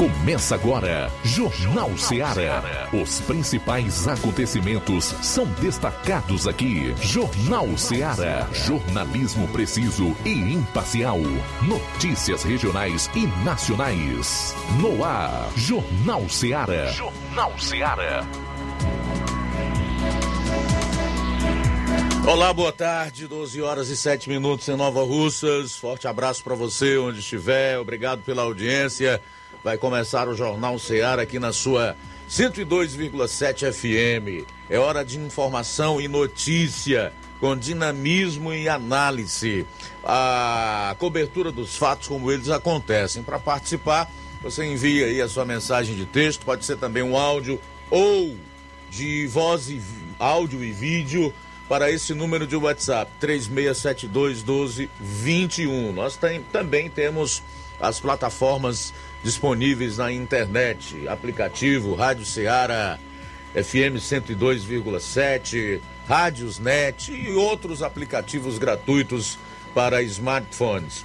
[0.00, 2.88] Começa agora, Jornal Ceará.
[2.90, 6.94] Os principais acontecimentos são destacados aqui.
[7.02, 8.48] Jornal Ceará.
[8.50, 11.18] Jornalismo preciso e imparcial.
[11.60, 14.54] Notícias regionais e nacionais.
[14.80, 16.86] No ar, Jornal Ceará.
[16.92, 18.26] Jornal Ceará.
[22.26, 25.76] Olá, boa tarde, 12 horas e 7 minutos em Nova Russas.
[25.76, 27.78] Forte abraço para você onde estiver.
[27.78, 29.20] Obrigado pela audiência.
[29.62, 31.94] Vai começar o Jornal Ceará aqui na sua
[32.30, 34.46] 102,7 FM.
[34.70, 39.66] É hora de informação e notícia, com dinamismo e análise.
[40.02, 43.22] A cobertura dos fatos como eles acontecem.
[43.22, 44.10] Para participar,
[44.42, 48.36] você envia aí a sua mensagem de texto, pode ser também um áudio ou
[48.88, 49.82] de voz e
[50.18, 51.34] áudio e vídeo
[51.68, 55.92] para esse número de WhatsApp 3672 1221.
[55.92, 57.42] Nós tem, também temos
[57.78, 58.92] as plataformas
[59.22, 62.98] disponíveis na internet, aplicativo Rádio Ceará
[63.54, 69.38] FM 102,7, Rádios Net e outros aplicativos gratuitos
[69.74, 71.04] para smartphones,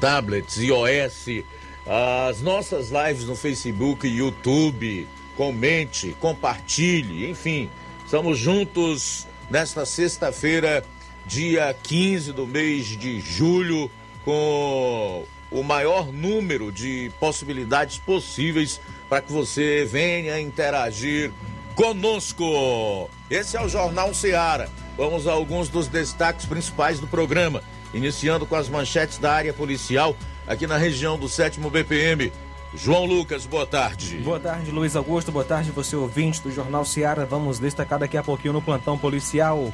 [0.00, 1.44] tablets, iOS,
[1.86, 5.06] as nossas lives no Facebook e YouTube.
[5.36, 7.68] Comente, compartilhe, enfim,
[8.04, 10.84] estamos juntos nesta sexta-feira,
[11.26, 13.90] dia 15 do mês de julho,
[14.24, 15.24] com
[15.54, 21.32] o maior número de possibilidades possíveis para que você venha interagir
[21.76, 23.08] conosco.
[23.30, 24.68] Esse é o Jornal Seara.
[24.96, 27.62] Vamos a alguns dos destaques principais do programa,
[27.94, 30.16] iniciando com as manchetes da área policial
[30.46, 32.32] aqui na região do 7 BPM.
[32.74, 34.16] João Lucas, boa tarde.
[34.16, 35.30] Boa tarde, Luiz Augusto.
[35.30, 37.24] Boa tarde, você ouvinte do Jornal Seara.
[37.24, 39.72] Vamos destacar daqui a pouquinho no plantão policial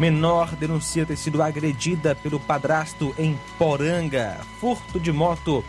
[0.00, 4.40] Menor denuncia ter sido agredida pelo padrasto em Poranga.
[4.58, 5.62] Furto de moto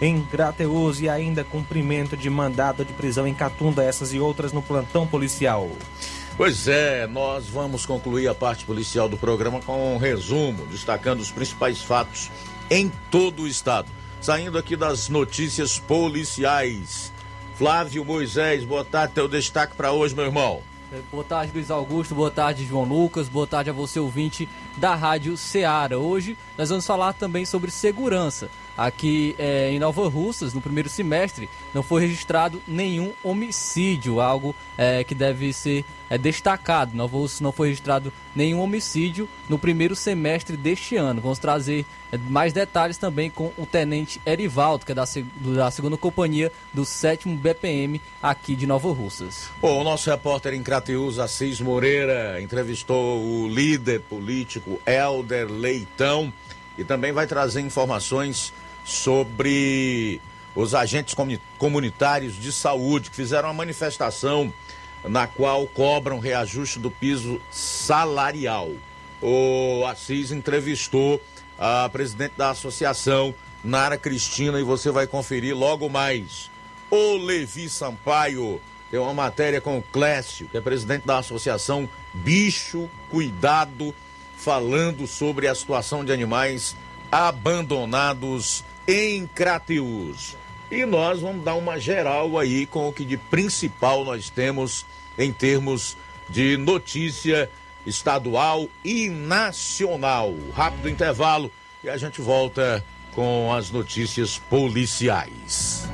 [0.00, 3.84] em Grateus e ainda cumprimento de mandado de prisão em Catunda.
[3.84, 5.70] Essas e outras no plantão policial.
[6.36, 11.30] Pois é, nós vamos concluir a parte policial do programa com um resumo, destacando os
[11.30, 12.28] principais fatos
[12.68, 13.88] em todo o estado.
[14.20, 17.12] Saindo aqui das notícias policiais.
[17.54, 20.60] Flávio Moisés, boa tarde, teu destaque para hoje, meu irmão.
[20.92, 22.14] É, boa tarde, Luiz Augusto.
[22.14, 23.28] Boa tarde, João Lucas.
[23.28, 25.98] Boa tarde a você, ouvinte da Rádio Ceará.
[25.98, 28.48] Hoje nós vamos falar também sobre segurança.
[28.76, 35.02] Aqui é, em Nova Russas, no primeiro semestre, não foi registrado nenhum homicídio, algo é,
[35.02, 36.94] que deve ser é, destacado.
[36.94, 41.20] Nova Russas não foi registrado nenhum homicídio no primeiro semestre deste ano.
[41.20, 45.04] Vamos trazer é, mais detalhes também com o tenente Erivaldo, que é da,
[45.54, 49.48] da segunda companhia do 7 BPM aqui de Nova Russas.
[49.60, 56.32] Bom, o nosso repórter em Crateus, Assis Moreira, entrevistou o líder político Helder Leitão
[56.78, 58.52] e também vai trazer informações
[58.86, 60.20] sobre
[60.54, 61.14] os agentes
[61.58, 64.52] comunitários de saúde que fizeram uma manifestação
[65.04, 68.70] na qual cobram reajuste do piso salarial.
[69.20, 71.20] O Assis entrevistou
[71.58, 76.48] a presidente da associação, Nara Cristina, e você vai conferir logo mais.
[76.88, 78.60] O Levi Sampaio
[78.90, 83.92] tem uma matéria com o Clécio, que é presidente da associação Bicho Cuidado,
[84.36, 86.76] falando sobre a situação de animais
[87.10, 90.36] abandonados em Crateus.
[90.70, 94.84] E nós vamos dar uma geral aí com o que de principal nós temos
[95.18, 95.96] em termos
[96.28, 97.48] de notícia
[97.86, 100.34] estadual e nacional.
[100.52, 101.50] Rápido intervalo
[101.84, 105.88] e a gente volta com as notícias policiais.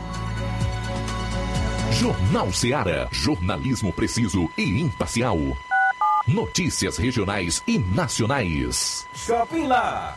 [1.93, 5.39] Jornal Ceará, jornalismo preciso e imparcial.
[6.27, 9.07] Notícias regionais e nacionais.
[9.15, 10.17] Shopping Lá.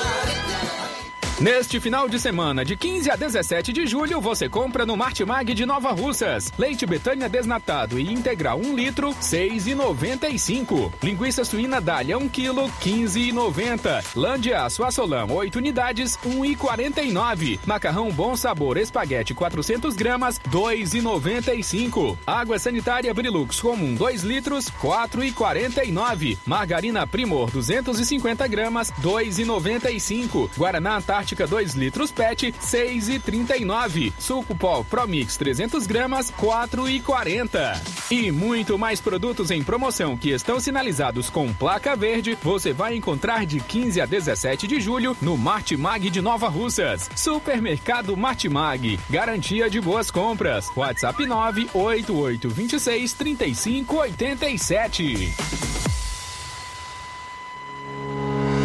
[1.41, 5.65] Neste final de semana, de 15 a 17 de julho, você compra no Martimag de
[5.65, 6.53] Nova Russas.
[6.55, 10.93] Leite Betânia desnatado e integral 1 litro, 6,95.
[11.01, 14.03] Linguiça suína Dália 1 kg, 15,90.
[14.15, 17.59] Lã de aço Assolam 8 unidades, 1,49.
[17.65, 22.19] Macarrão Bom Sabor Espaguete 400 gramas, 2,95.
[22.27, 26.37] Água sanitária Brilux comum 2 litros, 4,49.
[26.45, 30.47] Margarina Primor 250 gramas, 2,95.
[30.55, 34.11] Guaraná Antártica Antártica 2 litros PET, 6,39.
[34.19, 37.79] Suco Pó Promix 300 gramas, 4,40.
[38.11, 43.45] E muito mais produtos em promoção que estão sinalizados com placa verde, você vai encontrar
[43.45, 47.09] de 15 a 17 de julho no Martimag de Nova Russas.
[47.15, 50.67] Supermercado Martimag, garantia de boas compras.
[50.75, 56.00] WhatsApp 98826 3587.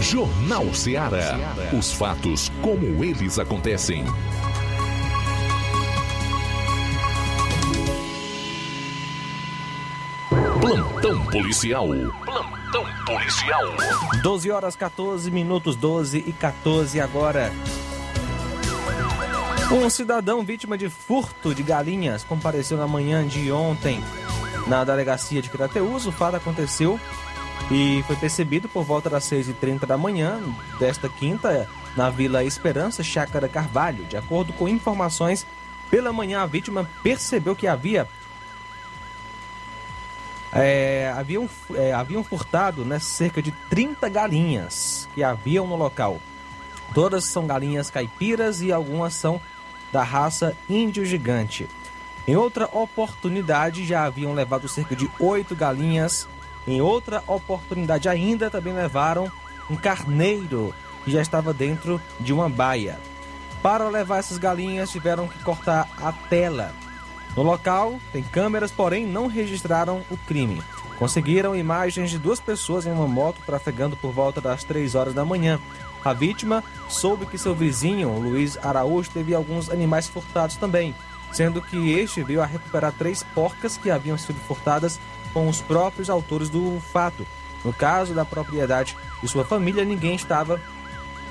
[0.00, 1.38] Jornal Ceará.
[1.76, 4.04] Os fatos como eles acontecem.
[10.60, 11.88] Plantão policial.
[12.24, 13.62] Plantão policial.
[14.22, 17.52] 12 horas 14 minutos, 12 e 14 agora.
[19.72, 24.00] Um cidadão vítima de furto de galinhas compareceu na manhã de ontem
[24.66, 26.06] na delegacia de Crateus.
[26.06, 27.00] O fato aconteceu
[27.70, 30.40] e foi percebido por volta das 6h30 da manhã
[30.78, 34.04] desta quinta na Vila Esperança, Chácara Carvalho.
[34.04, 35.46] De acordo com informações,
[35.90, 38.08] pela manhã a vítima percebeu que havia
[40.52, 46.18] é, haviam, é, haviam furtado né, cerca de 30 galinhas que haviam no local.
[46.94, 49.40] Todas são galinhas caipiras e algumas são
[49.92, 51.68] da raça índio gigante.
[52.26, 56.28] Em outra oportunidade, já haviam levado cerca de oito galinhas.
[56.66, 59.30] Em outra oportunidade ainda, também levaram
[59.70, 62.98] um carneiro que já estava dentro de uma baia.
[63.62, 66.72] Para levar essas galinhas, tiveram que cortar a tela
[67.36, 70.62] no local, tem câmeras, porém não registraram o crime.
[70.98, 75.24] Conseguiram imagens de duas pessoas em uma moto trafegando por volta das 3 horas da
[75.24, 75.60] manhã.
[76.02, 80.94] A vítima soube que seu vizinho, Luiz Araújo, teve alguns animais furtados também,
[81.30, 84.98] sendo que este veio a recuperar três porcas que haviam sido furtadas
[85.36, 87.26] com os próprios autores do fato.
[87.62, 90.58] No caso da propriedade de sua família, ninguém estava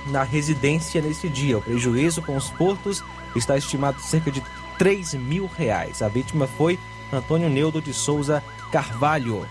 [0.05, 1.57] na residência nesse dia.
[1.57, 3.03] O prejuízo com os furtos
[3.35, 4.43] está estimado cerca de
[4.77, 6.03] 3 mil reais.
[6.03, 6.77] A vítima foi
[7.11, 9.47] Antônio Neudo de Souza Carvalho.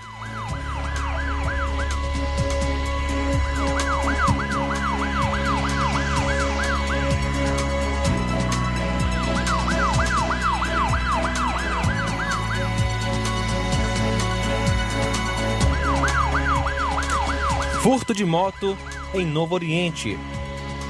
[17.85, 18.79] Furto de moto
[19.13, 20.19] em Novo Oriente.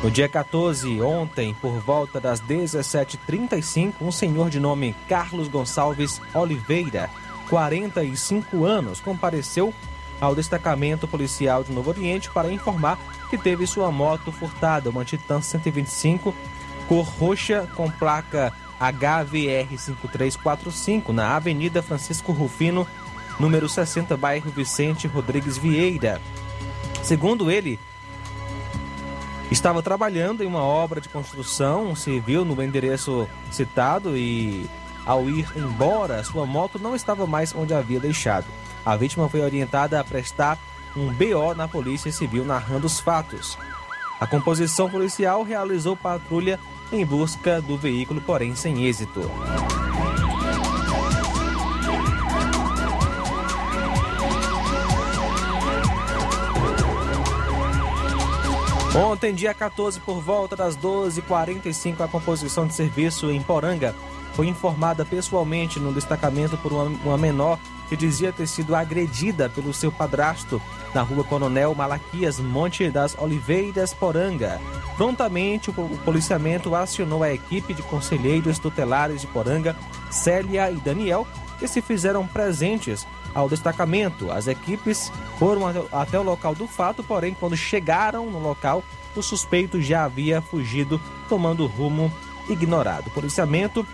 [0.00, 7.10] No dia 14, ontem, por volta das 17h35, um senhor de nome Carlos Gonçalves Oliveira,
[7.50, 9.74] 45 anos, compareceu
[10.20, 12.96] ao destacamento policial de Novo Oriente para informar
[13.28, 16.32] que teve sua moto furtada, uma Titan 125,
[16.86, 22.86] cor roxa, com placa HVR 5345, na Avenida Francisco Rufino,
[23.40, 26.20] número 60, bairro Vicente Rodrigues Vieira.
[27.04, 27.78] Segundo ele,
[29.50, 34.66] estava trabalhando em uma obra de construção civil no endereço citado e,
[35.04, 38.46] ao ir embora, sua moto não estava mais onde havia deixado.
[38.86, 40.58] A vítima foi orientada a prestar
[40.96, 43.58] um BO na Polícia Civil narrando os fatos.
[44.18, 46.58] A composição policial realizou patrulha
[46.90, 49.30] em busca do veículo, porém sem êxito.
[58.96, 63.92] Ontem, dia 14, por volta das 12h45, a composição de serviço em Poranga
[64.34, 67.58] foi informada pessoalmente no destacamento por uma, menor
[67.88, 70.62] que dizia ter sido agredida pelo seu padrasto
[70.94, 74.60] na rua Coronel Malaquias, Monte das Oliveiras, Poranga.
[74.96, 75.74] Prontamente, o
[76.04, 79.76] policiamento acionou a equipe de conselheiros tutelares de Poranga,
[80.08, 81.26] Célia e Daniel,
[81.58, 83.04] que se fizeram presentes
[83.34, 84.30] ao destacamento.
[84.30, 85.62] As equipes foram
[85.92, 88.82] até o local do fato, porém, quando chegaram no local,
[89.16, 92.12] o suspeito já havia fugido, tomando rumo
[92.48, 93.08] ignorado.
[93.08, 93.86] O policiamento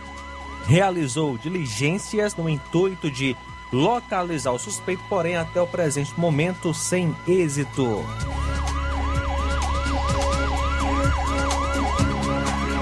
[0.67, 3.37] realizou diligências no intuito de
[3.73, 8.05] localizar o suspeito, porém, até o presente momento, sem êxito.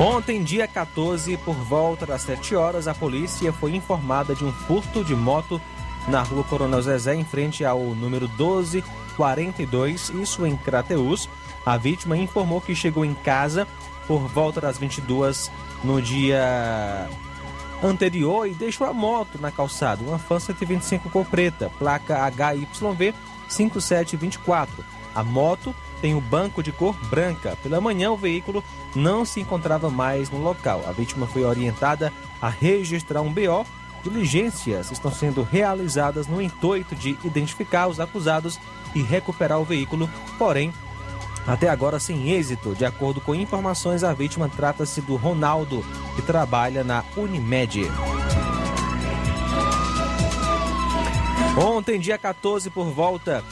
[0.00, 5.02] Ontem, dia 14, por volta das 7 horas, a polícia foi informada de um furto
[5.02, 5.60] de moto
[6.08, 11.28] na rua Coronel Zezé, em frente ao número 1242, isso em Crateus.
[11.64, 13.68] A vítima informou que chegou em casa
[14.06, 15.50] por volta das 22
[15.84, 17.08] no dia
[17.82, 23.14] anterior e deixou a moto na calçada, uma Fan 125 cor preta, placa HYV
[23.48, 24.84] 5724.
[25.14, 27.58] A moto tem o banco de cor branca.
[27.62, 28.62] Pela manhã, o veículo
[28.94, 30.82] não se encontrava mais no local.
[30.86, 33.66] A vítima foi orientada a registrar um BO.
[34.02, 38.58] Diligências estão sendo realizadas no intuito de identificar os acusados
[38.94, 40.72] e recuperar o veículo, porém,
[41.46, 42.74] até agora sem êxito.
[42.74, 47.90] De acordo com informações, a vítima trata-se do Ronaldo, que trabalha na Unimed.
[51.56, 53.42] Ontem, dia 14, por volta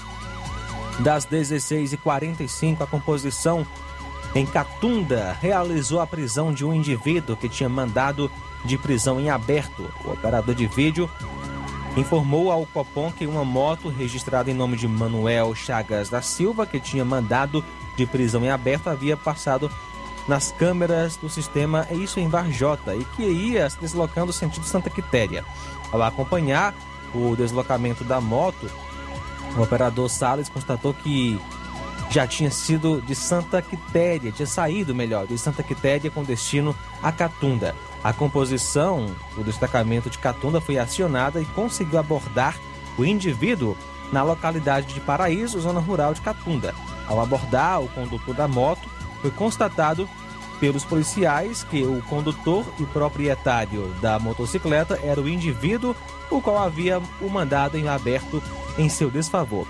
[1.01, 3.67] das 16h45, a composição
[4.35, 8.31] em Catunda realizou a prisão de um indivíduo que tinha mandado
[8.67, 9.91] de prisão em aberto.
[10.05, 11.09] O operador de vídeo
[11.97, 16.79] informou ao Copom que uma moto registrada em nome de Manuel Chagas da Silva, que
[16.79, 17.65] tinha mandado
[17.97, 19.71] de prisão em aberto, havia passado
[20.29, 25.45] nas câmeras do sistema, isso em Varjota, e que ia se deslocando sentido Santa Quitéria.
[25.91, 26.75] Ao acompanhar
[27.15, 28.71] o deslocamento da moto,
[29.57, 31.41] o operador Salles constatou que
[32.11, 37.11] já tinha sido de Santa Quitéria, tinha saído melhor, de Santa Quitéria com destino a
[37.11, 37.75] Catunda.
[38.03, 42.57] A composição do destacamento de Catunda foi acionada e conseguiu abordar
[42.97, 43.77] o indivíduo
[44.13, 46.75] na localidade de Paraíso, zona rural de Catunda.
[47.07, 48.89] Ao abordar o condutor da moto,
[49.21, 50.09] foi constatado
[50.61, 55.95] pelos policiais que o condutor e proprietário da motocicleta era o indivíduo
[56.31, 58.43] o qual havia o mandado em aberto
[58.79, 59.67] em seu desfavor.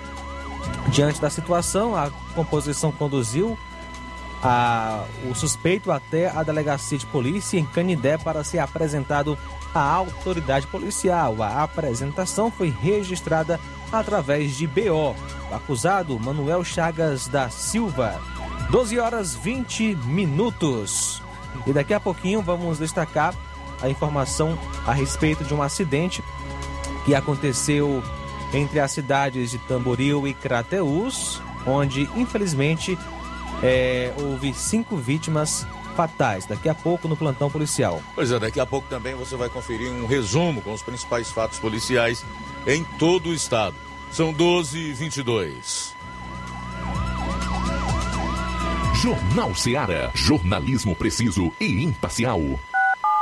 [0.89, 3.59] Diante da situação, a composição conduziu
[4.43, 9.39] a, o suspeito até a delegacia de polícia em Canidé para ser apresentado
[9.75, 11.43] à autoridade policial.
[11.43, 13.61] A apresentação foi registrada
[13.93, 15.15] através de BO.
[15.51, 18.21] O acusado, Manuel Chagas da Silva.
[18.71, 21.23] 12 horas 20 minutos.
[21.67, 23.35] E daqui a pouquinho vamos destacar
[23.81, 26.23] a informação a respeito de um acidente
[27.05, 28.03] que aconteceu
[28.53, 32.99] entre as cidades de Tamboril e Crateús, onde infelizmente
[33.63, 36.47] é, houve cinco vítimas fatais.
[36.47, 38.03] Daqui a pouco no plantão policial.
[38.15, 41.59] Pois é, daqui a pouco também você vai conferir um resumo com os principais fatos
[41.59, 42.25] policiais
[42.67, 43.75] em todo o estado.
[44.13, 45.97] São 12 e 22.
[49.03, 50.11] Jornal Seara.
[50.15, 52.41] Jornalismo preciso e imparcial.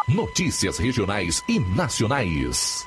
[0.07, 2.87] Notícias regionais e nacionais.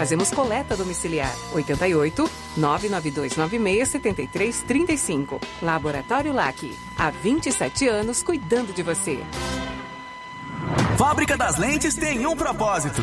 [0.00, 1.30] Fazemos coleta domiciliar.
[1.52, 5.38] 88 99296 7335.
[5.60, 6.74] Laboratório LAC.
[6.96, 9.22] Há 27 anos cuidando de você.
[10.96, 13.02] Fábrica das Lentes tem um propósito: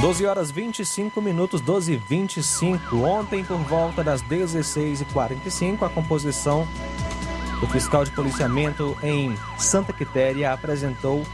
[0.00, 2.96] Doze horas 25 minutos, 12 e 25.
[2.98, 6.64] Ontem, por volta das 16h45, a composição
[7.60, 11.24] O fiscal de policiamento em Santa Quitéria apresentou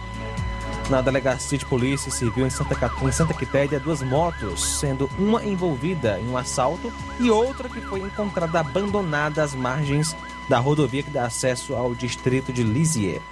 [0.91, 6.19] na delegacia de polícia civil em Santa, em Santa Quitéria duas motos, sendo uma envolvida
[6.21, 10.17] em um assalto e outra que foi encontrada abandonada às margens
[10.49, 13.23] da rodovia que dá acesso ao distrito de Lisieux.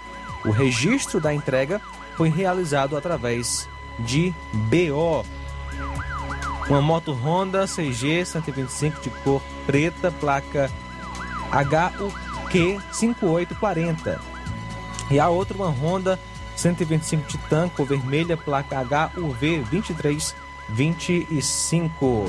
[0.45, 1.81] O registro da entrega
[2.17, 5.25] foi realizado através de BO.
[6.69, 10.71] Uma moto Honda CG 125 de cor preta, placa
[11.51, 14.21] HUQ 5840.
[15.11, 16.19] E a outra uma Honda
[16.61, 22.27] 125 Titan cor vermelha, placa HUV 2325.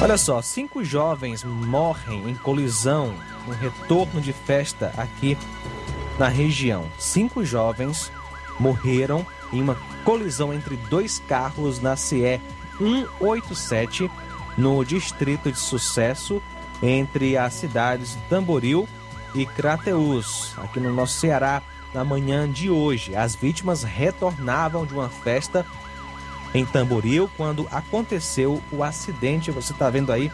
[0.00, 3.12] Olha só, cinco jovens morrem em colisão
[3.46, 5.36] no retorno de festa aqui
[6.18, 6.86] na região.
[6.98, 8.10] Cinco jovens
[8.58, 12.40] morreram em uma colisão entre dois carros na CE
[12.78, 14.10] 187
[14.56, 16.42] no distrito de Sucesso
[16.82, 18.88] entre as cidades de Tamboril
[19.34, 21.62] e Crateús, aqui no nosso Ceará,
[21.94, 23.14] na manhã de hoje.
[23.14, 25.66] As vítimas retornavam de uma festa
[26.54, 29.50] em Tamboril quando aconteceu o acidente.
[29.50, 30.30] Você está vendo aí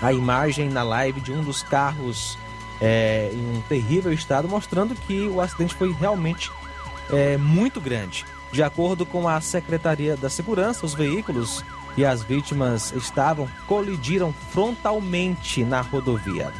[0.00, 2.38] a imagem na live de um dos carros
[2.80, 6.50] é, em um terrível estado, mostrando que o acidente foi realmente
[7.10, 8.24] é, muito grande.
[8.52, 11.64] De acordo com a Secretaria da Segurança, os veículos
[11.96, 16.52] e as vítimas estavam colidiram frontalmente na rodovia.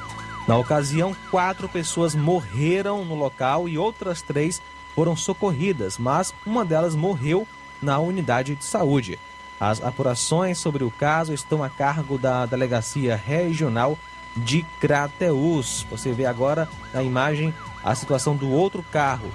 [0.47, 4.63] Na ocasião, quatro pessoas morreram no local e outras três
[4.95, 7.47] foram socorridas, mas uma delas morreu
[7.83, 9.19] na unidade de saúde.
[9.59, 13.99] As apurações sobre o caso estão a cargo da Delegacia Regional
[14.37, 15.87] de Crateús.
[15.91, 19.31] Você vê agora na imagem a situação do outro carro.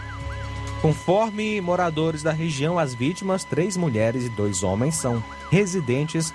[0.82, 6.34] Conforme moradores da região, as vítimas, três mulheres e dois homens, são residentes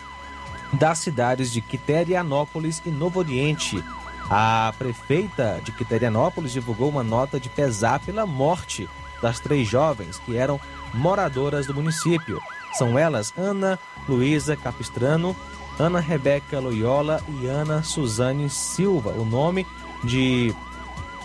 [0.73, 3.83] das cidades de Quiterianópolis e Novo Oriente.
[4.29, 8.89] A prefeita de Quiterianópolis divulgou uma nota de pesar pela morte
[9.23, 10.61] das três jovens que eram
[10.93, 12.41] moradoras do município.
[12.73, 15.35] São elas Ana Luísa Capistrano,
[15.79, 19.11] Ana Rebeca Loyola e Ana Suzane Silva.
[19.11, 19.67] O nome
[20.03, 20.55] de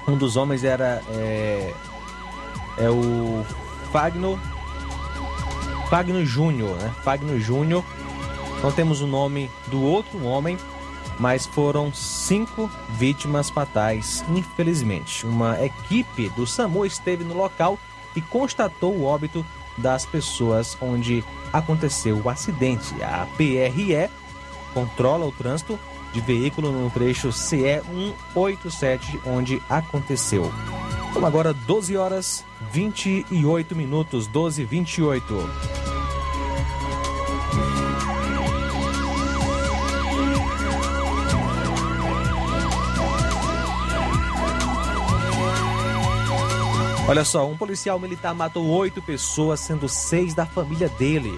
[0.07, 1.73] um dos homens era é,
[2.77, 3.45] é o
[3.91, 4.39] Fagno
[5.89, 6.93] Fagno Júnior, né?
[7.03, 7.83] Fagno Júnior.
[8.63, 10.57] Não temos o nome do outro homem,
[11.21, 15.23] mas foram cinco vítimas fatais, infelizmente.
[15.23, 17.77] Uma equipe do SAMU esteve no local
[18.15, 19.45] e constatou o óbito
[19.77, 22.95] das pessoas onde aconteceu o acidente.
[23.03, 24.09] A PRE
[24.73, 25.79] controla o trânsito
[26.11, 27.83] de veículo no trecho CE
[28.33, 30.51] 187, onde aconteceu.
[31.11, 35.90] Então agora 12 horas 28 minutos, 12 e 28.
[47.11, 51.37] Olha só, um policial militar matou oito pessoas, sendo seis da família dele.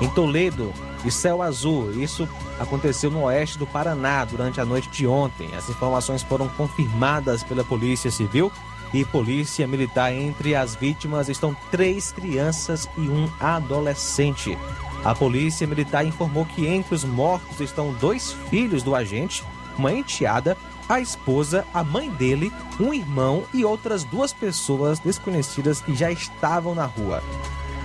[0.00, 0.72] Em Toledo
[1.04, 5.54] e Céu Azul, isso aconteceu no oeste do Paraná durante a noite de ontem.
[5.54, 8.50] As informações foram confirmadas pela Polícia Civil
[8.92, 10.12] e Polícia Militar.
[10.12, 14.58] Entre as vítimas estão três crianças e um adolescente.
[15.04, 19.44] A Polícia Militar informou que entre os mortos estão dois filhos do agente,
[19.78, 20.56] uma enteada
[20.88, 26.74] a esposa, a mãe dele, um irmão e outras duas pessoas desconhecidas que já estavam
[26.74, 27.22] na rua.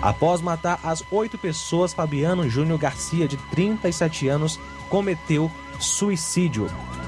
[0.02, 6.68] Após matar as oito pessoas, Fabiano Júnior Garcia, de 37 anos, cometeu suicídio.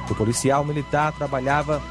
[0.10, 1.82] O policial militar trabalhava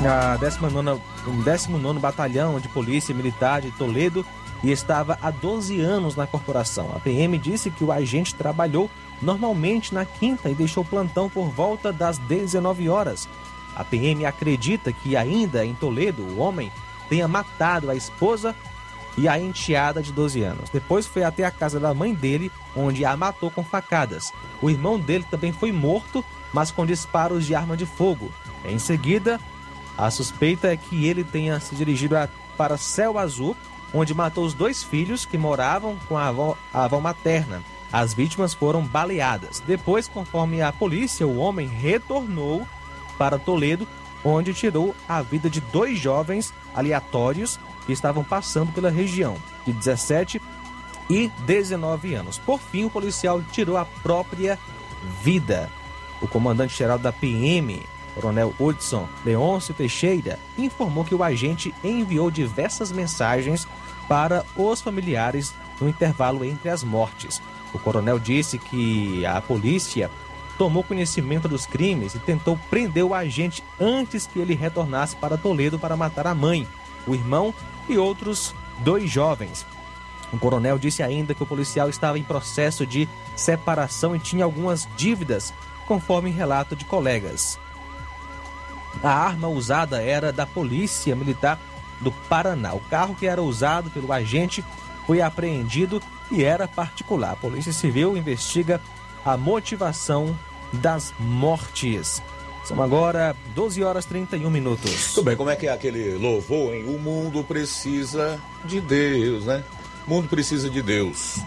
[0.00, 1.00] na 19,
[1.44, 4.26] 19 Batalhão de Polícia Militar de Toledo
[4.62, 6.92] e estava há 12 anos na corporação.
[6.94, 11.92] A PM disse que o agente trabalhou normalmente na quinta e deixou plantão por volta
[11.92, 13.28] das 19 horas.
[13.74, 16.72] A PM acredita que ainda em Toledo o homem
[17.08, 18.54] tenha matado a esposa
[19.16, 20.70] e a enteada de 12 anos.
[20.70, 24.32] Depois foi até a casa da mãe dele, onde a matou com facadas.
[24.60, 28.30] O irmão dele também foi morto, mas com disparos de arma de fogo.
[28.64, 29.40] Em seguida,
[29.96, 33.56] a suspeita é que ele tenha se dirigido a, para Céu Azul,
[33.94, 37.62] onde matou os dois filhos que moravam com a avó, a avó materna.
[37.92, 39.62] As vítimas foram baleadas.
[39.66, 42.66] Depois, conforme a polícia, o homem retornou
[43.16, 43.86] para Toledo,
[44.24, 50.42] onde tirou a vida de dois jovens aleatórios que estavam passando pela região, de 17
[51.08, 52.38] e 19 anos.
[52.38, 54.58] Por fim, o policial tirou a própria
[55.22, 55.70] vida.
[56.20, 57.80] O comandante-geral da PM,
[58.14, 63.68] Coronel Hudson Leôncio Teixeira, informou que o agente enviou diversas mensagens
[64.08, 67.40] para os familiares no intervalo entre as mortes.
[67.76, 70.10] O coronel disse que a polícia
[70.56, 75.78] tomou conhecimento dos crimes e tentou prender o agente antes que ele retornasse para Toledo
[75.78, 76.66] para matar a mãe,
[77.06, 77.52] o irmão
[77.86, 79.66] e outros dois jovens.
[80.32, 84.88] O coronel disse ainda que o policial estava em processo de separação e tinha algumas
[84.96, 85.52] dívidas,
[85.86, 87.58] conforme relato de colegas.
[89.02, 91.60] A arma usada era da Polícia Militar
[92.00, 92.72] do Paraná.
[92.72, 94.64] O carro que era usado pelo agente
[95.06, 97.32] foi apreendido e era particular.
[97.32, 98.80] A Polícia Civil investiga
[99.24, 100.38] a motivação
[100.72, 102.22] das mortes.
[102.64, 105.14] São agora 12 horas 31 minutos.
[105.14, 106.84] Tudo bem, como é que é aquele louvor, hein?
[106.86, 109.62] O mundo precisa de Deus, né?
[110.06, 111.38] O mundo precisa de Deus.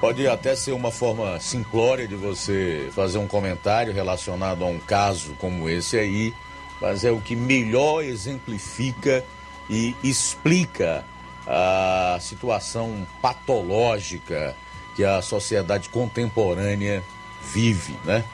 [0.00, 5.34] Pode até ser uma forma simplória de você fazer um comentário relacionado a um caso
[5.38, 6.34] como esse aí,
[6.80, 9.24] mas é o que melhor exemplifica
[9.70, 11.04] e explica
[11.46, 14.56] a situação patológica
[14.94, 17.04] que a sociedade contemporânea
[17.52, 18.24] vive, né?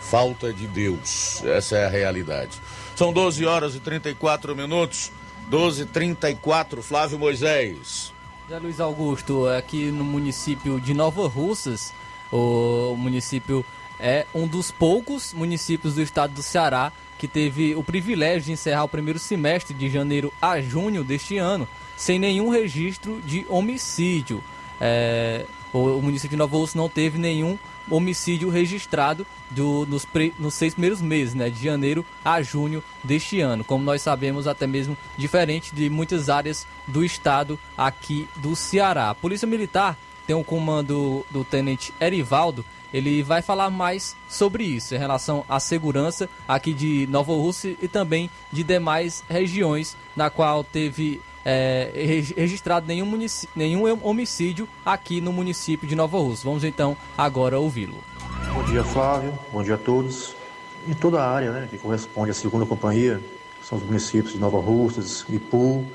[0.00, 2.60] Falta de Deus, essa é a realidade.
[2.96, 5.12] São 12 horas e 34 minutos,
[5.48, 8.12] 12 e 34 Flávio Moisés.
[8.48, 11.92] José Luiz Augusto, aqui no município de Nova Russas,
[12.32, 13.64] o município
[14.00, 18.84] é um dos poucos municípios do estado do Ceará que teve o privilégio de encerrar
[18.84, 24.42] o primeiro semestre de janeiro a junho deste ano sem nenhum registro de homicídio.
[24.80, 27.58] É, o, município de Nova Russas não teve nenhum
[27.90, 33.40] homicídio registrado do, nos, pre, nos seis primeiros meses, né, de janeiro a junho deste
[33.40, 33.64] ano.
[33.64, 39.10] Como nós sabemos, até mesmo diferente de muitas áreas do estado aqui do Ceará.
[39.10, 42.64] A Polícia Militar tem o comando do tenente Erivaldo.
[42.94, 47.88] Ele vai falar mais sobre isso em relação à segurança aqui de Nova Rússia e
[47.88, 51.90] também de demais regiões na qual teve é,
[52.36, 56.44] registrado nenhum, nenhum homicídio aqui no município de Nova Rússia.
[56.44, 57.96] Vamos então agora ouvi-lo.
[58.52, 59.32] Bom dia, Flávio.
[59.50, 60.36] Bom dia a todos.
[60.86, 63.18] Em toda a área né, que corresponde à segunda companhia,
[63.62, 65.86] são os municípios de Nova Russas, Ipu,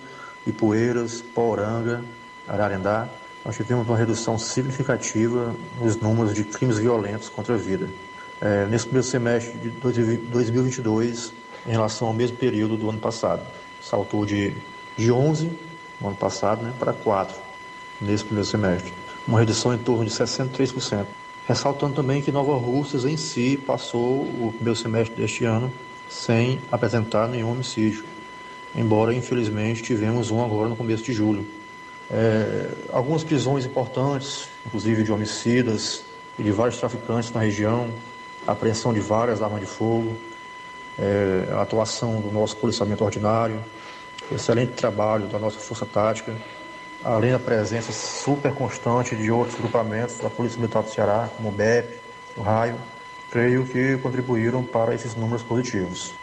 [0.47, 2.03] Ipueiras, Poranga,
[2.47, 3.07] Ararendá,
[3.45, 7.89] nós tivemos uma redução significativa nos números de crimes violentos contra a vida.
[8.41, 11.31] É, nesse primeiro semestre de 2022,
[11.67, 13.45] em relação ao mesmo período do ano passado,
[13.81, 14.55] saltou de
[14.97, 15.51] de 11
[15.99, 17.35] no ano passado né, para 4
[18.01, 18.93] nesse primeiro semestre,
[19.27, 21.05] uma redução em torno de 63%.
[21.47, 25.71] Ressaltando também que Nova Russas em si passou o primeiro semestre deste ano
[26.09, 28.05] sem apresentar nenhum homicídio,
[28.75, 31.45] embora infelizmente tivemos um agora no começo de julho.
[32.11, 36.03] É, algumas prisões importantes, inclusive de homicidas
[36.37, 37.89] e de vários traficantes na região,
[38.45, 40.15] apreensão de várias armas de fogo,
[40.97, 43.59] é, a atuação do nosso policiamento ordinário,
[44.31, 46.33] excelente trabalho da nossa Força Tática,
[47.03, 51.51] além da presença super constante de outros grupamentos da Polícia Militar do Ceará, como o
[51.51, 51.99] BEP,
[52.37, 52.75] o Raio,
[53.29, 56.13] creio que contribuíram para esses números positivos.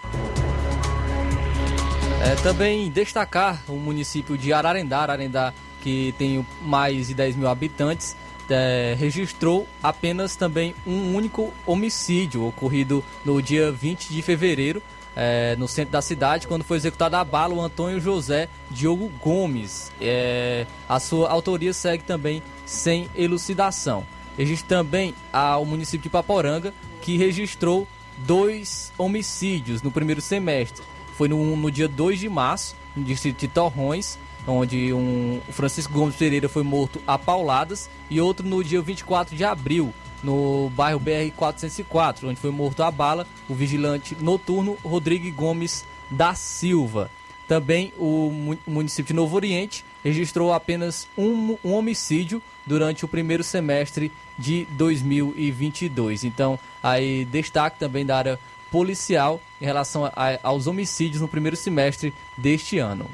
[2.23, 8.15] É, também destacar o município de Ararendá, Ararendá que tem mais de 10 mil habitantes,
[8.49, 14.83] é, registrou apenas também um único homicídio ocorrido no dia 20 de fevereiro,
[15.16, 19.90] é, no centro da cidade, quando foi executado a bala o Antônio José Diogo Gomes.
[20.01, 24.05] É, a sua autoria segue também sem elucidação.
[24.38, 27.87] Existe também a, o município de Paporanga, que registrou
[28.18, 30.85] dois homicídios no primeiro semestre.
[31.16, 36.16] Foi no, no dia 2 de março, no distrito de Torrões, onde um Francisco Gomes
[36.16, 39.92] Pereira foi morto a pauladas, e outro no dia 24 de abril,
[40.23, 47.11] no bairro BR-404, onde foi morto a bala o vigilante noturno Rodrigo Gomes da Silva.
[47.49, 54.13] Também o município de Novo Oriente registrou apenas um, um homicídio durante o primeiro semestre
[54.39, 56.25] de 2022.
[56.25, 58.39] Então, aí destaque também da área
[58.71, 63.11] policial em relação a, aos homicídios no primeiro semestre deste ano.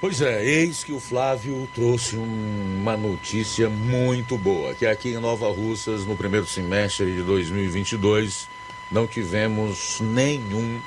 [0.00, 5.50] Pois é, eis que o Flávio trouxe uma notícia muito boa, que aqui em Nova
[5.50, 8.48] Russas, no primeiro semestre de 2022,
[8.92, 10.80] não tivemos nenhum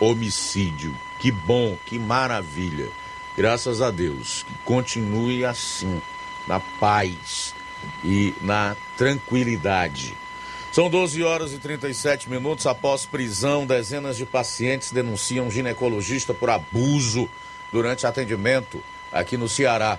[0.00, 0.96] homicídio.
[1.20, 2.88] Que bom, que maravilha.
[3.36, 6.00] Graças a Deus, que continue assim,
[6.48, 7.54] na paz
[8.02, 10.16] e na tranquilidade.
[10.72, 17.28] São 12 horas e 37 minutos após prisão, dezenas de pacientes denunciam ginecologista por abuso
[17.74, 19.98] durante atendimento aqui no Ceará.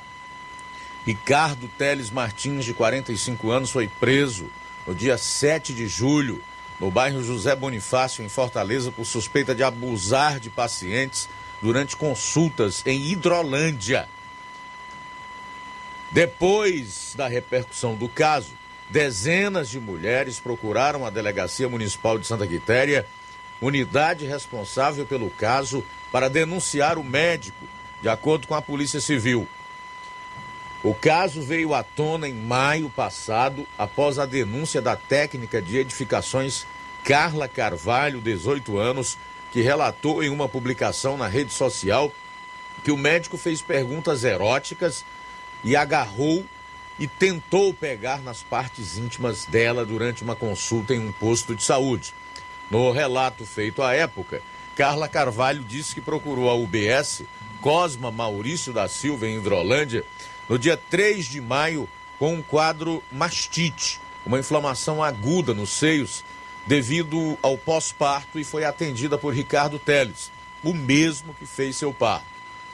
[1.05, 4.49] Ricardo Teles Martins, de 45 anos, foi preso
[4.87, 6.41] no dia 7 de julho,
[6.79, 11.27] no bairro José Bonifácio, em Fortaleza, por suspeita de abusar de pacientes
[11.61, 14.07] durante consultas em Hidrolândia.
[16.11, 18.53] Depois da repercussão do caso,
[18.89, 23.05] dezenas de mulheres procuraram a Delegacia Municipal de Santa Quitéria,
[23.61, 25.83] unidade responsável pelo caso,
[26.15, 27.67] para denunciar o médico,
[28.01, 29.45] de acordo com a Polícia Civil.
[30.81, 36.65] O caso veio à tona em maio passado, após a denúncia da técnica de edificações
[37.03, 39.17] Carla Carvalho, 18 anos,
[39.51, 42.09] que relatou em uma publicação na rede social
[42.81, 45.03] que o médico fez perguntas eróticas
[45.65, 46.45] e agarrou
[46.97, 52.13] e tentou pegar nas partes íntimas dela durante uma consulta em um posto de saúde.
[52.71, 54.41] No relato feito à época,
[54.75, 57.23] Carla Carvalho disse que procurou a UBS
[57.61, 60.03] Cosma Maurício da Silva em Hidrolândia
[60.49, 61.87] no dia 3 de maio
[62.19, 66.23] com um quadro mastite, uma inflamação aguda nos seios
[66.67, 70.31] devido ao pós-parto e foi atendida por Ricardo Teles,
[70.63, 72.25] o mesmo que fez seu parto.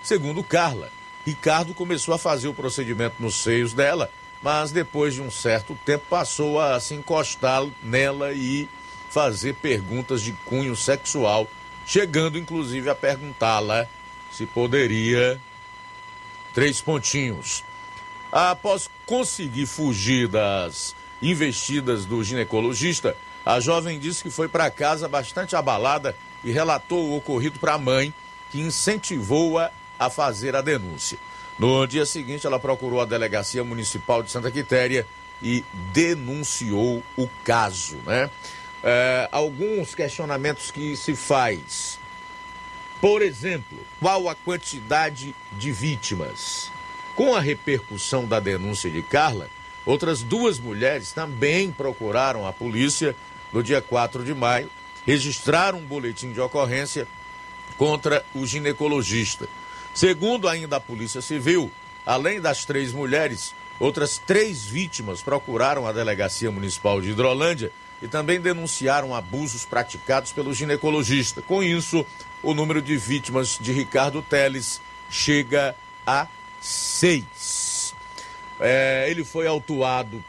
[0.02, 0.90] Segundo Carla,
[1.26, 4.12] Ricardo começou a fazer o procedimento nos seios dela,
[4.42, 8.68] mas depois de um certo tempo passou a se encostar nela e
[9.10, 11.48] fazer perguntas de cunho sexual,
[11.92, 13.86] chegando inclusive a perguntá-la
[14.32, 15.38] se poderia.
[16.54, 17.66] Três pontinhos.
[18.32, 25.54] Após conseguir fugir das investidas do ginecologista, a jovem disse que foi para casa bastante
[25.54, 28.14] abalada e relatou o ocorrido para a mãe,
[28.50, 31.18] que incentivou-a a fazer a denúncia.
[31.60, 35.06] No dia seguinte, ela procurou a Delegacia Municipal de Santa Quitéria
[35.42, 38.30] e denunciou o caso, né?
[38.84, 42.00] É, alguns questionamentos que se faz.
[43.00, 46.72] Por exemplo, qual a quantidade de vítimas?
[47.16, 49.50] Com a repercussão da denúncia de Carla,
[49.86, 53.16] outras duas mulheres também procuraram a polícia
[53.52, 54.70] no dia 4 de maio,
[55.06, 57.08] registraram um boletim de ocorrência
[57.78, 59.48] contra o ginecologista.
[59.94, 61.72] Segundo ainda a Polícia Civil,
[62.06, 68.40] além das três mulheres, outras três vítimas procuraram a Delegacia Municipal de Hidrolândia e também
[68.42, 71.42] denunciaram abusos praticados pelo ginecologista.
[71.42, 72.06] Com isso,
[72.42, 76.28] o número de vítimas de Ricardo Teles chega a
[76.60, 77.94] seis.
[78.60, 80.24] É, ele foi autuado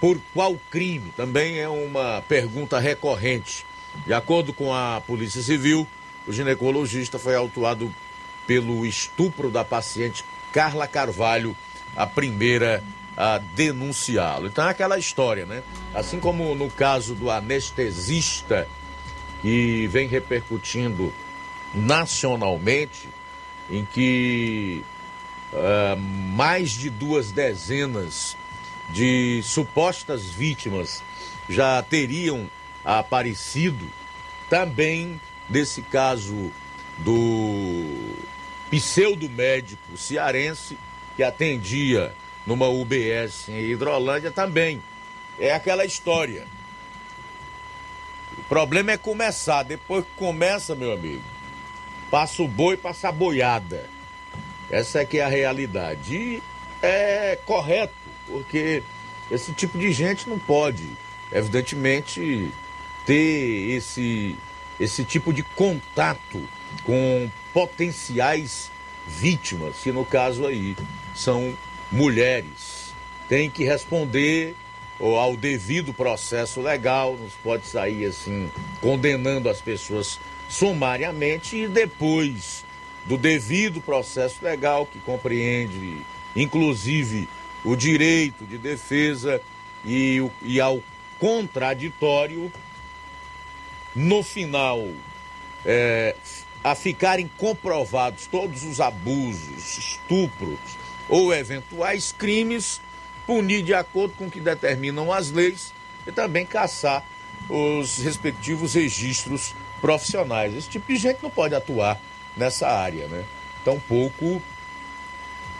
[0.00, 1.12] por qual crime?
[1.16, 3.64] Também é uma pergunta recorrente.
[4.06, 5.86] De acordo com a Polícia Civil,
[6.26, 7.94] o ginecologista foi autuado
[8.46, 11.56] pelo estupro da paciente Carla Carvalho,
[11.94, 12.82] a primeira
[13.16, 14.46] a denunciá-lo.
[14.46, 15.62] Então é aquela história, né?
[15.94, 18.68] Assim como no caso do anestesista,
[19.40, 21.12] que vem repercutindo
[21.74, 23.08] nacionalmente,
[23.70, 24.84] em que
[25.52, 28.36] uh, mais de duas dezenas
[28.90, 31.02] de supostas vítimas
[31.48, 32.48] já teriam
[32.84, 33.88] aparecido,
[34.48, 36.50] também nesse caso
[36.98, 38.14] do
[38.70, 40.78] pseudo-médico cearense
[41.16, 42.14] que atendia
[42.46, 44.82] numa UBS em Hidrolândia também.
[45.38, 46.46] É aquela história.
[48.38, 49.62] O problema é começar.
[49.62, 51.22] Depois que começa, meu amigo,
[52.10, 53.88] passa o boi, passa a boiada.
[54.70, 56.14] Essa é que é a realidade.
[56.14, 56.42] E
[56.82, 57.94] é correto,
[58.26, 58.82] porque
[59.30, 60.88] esse tipo de gente não pode,
[61.30, 62.50] evidentemente,
[63.06, 64.36] ter esse,
[64.80, 66.48] esse tipo de contato
[66.84, 68.70] com potenciais
[69.06, 70.76] vítimas, que no caso aí
[71.14, 71.56] são
[71.92, 72.92] mulheres.
[73.28, 74.56] Tem que responder
[74.98, 78.50] ao devido processo legal, não pode sair assim
[78.80, 82.64] condenando as pessoas sumariamente e depois
[83.04, 85.98] do devido processo legal que compreende
[86.36, 87.28] inclusive
[87.64, 89.40] o direito de defesa
[89.84, 90.82] e, e ao
[91.18, 92.52] contraditório,
[93.94, 94.88] no final
[95.64, 96.16] é,
[96.62, 100.58] a ficarem comprovados todos os abusos, estupros
[101.08, 102.80] ou eventuais crimes,
[103.26, 105.72] punir de acordo com o que determinam as leis
[106.06, 107.04] e também caçar
[107.48, 110.54] os respectivos registros profissionais.
[110.54, 112.00] Esse tipo de gente não pode atuar
[112.36, 113.24] nessa área, né?
[113.64, 114.40] Tampouco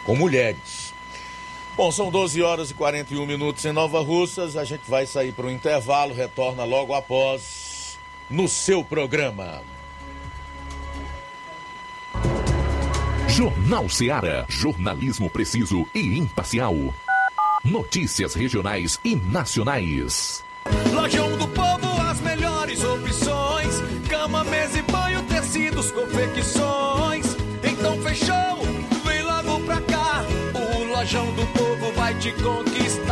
[0.04, 0.92] com mulheres.
[1.76, 4.56] Bom, são 12 horas e 41 minutos em Nova Russas.
[4.56, 9.62] A gente vai sair para o intervalo, retorna logo após no seu programa.
[13.32, 14.44] Jornal Seara.
[14.46, 16.74] Jornalismo preciso e imparcial.
[17.64, 20.44] Notícias regionais e nacionais.
[20.92, 27.24] Lojão do Povo, as melhores opções: cama, mesa e banho, tecidos, confecções.
[27.64, 28.58] Então fechou,
[29.02, 30.22] vem logo pra cá.
[30.54, 33.11] O Lojão do Povo vai te conquistar.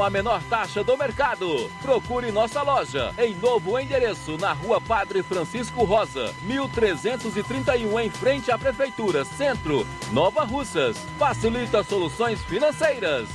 [0.03, 1.69] a menor taxa do mercado.
[1.81, 8.57] Procure nossa loja em novo endereço na Rua Padre Francisco Rosa, 1331 em frente à
[8.57, 10.97] Prefeitura Centro, Nova Russas.
[11.17, 13.29] Facilita soluções financeiras.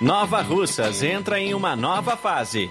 [0.00, 2.70] Nova Russas entra em uma nova fase.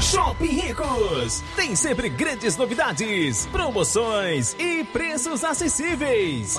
[0.00, 6.58] Shopping Ricos tem sempre grandes novidades, promoções e preços acessíveis.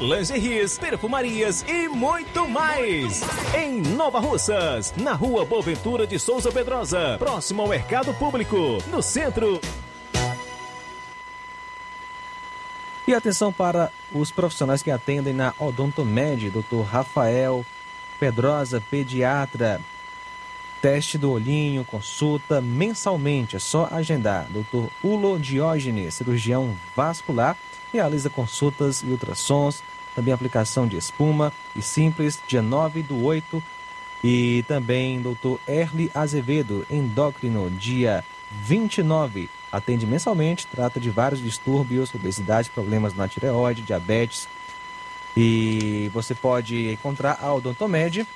[0.00, 3.22] lingeries, perfumarias e muito mais.
[3.56, 9.60] Em Nova Russas, na rua Boaventura de Souza Pedrosa, próximo ao Mercado Público, no centro.
[13.06, 16.82] E atenção para os profissionais que atendem na Odontomed, Dr.
[16.82, 17.64] Rafael
[18.18, 19.80] Pedrosa, pediatra.
[20.82, 24.46] Teste do olhinho, consulta mensalmente, é só agendar.
[24.50, 24.88] Dr.
[25.02, 27.56] Ulo Diógenes, cirurgião vascular,
[27.92, 29.82] realiza consultas e ultrassons,
[30.14, 33.62] também aplicação de espuma e simples, dia 9 do 8.
[34.22, 35.58] E também Dr.
[35.68, 39.48] Erli Azevedo, endócrino, dia 29.
[39.70, 44.48] Atende mensalmente, trata de vários distúrbios, obesidade, problemas na tireoide, diabetes.
[45.36, 48.26] E você pode encontrar a Odontomed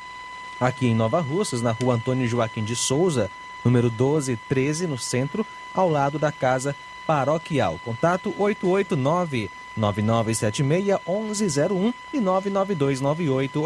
[0.60, 3.28] aqui em Nova Russas, na rua Antônio Joaquim de Souza,
[3.64, 5.44] número 1213, no centro,
[5.74, 6.76] ao lado da casa
[7.06, 7.78] paroquial.
[7.84, 13.60] Contato 889 9976 1101 e 99298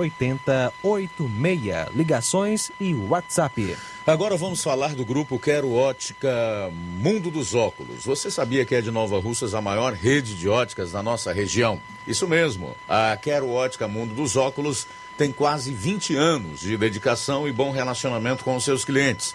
[0.83, 1.95] 8086.
[1.95, 3.77] Ligações e WhatsApp.
[4.07, 8.05] Agora vamos falar do grupo Quero Ótica Mundo dos Óculos.
[8.05, 11.81] Você sabia que é de Nova Russas a maior rede de óticas da nossa região?
[12.07, 12.77] Isso mesmo.
[12.89, 14.87] A Quero Ótica Mundo dos Óculos
[15.19, 19.35] tem quase 20 anos de dedicação e bom relacionamento com os seus clientes.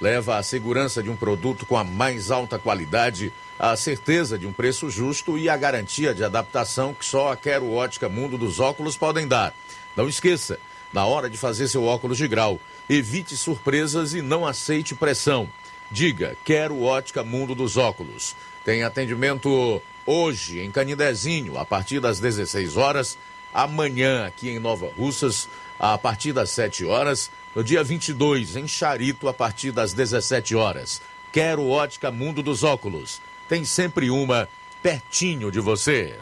[0.00, 4.52] Leva a segurança de um produto com a mais alta qualidade, a certeza de um
[4.52, 8.96] preço justo e a garantia de adaptação que só a Quero Ótica Mundo dos Óculos
[8.96, 9.54] podem dar.
[9.96, 10.58] Não esqueça,
[10.92, 15.48] na hora de fazer seu óculos de grau, evite surpresas e não aceite pressão.
[15.90, 18.34] Diga, quero ótica Mundo dos Óculos.
[18.64, 23.16] Tem atendimento hoje em Canidezinho, a partir das 16 horas.
[23.54, 27.30] Amanhã, aqui em Nova Russas, a partir das 7 horas.
[27.56, 31.00] No dia 22, em Charito, a partir das 17 horas.
[31.32, 33.22] Quero ótica Mundo dos Óculos.
[33.48, 34.46] Tem sempre uma
[34.82, 36.18] pertinho de você.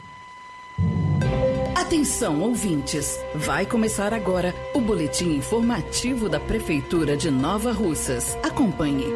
[1.75, 3.19] Atenção, ouvintes!
[3.35, 8.39] Vai começar agora o boletim informativo da Prefeitura de Nova Russas.
[8.41, 9.07] Acompanhe.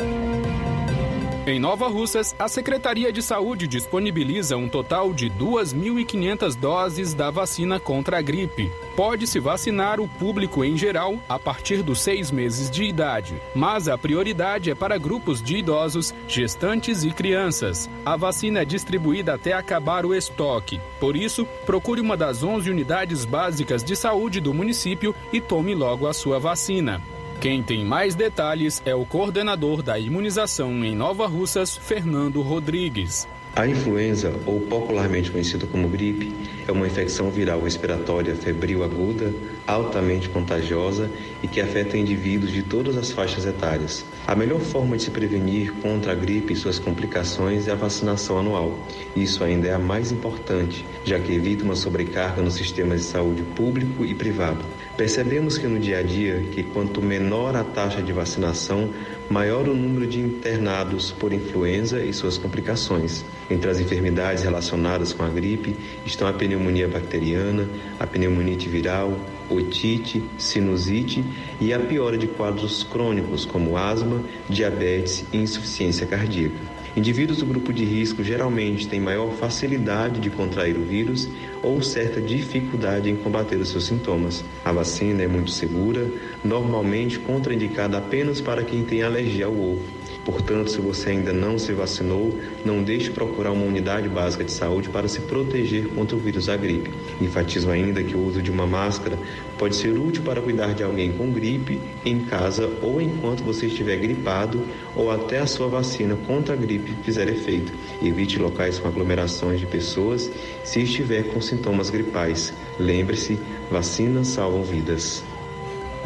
[1.49, 7.81] Em Nova Russas, a Secretaria de Saúde disponibiliza um total de 2.500 doses da vacina
[7.81, 8.71] contra a gripe.
[8.95, 13.97] Pode-se vacinar o público em geral a partir dos seis meses de idade, mas a
[13.97, 17.89] prioridade é para grupos de idosos, gestantes e crianças.
[18.05, 20.79] A vacina é distribuída até acabar o estoque.
[21.01, 26.07] Por isso, procure uma das 11 unidades básicas de saúde do município e tome logo
[26.07, 27.01] a sua vacina.
[27.41, 33.29] Quem tem mais detalhes é o coordenador da imunização em Nova Russas, Fernando Rodrigues.
[33.55, 36.35] A influenza, ou popularmente conhecida como gripe,
[36.67, 39.33] é uma infecção viral respiratória febril aguda,
[39.69, 41.11] altamente contagiosa
[41.43, 44.05] e que afeta indivíduos de todas as faixas etárias.
[44.27, 48.39] A melhor forma de se prevenir contra a gripe e suas complicações é a vacinação
[48.39, 48.79] anual.
[49.15, 53.43] Isso ainda é a mais importante, já que evita uma sobrecarga nos sistemas de saúde
[53.43, 54.65] público e privado.
[54.97, 58.91] Percebemos que no dia a dia que quanto menor a taxa de vacinação,
[59.29, 63.25] maior o número de internados por influenza e suas complicações.
[63.51, 67.69] Entre as enfermidades relacionadas com a gripe estão a pneumonia bacteriana,
[68.01, 69.13] a pneumonite viral,
[69.51, 71.25] otite, sinusite
[71.61, 76.79] e a piora de quadros crônicos como asma, diabetes e insuficiência cardíaca.
[76.97, 81.29] Indivíduos do grupo de risco geralmente têm maior facilidade de contrair o vírus
[81.63, 84.45] ou certa dificuldade em combater os seus sintomas.
[84.65, 86.11] A vacina é muito segura,
[86.43, 89.98] normalmente contraindicada apenas para quem tem alergia ao ovo.
[90.29, 94.53] Portanto, se você ainda não se vacinou, não deixe de procurar uma unidade básica de
[94.53, 96.91] saúde para se proteger contra o vírus da gripe.
[97.19, 99.19] Enfatizo ainda que o uso de uma máscara
[99.57, 103.97] pode ser útil para cuidar de alguém com gripe em casa ou enquanto você estiver
[103.97, 104.61] gripado
[104.95, 107.73] ou até a sua vacina contra a gripe fizer efeito.
[108.03, 110.31] Evite locais com aglomerações de pessoas
[110.63, 112.53] se estiver com sintomas gripais.
[112.79, 113.39] Lembre-se,
[113.71, 115.25] vacinas salvam vidas.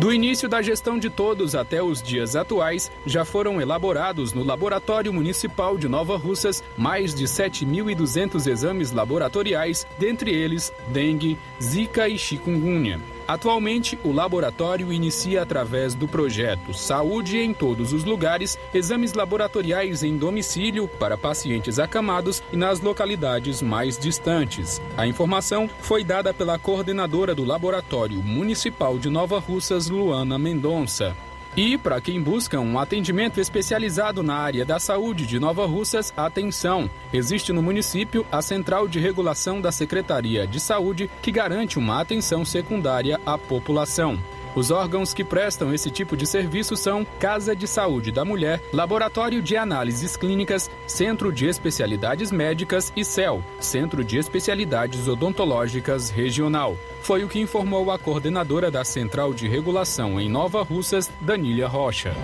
[0.03, 5.12] Do início da gestão de todos até os dias atuais, já foram elaborados no Laboratório
[5.12, 12.98] Municipal de Nova Russas mais de 7.200 exames laboratoriais, dentre eles dengue, zika e chikungunya.
[13.27, 20.16] Atualmente, o laboratório inicia através do projeto Saúde em Todos os Lugares exames laboratoriais em
[20.16, 24.81] domicílio para pacientes acamados e nas localidades mais distantes.
[24.97, 31.16] A informação foi dada pela coordenadora do Laboratório Municipal de Nova Russas, Luana Mendonça.
[31.55, 36.88] E para quem busca um atendimento especializado na área da saúde de Nova Russas, atenção!
[37.12, 42.42] Existe no município a Central de Regulação da Secretaria de Saúde que garante uma atenção
[42.42, 44.18] secundária à população.
[44.55, 49.40] Os órgãos que prestam esse tipo de serviço são Casa de Saúde da Mulher, Laboratório
[49.40, 56.76] de Análises Clínicas, Centro de Especialidades Médicas e CEL, Centro de Especialidades Odontológicas Regional.
[57.00, 62.14] Foi o que informou a coordenadora da Central de Regulação em Nova Russas, Danília Rocha.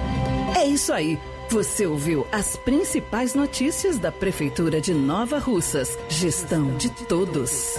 [0.57, 1.19] É isso aí.
[1.51, 5.99] Você ouviu as principais notícias da Prefeitura de Nova Russas.
[6.11, 7.77] Gestão de todos.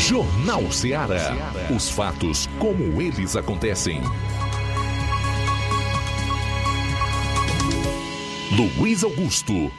[0.00, 1.52] Jornal Ceará.
[1.76, 4.00] Os fatos como eles acontecem.
[8.50, 9.70] Luiz Augusto.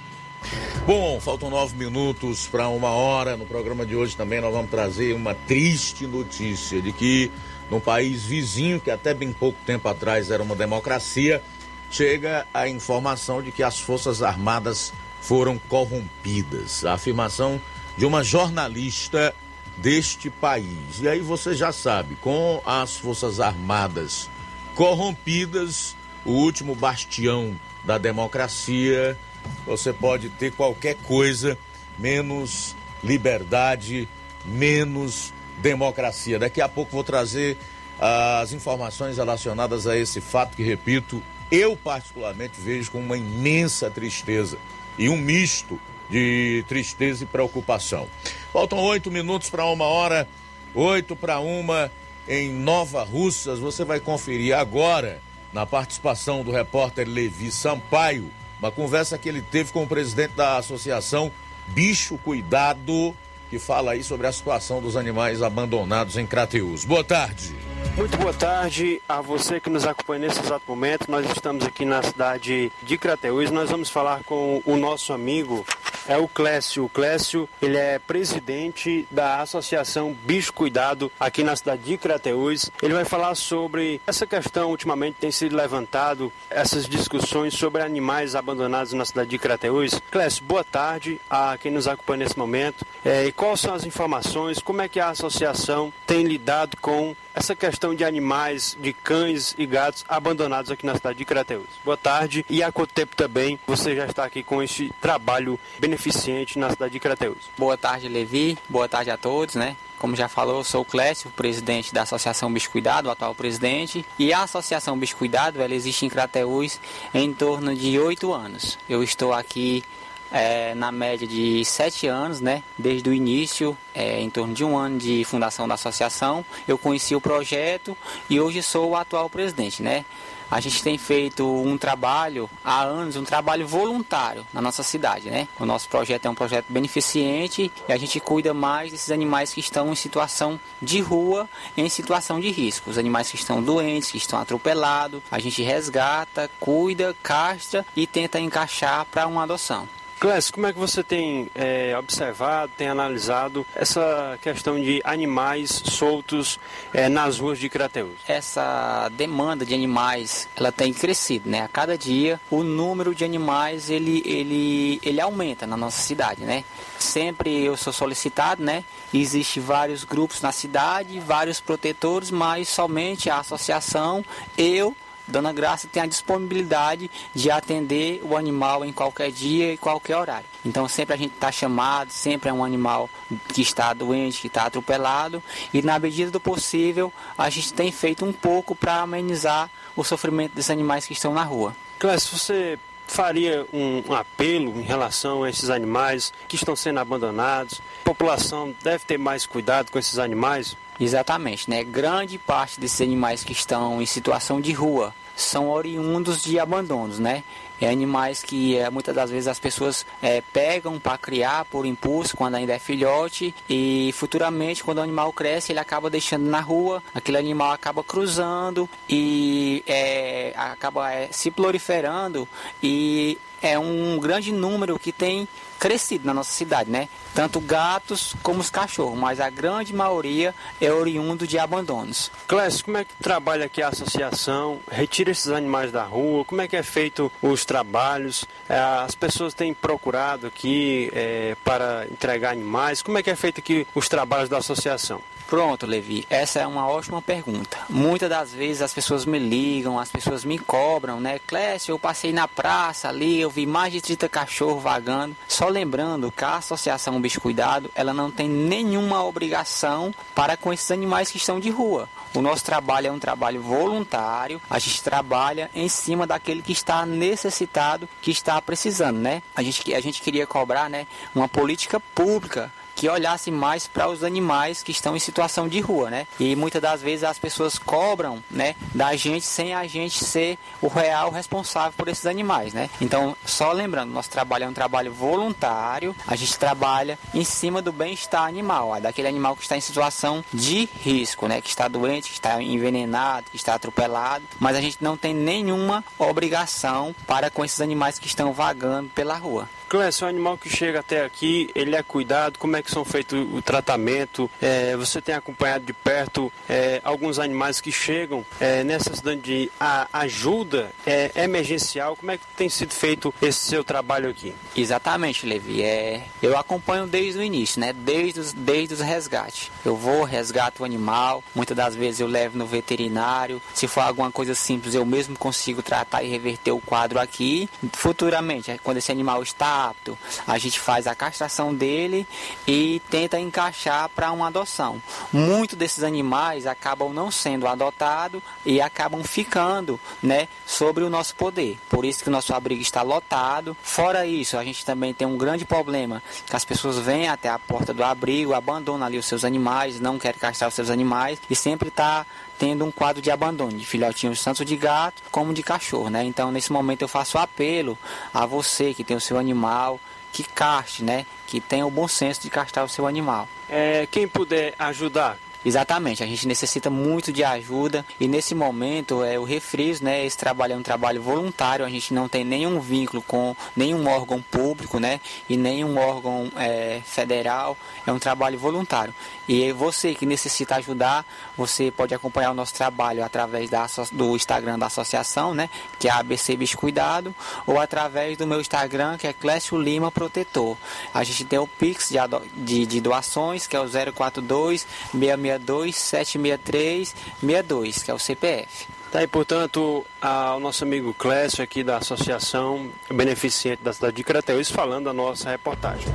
[0.85, 3.35] Bom, faltam nove minutos para uma hora.
[3.35, 7.31] No programa de hoje também nós vamos trazer uma triste notícia de que
[7.71, 11.41] num país vizinho, que até bem pouco tempo atrás era uma democracia,
[11.89, 16.85] chega a informação de que as Forças Armadas foram corrompidas.
[16.85, 17.59] A afirmação
[17.97, 19.33] de uma jornalista
[19.81, 21.01] deste país.
[21.01, 24.29] E aí você já sabe, com as Forças Armadas
[24.75, 29.17] corrompidas, o último bastião da democracia,
[29.65, 31.57] você pode ter qualquer coisa
[31.97, 34.07] menos liberdade,
[34.45, 36.39] menos democracia.
[36.39, 37.57] Daqui a pouco vou trazer
[37.99, 41.21] as informações relacionadas a esse fato que, repito,
[41.51, 44.57] eu particularmente vejo com uma imensa tristeza
[44.97, 45.79] e um misto
[46.09, 48.07] de tristeza e preocupação.
[48.51, 50.27] Faltam oito minutos para uma hora,
[50.75, 51.89] oito para uma
[52.27, 53.59] em Nova Russas.
[53.59, 55.21] Você vai conferir agora,
[55.53, 58.29] na participação do repórter Levi Sampaio,
[58.59, 61.31] uma conversa que ele teve com o presidente da associação
[61.67, 63.15] Bicho Cuidado,
[63.49, 66.83] que fala aí sobre a situação dos animais abandonados em Crateus.
[66.83, 67.55] Boa tarde.
[67.95, 71.09] Muito boa tarde a você que nos acompanha nesse exato momento.
[71.09, 73.51] Nós estamos aqui na cidade de Crateús.
[73.51, 75.65] Nós vamos falar com o nosso amigo
[76.07, 76.85] é o Clécio.
[76.85, 82.71] O Clécio, ele é presidente da Associação Bicho Cuidado aqui na cidade de Crateús.
[82.81, 88.93] Ele vai falar sobre essa questão, ultimamente tem sido levantado, essas discussões sobre animais abandonados
[88.93, 90.01] na cidade de Crateús.
[90.11, 92.85] Clécio, boa tarde a quem nos acompanha nesse momento.
[93.03, 97.55] É, e quais são as informações, como é que a associação tem lidado com essa
[97.55, 101.67] questão de animais, de cães e gatos abandonados aqui na cidade de Crateús.
[101.83, 106.59] Boa tarde e há quanto tempo também você já está aqui com este trabalho beneficente
[106.59, 107.49] na cidade de Crateús?
[107.57, 108.57] Boa tarde, Levi.
[108.69, 109.75] Boa tarde a todos, né?
[109.97, 114.03] Como já falou, eu sou o Clécio, presidente da Associação Bicho Cuidado, o atual presidente.
[114.17, 116.79] E a Associação Bicho Cuidado, ela existe em Crateús
[117.13, 118.79] em torno de oito anos.
[118.89, 119.83] Eu estou aqui
[120.31, 122.63] é, na média de sete anos, né?
[122.77, 127.15] Desde o início, é, em torno de um ano de fundação da associação, eu conheci
[127.15, 127.97] o projeto
[128.29, 130.05] e hoje sou o atual presidente, né?
[130.51, 135.47] A gente tem feito um trabalho há anos, um trabalho voluntário na nossa cidade, né?
[135.57, 139.61] O nosso projeto é um projeto beneficente e a gente cuida mais desses animais que
[139.61, 142.89] estão em situação de rua, em situação de risco.
[142.89, 148.37] Os animais que estão doentes, que estão atropelados, a gente resgata, cuida, castra e tenta
[148.37, 149.87] encaixar para uma adoção.
[150.21, 156.59] Clécio, como é que você tem é, observado, tem analisado essa questão de animais soltos
[156.93, 158.19] é, nas ruas de Crateus?
[158.27, 161.61] Essa demanda de animais, ela tem crescido, né?
[161.63, 166.63] A cada dia o número de animais ele, ele, ele aumenta na nossa cidade, né?
[166.99, 168.83] Sempre eu sou solicitado, né?
[169.11, 174.23] Existe vários grupos na cidade, vários protetores, mas somente a associação,
[174.55, 174.95] eu
[175.31, 180.45] Dona Graça tem a disponibilidade de atender o animal em qualquer dia e qualquer horário.
[180.63, 183.09] Então sempre a gente está chamado, sempre é um animal
[183.47, 185.41] que está doente, que está atropelado
[185.73, 190.53] e na medida do possível a gente tem feito um pouco para amenizar o sofrimento
[190.53, 191.75] desses animais que estão na rua.
[191.97, 192.77] Clássico, você
[193.07, 197.81] faria um, um, apelo em relação a esses animais que estão sendo abandonados?
[198.01, 200.77] A população deve ter mais cuidado com esses animais?
[200.99, 201.83] Exatamente, né?
[201.83, 207.43] Grande parte desses animais que estão em situação de rua são oriundos de abandonos, né?
[207.79, 212.37] É animais que é, muitas das vezes as pessoas é, pegam para criar por impulso
[212.37, 217.01] quando ainda é filhote e futuramente quando o animal cresce ele acaba deixando na rua,
[217.13, 222.47] aquele animal acaba cruzando e é, acaba é, se proliferando
[222.83, 225.47] e é um grande número que tem
[225.81, 227.09] crescido na nossa cidade, né?
[227.33, 232.31] Tanto gatos como os cachorros, mas a grande maioria é oriundo de abandonos.
[232.47, 234.79] Clécio, como é que trabalha aqui a associação?
[234.91, 236.45] Retira esses animais da rua?
[236.45, 238.45] Como é que é feito os trabalhos?
[238.69, 243.01] É, as pessoas têm procurado aqui é, para entregar animais?
[243.01, 245.19] Como é que é feito aqui os trabalhos da associação?
[245.51, 247.77] Pronto, Levi, essa é uma ótima pergunta.
[247.89, 251.39] Muitas das vezes as pessoas me ligam, as pessoas me cobram, né?
[251.45, 255.35] Clécio, eu passei na praça ali, eu vi mais de 30 cachorros vagando.
[255.49, 260.89] Só lembrando que a Associação Bicho Cuidado, ela não tem nenhuma obrigação para com esses
[260.89, 262.07] animais que estão de rua.
[262.33, 267.05] O nosso trabalho é um trabalho voluntário, a gente trabalha em cima daquele que está
[267.05, 269.43] necessitado, que está precisando, né?
[269.53, 272.71] A gente, a gente queria cobrar, né, uma política pública
[273.01, 276.27] que olhasse mais para os animais que estão em situação de rua, né?
[276.39, 280.87] E muitas das vezes as pessoas cobram, né, da gente sem a gente ser o
[280.87, 282.91] real responsável por esses animais, né?
[283.01, 287.91] Então, só lembrando, nosso trabalho é um trabalho voluntário, a gente trabalha em cima do
[287.91, 292.29] bem-estar animal, ó, daquele animal que está em situação de risco, né, que está doente,
[292.29, 297.65] que está envenenado, que está atropelado, mas a gente não tem nenhuma obrigação para com
[297.65, 299.67] esses animais que estão vagando pela rua.
[299.91, 303.45] Clécio, o animal que chega até aqui, ele é cuidado, como é que são feitos
[303.53, 304.49] o tratamento?
[304.61, 309.69] É, você tem acompanhado de perto é, alguns animais que chegam é, necessitando de
[310.13, 314.55] ajuda é, emergencial, como é que tem sido feito esse seu trabalho aqui?
[314.77, 317.91] Exatamente, Levi, é, eu acompanho desde o início, né?
[317.91, 319.69] desde os, desde os resgates.
[319.83, 324.31] Eu vou, resgato o animal, muitas das vezes eu levo no veterinário, se for alguma
[324.31, 327.69] coisa simples eu mesmo consigo tratar e reverter o quadro aqui.
[327.91, 332.27] Futuramente, quando esse animal está rápido, a gente faz a castração dele
[332.67, 335.01] e tenta encaixar para uma adoção.
[335.31, 341.79] Muitos desses animais acabam não sendo adotados e acabam ficando, né, sobre o nosso poder.
[341.89, 343.75] Por isso que o nosso abrigo está lotado.
[343.81, 347.59] Fora isso, a gente também tem um grande problema, que as pessoas vêm até a
[347.59, 351.55] porta do abrigo, abandonam ali os seus animais, não querem castrar os seus animais e
[351.55, 352.25] sempre está
[352.61, 356.23] tendo um quadro de abandono de filhotinhos tanto de gato como de cachorro, né?
[356.23, 357.97] Então nesse momento eu faço apelo
[358.31, 359.99] a você que tem o seu animal
[360.31, 361.25] que caste, né?
[361.47, 363.49] Que tenha o bom senso de castrar o seu animal.
[363.67, 369.37] É, quem puder ajudar, Exatamente, a gente necessita muito de ajuda e nesse momento é,
[369.37, 373.21] eu refriso, né, esse trabalho é um trabalho voluntário, a gente não tem nenhum vínculo
[373.21, 379.13] com nenhum órgão público, né, e nenhum órgão é, federal, é um trabalho voluntário.
[379.47, 381.25] E você que necessita ajudar,
[381.57, 385.69] você pode acompanhar o nosso trabalho através da, do Instagram da associação, né,
[385.99, 387.33] que é a ABC Bicho Cuidado,
[387.65, 390.77] ou através do meu Instagram, que é Clécio Lima Protetor.
[391.13, 392.17] A gente tem o Pix de,
[392.55, 398.87] de, de doações, que é o 042 662 763 62, que é o CPF.
[399.11, 404.71] Tá aí, portanto, ao nosso amigo Clécio aqui da Associação Beneficente da cidade de Crateus
[404.71, 406.07] falando da nossa reportagem.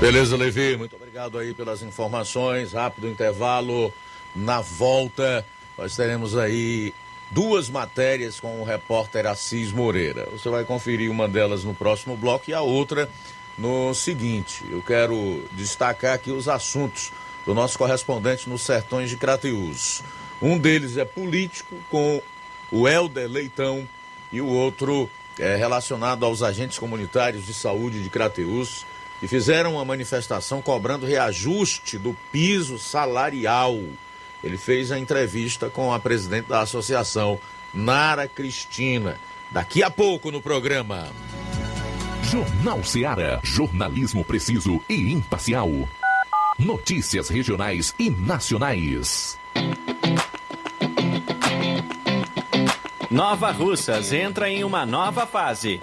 [0.00, 2.72] Beleza, Levi, muito obrigado aí pelas informações.
[2.72, 3.92] Rápido intervalo.
[4.34, 5.44] Na volta,
[5.76, 6.94] nós teremos aí
[7.30, 10.26] duas matérias com o repórter Assis Moreira.
[10.32, 13.10] Você vai conferir uma delas no próximo bloco e a outra
[13.58, 14.64] no seguinte.
[14.70, 17.12] Eu quero destacar aqui os assuntos
[17.44, 20.02] do nosso correspondente nos sertões de Crateús.
[20.40, 22.22] Um deles é político, com
[22.72, 23.86] o Helder Leitão,
[24.32, 28.86] e o outro é relacionado aos agentes comunitários de saúde de Crateús,
[29.20, 33.78] que fizeram uma manifestação cobrando reajuste do piso salarial.
[34.42, 37.38] Ele fez a entrevista com a presidente da associação,
[37.74, 39.18] Nara Cristina.
[39.50, 41.08] Daqui a pouco no programa.
[42.22, 43.40] Jornal Seara.
[43.42, 45.68] Jornalismo preciso e imparcial.
[46.58, 49.38] Notícias regionais e nacionais.
[53.10, 55.82] Nova Russas entra em uma nova fase.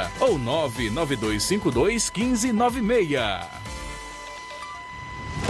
[0.19, 3.70] ou 99252 1596.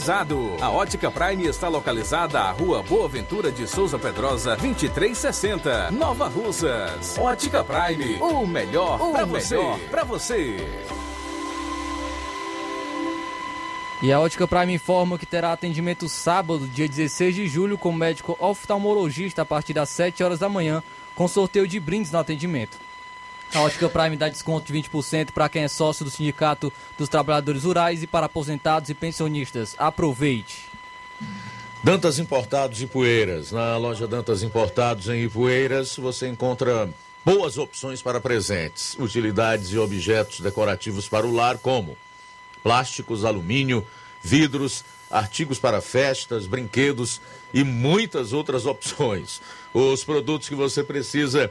[0.00, 0.56] climatizado.
[0.60, 7.18] A Ótica Prime está localizada à Rua Boa Ventura de Souza Pedrosa, 2360, Nova Russas.
[7.18, 9.56] Ótica Prime, o melhor para você.
[9.90, 10.56] Para você.
[14.02, 18.36] E a Ótica Prime informa que terá atendimento sábado, dia 16 de julho, com médico
[18.40, 20.82] oftalmologista a partir das 7 horas da manhã,
[21.14, 22.78] com sorteio de brindes no atendimento.
[23.52, 27.64] A Ótica Prime dá desconto de 20% para quem é sócio do Sindicato dos Trabalhadores
[27.64, 29.74] Rurais e para aposentados e pensionistas.
[29.76, 30.68] Aproveite!
[31.82, 33.50] Dantas Importados e Poeiras.
[33.50, 36.88] Na loja Dantas Importados em Ipueiras, você encontra
[37.24, 41.96] boas opções para presentes, utilidades e objetos decorativos para o lar, como
[42.62, 43.84] plásticos, alumínio,
[44.22, 47.20] vidros, artigos para festas, brinquedos
[47.52, 49.42] e muitas outras opções.
[49.74, 51.50] Os produtos que você precisa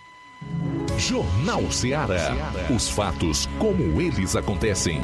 [0.97, 2.53] Jornal Ceará.
[2.73, 5.01] Os fatos como eles acontecem.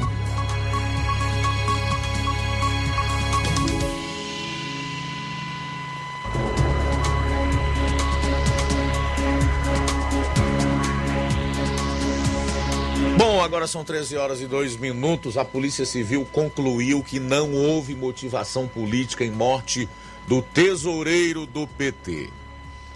[13.16, 15.36] Bom, agora são 13 horas e 2 minutos.
[15.36, 19.88] A Polícia Civil concluiu que não houve motivação política em morte
[20.28, 22.30] do tesoureiro do PT.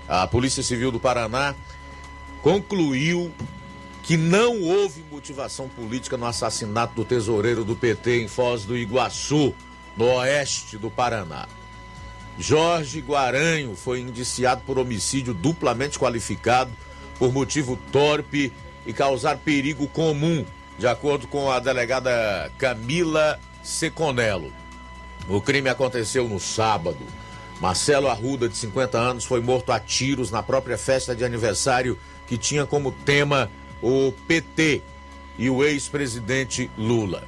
[0.08, 1.56] A Polícia Civil do Paraná
[2.42, 3.32] concluiu
[4.02, 9.54] que não houve motivação política no assassinato do tesoureiro do PT em Foz do Iguaçu,
[9.96, 11.46] no oeste do Paraná.
[12.38, 16.70] Jorge Guaranho foi indiciado por homicídio duplamente qualificado
[17.18, 18.52] por motivo torpe
[18.84, 20.44] e causar perigo comum,
[20.76, 24.52] de acordo com a delegada Camila Seconello.
[25.28, 26.98] O crime aconteceu no sábado.
[27.60, 31.96] Marcelo Arruda, de 50 anos, foi morto a tiros na própria festa de aniversário
[32.32, 33.50] que tinha como tema
[33.82, 34.80] o PT
[35.36, 37.24] e o ex-presidente Lula.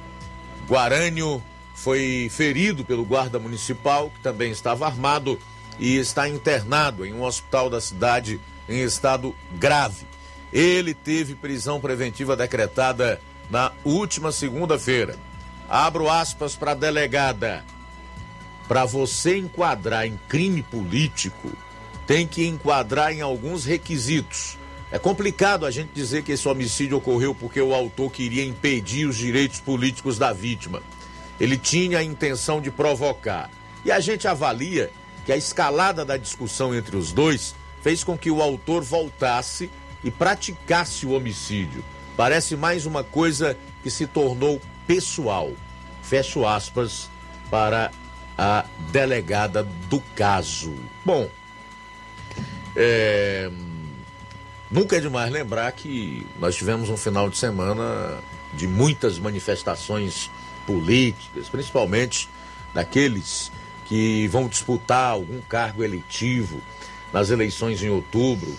[0.67, 1.43] Guarânio
[1.75, 5.39] foi ferido pelo guarda municipal, que também estava armado,
[5.77, 10.07] e está internado em um hospital da cidade em estado grave.
[10.51, 15.15] Ele teve prisão preventiva decretada na última segunda-feira.
[15.69, 17.63] Abro aspas para a delegada.
[18.67, 21.51] Para você enquadrar em crime político,
[22.07, 24.57] tem que enquadrar em alguns requisitos.
[24.91, 29.17] É complicado a gente dizer que esse homicídio ocorreu porque o autor queria impedir os
[29.17, 30.81] direitos políticos da vítima.
[31.39, 33.49] Ele tinha a intenção de provocar.
[33.83, 34.91] E a gente avalia
[35.25, 39.69] que a escalada da discussão entre os dois fez com que o autor voltasse
[40.03, 41.83] e praticasse o homicídio.
[42.15, 45.51] Parece mais uma coisa que se tornou pessoal.
[46.01, 47.09] Fecho aspas
[47.49, 47.91] para
[48.37, 50.73] a delegada do caso.
[51.03, 51.29] Bom,
[52.75, 53.49] é,
[54.75, 58.19] nunca é demais lembrar que nós tivemos um final de semana
[58.53, 60.29] de muitas manifestações
[60.67, 62.27] políticas, principalmente
[62.73, 63.53] daqueles
[63.85, 66.59] que vão disputar algum cargo eletivo
[67.13, 68.53] nas eleições em outubro,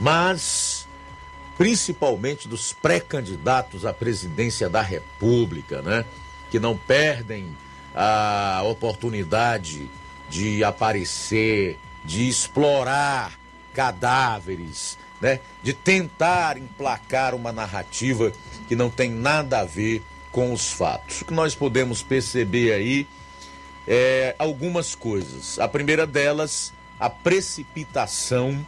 [0.00, 0.88] mas
[1.56, 6.04] principalmente dos pré-candidatos à presidência da República, né?
[6.50, 7.56] Que não perdem
[7.94, 9.88] a oportunidade
[10.28, 13.38] de aparecer, de explorar
[13.72, 15.40] cadáveres, né?
[15.62, 18.32] De tentar emplacar uma narrativa
[18.68, 20.02] que não tem nada a ver
[20.32, 21.22] com os fatos.
[21.22, 23.06] O que nós podemos perceber aí
[23.86, 25.58] é algumas coisas.
[25.58, 28.64] A primeira delas, a precipitação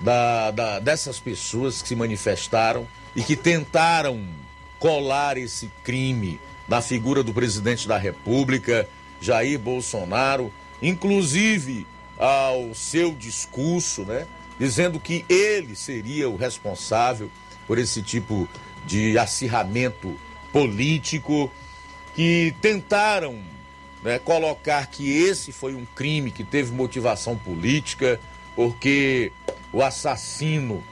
[0.00, 4.24] da, da, dessas pessoas que se manifestaram e que tentaram
[4.78, 8.88] colar esse crime na figura do presidente da República,
[9.20, 14.26] Jair Bolsonaro, inclusive ao seu discurso, né,
[14.58, 17.30] dizendo que ele seria o responsável
[17.66, 18.48] por esse tipo
[18.84, 20.18] de acirramento
[20.52, 21.50] político,
[22.14, 23.40] que tentaram
[24.02, 28.18] né, colocar que esse foi um crime que teve motivação política,
[28.56, 29.30] porque
[29.72, 30.82] o assassino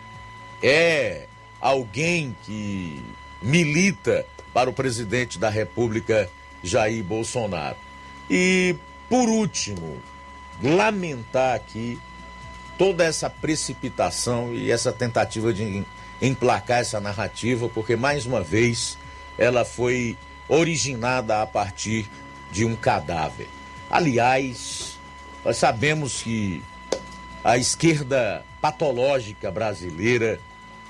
[0.62, 1.26] é
[1.60, 3.02] alguém que
[3.42, 6.30] milita para o presidente da República,
[6.62, 7.76] Jair Bolsonaro.
[8.30, 8.76] E,
[9.08, 10.00] por último,
[10.62, 11.98] lamentar aqui
[12.78, 15.84] toda essa precipitação e essa tentativa de
[16.20, 18.98] emplacar essa narrativa, porque, mais uma vez,
[19.38, 20.16] ela foi
[20.48, 22.08] originada a partir
[22.50, 23.48] de um cadáver.
[23.90, 24.98] Aliás,
[25.44, 26.62] nós sabemos que
[27.44, 30.40] a esquerda patológica brasileira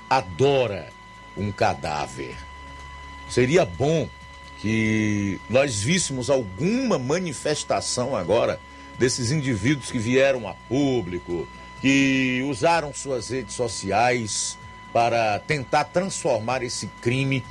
[0.09, 0.89] adora
[1.35, 2.35] um cadáver.
[3.29, 4.09] Seria bom
[4.59, 8.59] que nós víssemos alguma manifestação agora
[8.97, 11.47] desses indivíduos que vieram a público,
[11.81, 14.57] que usaram suas redes sociais
[14.91, 17.43] para tentar transformar esse crime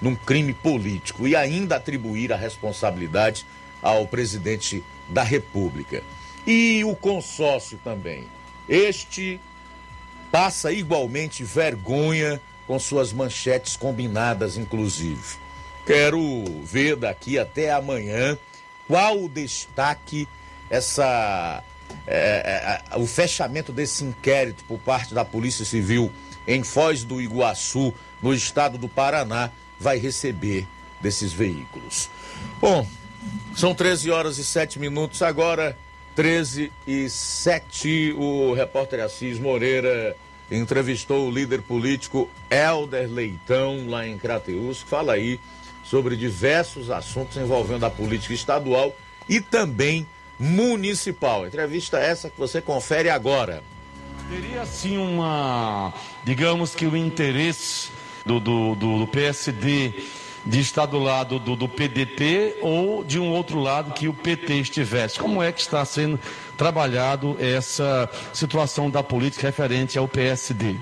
[0.00, 3.46] num crime político e ainda atribuir a responsabilidade
[3.80, 6.02] ao presidente da República.
[6.46, 8.24] E o consórcio também.
[8.68, 9.40] Este
[10.30, 15.36] passa igualmente vergonha com suas manchetes combinadas, inclusive.
[15.86, 16.20] Quero
[16.64, 18.38] ver daqui até amanhã
[18.88, 20.28] qual o destaque,
[20.72, 21.62] essa,
[22.06, 26.10] é, é, o fechamento desse inquérito por parte da Polícia Civil
[26.48, 27.92] em Foz do Iguaçu,
[28.22, 30.66] no estado do Paraná, vai receber
[30.98, 32.08] desses veículos.
[32.58, 32.86] Bom,
[33.54, 35.76] são 13 horas e 7 minutos agora.
[36.14, 40.16] 13 e 7, o repórter Assis Moreira
[40.50, 45.38] entrevistou o líder político Helder Leitão, lá em Crateus, que fala aí
[45.84, 48.94] sobre diversos assuntos envolvendo a política estadual
[49.28, 50.06] e também
[50.42, 51.46] municipal.
[51.46, 53.62] Entrevista essa que você confere agora.
[54.28, 57.90] Teria sim uma, digamos que o interesse
[58.26, 59.92] do, do, do, do PSD
[60.44, 64.54] de estar do lado do, do, PDT ou de um outro lado que o PT
[64.54, 65.18] estivesse.
[65.18, 66.18] Como é que está sendo
[66.56, 70.74] trabalhado essa situação da política referente ao PSD?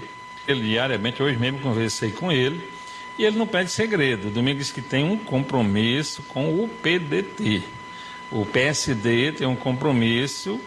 [0.49, 2.67] Ele diariamente, hoje mesmo conversei com ele,
[3.19, 4.31] e ele não pede segredo.
[4.31, 7.63] Domingo disse que tem um compromisso com o PDT.
[8.31, 10.61] O PSD tem um compromisso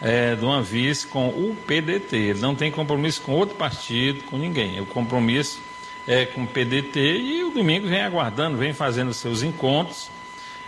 [0.00, 2.16] é, uma vice com o PDT.
[2.16, 4.80] Ele não tem compromisso com outro partido, com ninguém.
[4.80, 5.60] O compromisso
[6.06, 10.10] é com o PDT e o Domingo vem aguardando, vem fazendo seus encontros.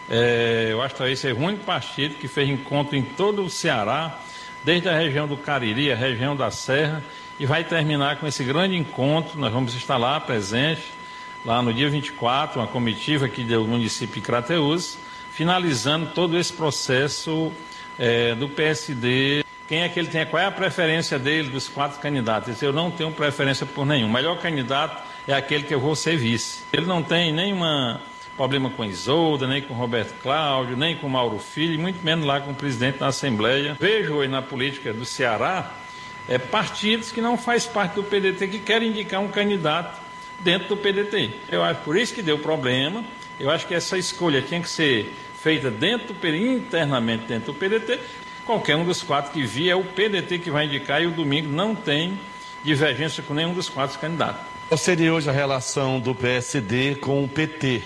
[0.09, 3.51] É, eu acho que talvez seja o único partido que fez encontro em todo o
[3.51, 4.20] Ceará,
[4.64, 7.03] desde a região do Cariri, a região da Serra,
[7.38, 9.38] e vai terminar com esse grande encontro.
[9.38, 10.84] Nós vamos estar lá presentes
[11.44, 14.99] lá no dia 24, uma comitiva aqui do município de Crateús,
[15.37, 17.53] finalizando todo esse processo
[17.99, 19.45] é, do PSD.
[19.68, 20.24] Quem é que ele tem?
[20.24, 22.62] Qual é a preferência dele dos quatro candidatos?
[22.62, 24.07] Eu não tenho preferência por nenhum.
[24.07, 26.61] O melhor candidato é aquele que eu vou ser vice.
[26.72, 27.61] Ele não tem nenhum
[28.34, 32.53] problema com Isolda, nem com Roberto Cláudio, nem com Mauro Filho, muito menos lá com
[32.53, 33.76] o presidente da Assembleia.
[33.78, 35.70] Vejo hoje na política do Ceará
[36.26, 40.01] é, partidos que não faz parte do PDT que querem indicar um candidato
[40.41, 41.30] dentro do PDT.
[41.51, 43.05] Eu acho por isso que deu problema.
[43.39, 45.12] Eu acho que essa escolha tinha que ser
[45.47, 48.01] feita dentro do internamente dentro do PDT.
[48.44, 51.49] Qualquer um dos quatro que via é o PDT que vai indicar e o domingo
[51.49, 52.18] não tem
[52.64, 54.44] divergência com nenhum dos quatro candidatos.
[54.66, 57.80] Qual seria hoje a relação do PSD com o PT?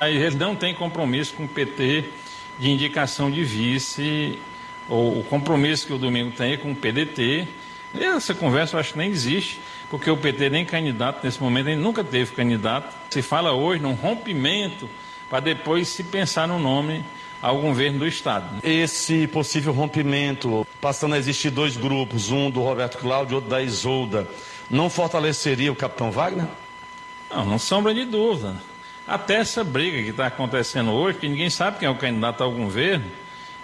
[0.00, 2.06] Aí ele não tem compromisso com o PT
[2.58, 4.36] de indicação de vice,
[4.88, 7.46] ou o compromisso que o domingo tem é com o PDT.
[7.96, 11.80] Essa conversa eu acho que nem existe porque o PT nem candidato nesse momento, ele
[11.80, 12.96] nunca teve candidato.
[13.10, 14.90] Se fala hoje num rompimento
[15.28, 17.04] para depois se pensar no nome
[17.42, 18.60] ao governo do Estado.
[18.62, 23.62] Esse possível rompimento, passando a existir dois grupos, um do Roberto Cláudio e outro da
[23.62, 24.28] Isolda,
[24.70, 26.46] não fortaleceria o capitão Wagner?
[27.30, 28.54] Não, não sombra de dúvida.
[29.06, 32.50] Até essa briga que está acontecendo hoje, que ninguém sabe quem é o candidato ao
[32.50, 33.04] governo,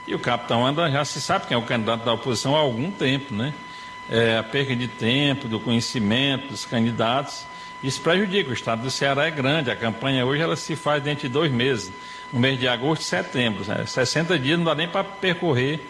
[0.06, 2.90] e o capitão anda já se sabe quem é o candidato da oposição há algum
[2.90, 3.52] tempo, né?
[4.10, 7.44] é, a perda de tempo, do conhecimento dos candidatos.
[7.82, 8.50] Isso prejudica.
[8.50, 9.70] O estado do Ceará é grande.
[9.70, 11.92] A campanha hoje ela se faz dentro de dois meses,
[12.32, 13.64] no mês de agosto e setembro.
[13.66, 13.84] Né?
[13.86, 15.80] 60 dias não dá nem para percorrer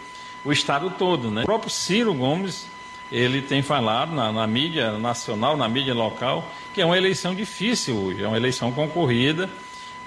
[0.43, 1.29] o estado todo.
[1.29, 1.41] Né?
[1.43, 2.67] O próprio Ciro Gomes
[3.11, 7.95] ele tem falado na, na, mídia nacional, na mídia local, que é uma eleição difícil
[7.95, 9.47] hoje, é uma eleição concorrida.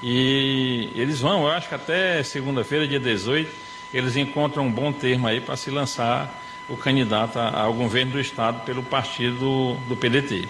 [0.03, 3.49] E eles vão, eu acho que até segunda-feira, dia 18,
[3.95, 8.65] eles encontram um bom termo aí para se lançar o candidato ao governo do Estado
[8.65, 10.49] pelo partido do PDT.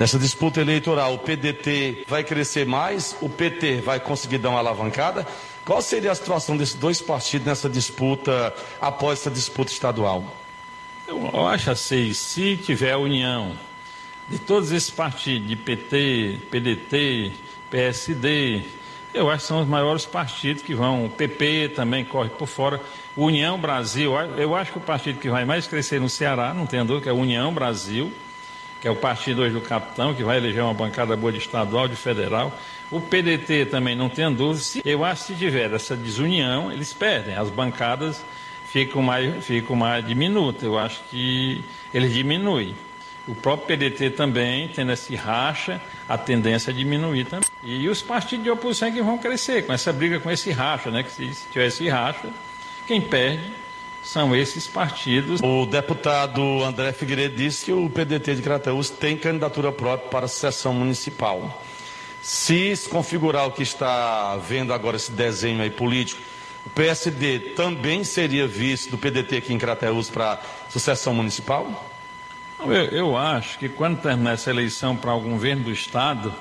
[0.00, 5.26] Nessa disputa eleitoral, o PDT vai crescer mais, o PT vai conseguir dar uma alavancada.
[5.62, 10.24] Qual seria a situação desses dois partidos nessa disputa, após essa disputa estadual?
[11.06, 13.52] Eu acho assim, se tiver a união
[14.26, 17.32] de todos esses partidos, de PT, PDT,
[17.70, 18.62] PSD,
[19.12, 21.04] eu acho que são os maiores partidos que vão.
[21.04, 22.80] O PP também corre por fora.
[23.14, 26.86] União Brasil, eu acho que o partido que vai mais crescer no Ceará, não tenho
[26.86, 28.10] dúvida, que é a União Brasil,
[28.80, 31.86] que é o partido hoje do capitão, que vai eleger uma bancada boa de estadual,
[31.86, 32.52] de federal.
[32.90, 34.80] O PDT também, não tenho dúvida.
[34.84, 37.36] Eu acho que se tiver essa desunião, eles perdem.
[37.36, 38.24] As bancadas
[38.66, 40.62] ficam mais, ficam mais diminutas.
[40.62, 41.62] Eu acho que
[41.92, 42.74] eles diminuem.
[43.28, 47.48] O próprio PDT também, tendo esse racha, a tendência é diminuir também.
[47.62, 50.90] E os partidos de oposição é que vão crescer com essa briga, com esse racha,
[50.90, 51.02] né?
[51.02, 52.28] Que se, se tiver esse racha,
[52.86, 53.59] Quem perde
[54.02, 55.40] são esses partidos.
[55.42, 60.28] O deputado André Figueiredo disse que o PDT de Crateus tem candidatura própria para a
[60.28, 61.62] sessão municipal.
[62.22, 66.20] Se se configurar o que está vendo agora esse desenho aí político,
[66.66, 71.88] o PSD também seria vice do PDT aqui em Crateus para a sucessão municipal?
[72.60, 76.34] Eu, eu acho que quando terminar essa eleição para algum governo do Estado,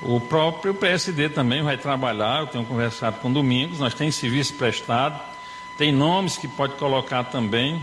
[0.00, 2.40] o próprio PSD também vai trabalhar.
[2.40, 5.20] Eu tenho conversado com Domingos, nós temos serviço prestado,
[5.80, 7.82] tem nomes que pode colocar também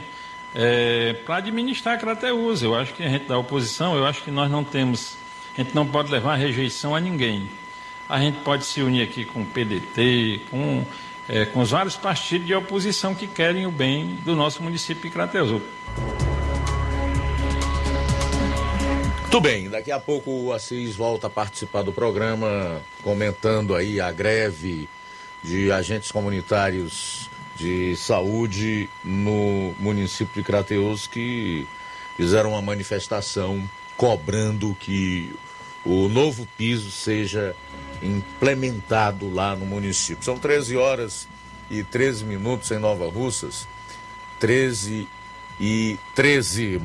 [0.54, 2.62] é, para administrar Crateus.
[2.62, 5.18] Eu acho que a gente da oposição, eu acho que nós não temos,
[5.58, 7.50] a gente não pode levar rejeição a ninguém.
[8.08, 10.86] A gente pode se unir aqui com o PDT, com,
[11.28, 15.10] é, com os vários partidos de oposição que querem o bem do nosso município de
[15.10, 15.60] Crateus.
[19.22, 24.12] Muito bem, daqui a pouco o Assis volta a participar do programa, comentando aí a
[24.12, 24.88] greve
[25.44, 27.28] de agentes comunitários
[27.58, 31.68] de saúde no município de Crateus que
[32.16, 35.34] fizeram uma manifestação cobrando que
[35.84, 37.56] o novo piso seja
[38.02, 40.24] implementado lá no município.
[40.24, 41.28] São 13 horas
[41.70, 43.68] e 13 minutos em Nova Russas.
[44.40, 45.08] 13
[45.60, 46.80] e 13.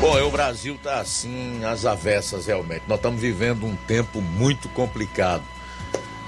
[0.00, 2.84] Bom, o Brasil está assim, às avessas realmente.
[2.86, 5.42] Nós estamos vivendo um tempo muito complicado.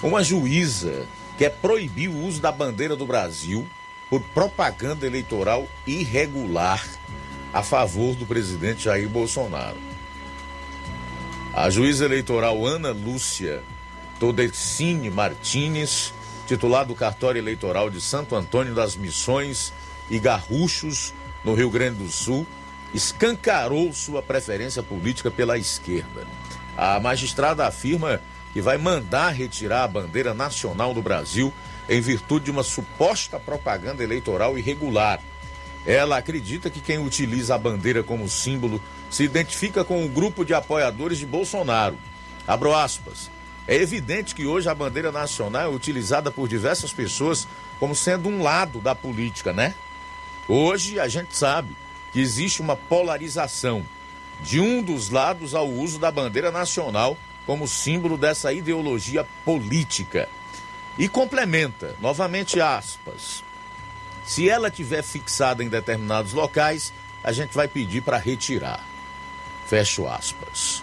[0.03, 1.07] Uma juíza
[1.39, 3.65] quer proibir o uso da bandeira do Brasil
[4.11, 6.85] por propaganda eleitoral irregular
[7.53, 9.79] a favor do presidente Jair Bolsonaro.
[11.55, 13.63] A juíza eleitoral Ana Lúcia
[14.19, 16.13] Todecine Martins,
[16.47, 19.73] titular do cartório eleitoral de Santo Antônio das Missões
[20.11, 21.15] e Garruchos,
[21.45, 22.47] no Rio Grande do Sul,
[22.95, 26.27] escancarou sua preferência política pela esquerda.
[26.77, 28.21] A magistrada afirma
[28.53, 31.53] que vai mandar retirar a bandeira nacional do Brasil
[31.89, 35.21] em virtude de uma suposta propaganda eleitoral irregular.
[35.87, 40.53] Ela acredita que quem utiliza a bandeira como símbolo se identifica com o grupo de
[40.53, 41.97] apoiadores de Bolsonaro.
[42.47, 43.31] Abro aspas.
[43.67, 47.47] É evidente que hoje a bandeira nacional é utilizada por diversas pessoas
[47.79, 49.75] como sendo um lado da política, né?
[50.49, 51.75] Hoje a gente sabe
[52.13, 53.85] que existe uma polarização
[54.43, 60.29] de um dos lados ao uso da bandeira nacional como símbolo dessa ideologia política.
[60.99, 63.43] E complementa, novamente aspas.
[64.25, 66.93] Se ela tiver fixada em determinados locais,
[67.23, 68.85] a gente vai pedir para retirar.
[69.67, 70.83] Fecho aspas.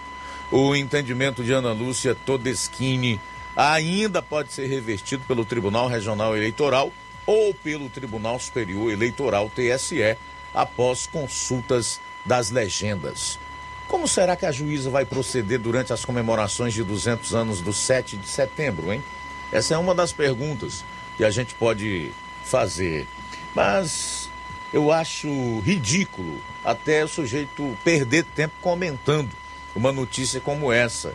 [0.50, 3.20] O entendimento de Ana Lúcia Todeschini
[3.56, 6.92] ainda pode ser revertido pelo Tribunal Regional Eleitoral
[7.26, 10.16] ou pelo Tribunal Superior Eleitoral TSE
[10.52, 13.38] após consultas das legendas.
[13.86, 18.16] Como será que a juíza vai proceder durante as comemorações de 200 anos do 7
[18.16, 19.02] de setembro, hein?
[19.50, 20.84] Essa é uma das perguntas
[21.16, 22.12] que a gente pode
[22.44, 23.06] fazer.
[23.54, 24.28] Mas
[24.72, 25.28] eu acho
[25.60, 29.30] ridículo até o sujeito perder tempo comentando
[29.74, 31.14] uma notícia como essa.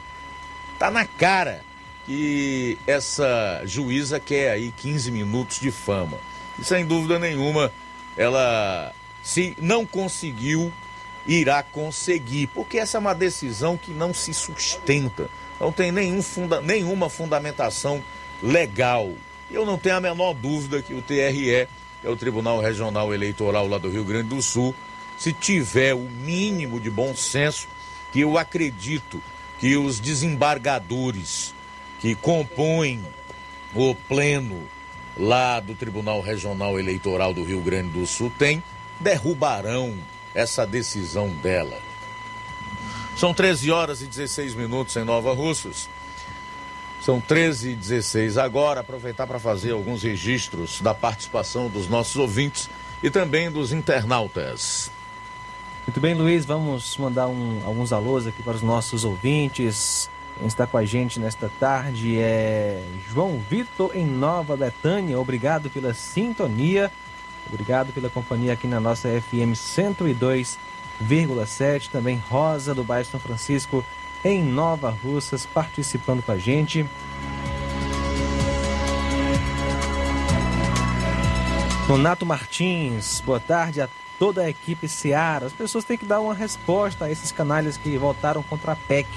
[0.80, 1.64] Tá na cara
[2.06, 6.18] que essa juíza quer aí 15 minutos de fama.
[6.60, 7.72] E sem dúvida nenhuma,
[8.18, 8.94] ela
[9.24, 10.72] se não conseguiu,
[11.26, 16.62] irá conseguir, porque essa é uma decisão que não se sustenta, não tem nenhum funda,
[16.62, 18.04] nenhuma fundamentação
[18.42, 19.14] legal.
[19.50, 21.68] Eu não tenho a menor dúvida que o TRE, é
[22.04, 24.76] o Tribunal Regional Eleitoral lá do Rio Grande do Sul,
[25.18, 27.68] se tiver o mínimo de bom senso,
[28.12, 29.24] que eu acredito
[29.60, 31.56] que os desembargadores
[32.02, 33.02] que compõem
[33.74, 34.68] o pleno
[35.18, 38.62] lá do Tribunal Regional Eleitoral do Rio Grande do Sul têm,
[39.00, 39.98] derrubarão
[40.34, 41.78] essa decisão dela.
[43.16, 45.90] São 13 horas e 16 minutos em Nova Russas.
[47.02, 48.80] São 13 e 16 agora.
[48.80, 52.70] Aproveitar para fazer alguns registros da participação dos nossos ouvintes
[53.04, 54.90] e também dos internautas.
[55.86, 56.46] Muito bem, Luiz.
[56.46, 60.10] Vamos mandar um, alguns alôs aqui para os nossos ouvintes.
[60.38, 65.20] Quem está com a gente nesta tarde é João Vitor em Nova Betânia.
[65.20, 66.90] Obrigado pela sintonia.
[67.48, 71.90] Obrigado pela companhia aqui na nossa FM 102,7.
[71.90, 73.86] Também Rosa do bairro São Francisco
[74.24, 76.86] em Nova Russas participando com a gente.
[81.88, 85.48] Donato Martins, boa tarde a toda a equipe Seara.
[85.48, 89.10] As pessoas têm que dar uma resposta a esses canalhas que votaram contra a PEC.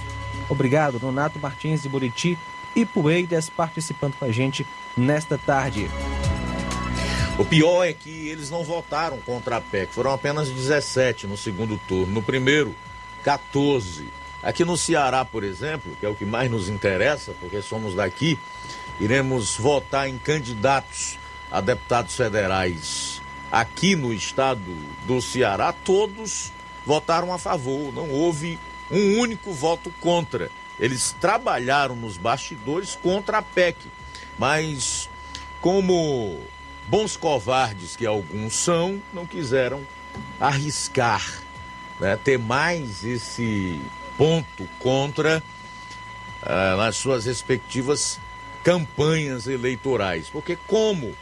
[0.48, 2.36] Obrigado, Donato Martins de Buriti
[2.74, 4.66] e Poeiras participando com a gente
[4.96, 5.88] nesta tarde.
[7.38, 11.78] O pior é que eles não votaram contra a PEC, foram apenas 17 no segundo
[11.86, 12.14] turno.
[12.14, 12.74] No primeiro,
[13.22, 14.08] 14.
[14.42, 18.38] Aqui no Ceará, por exemplo, que é o que mais nos interessa, porque somos daqui,
[18.98, 21.18] iremos votar em candidatos
[21.50, 23.20] a deputados federais
[23.52, 24.74] aqui no estado
[25.06, 25.74] do Ceará.
[25.74, 26.50] Todos
[26.86, 28.58] votaram a favor, não houve
[28.90, 30.50] um único voto contra.
[30.80, 33.76] Eles trabalharam nos bastidores contra a PEC,
[34.38, 35.10] mas
[35.60, 36.40] como
[36.88, 39.82] bons covardes que alguns são, não quiseram
[40.40, 41.42] arriscar,
[42.00, 43.80] né, ter mais esse
[44.16, 45.42] ponto contra
[46.42, 48.20] uh, nas suas respectivas
[48.62, 50.28] campanhas eleitorais.
[50.28, 51.14] Porque como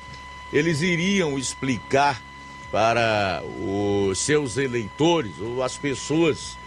[0.52, 2.22] eles iriam explicar
[2.70, 6.58] para os seus eleitores ou as pessoas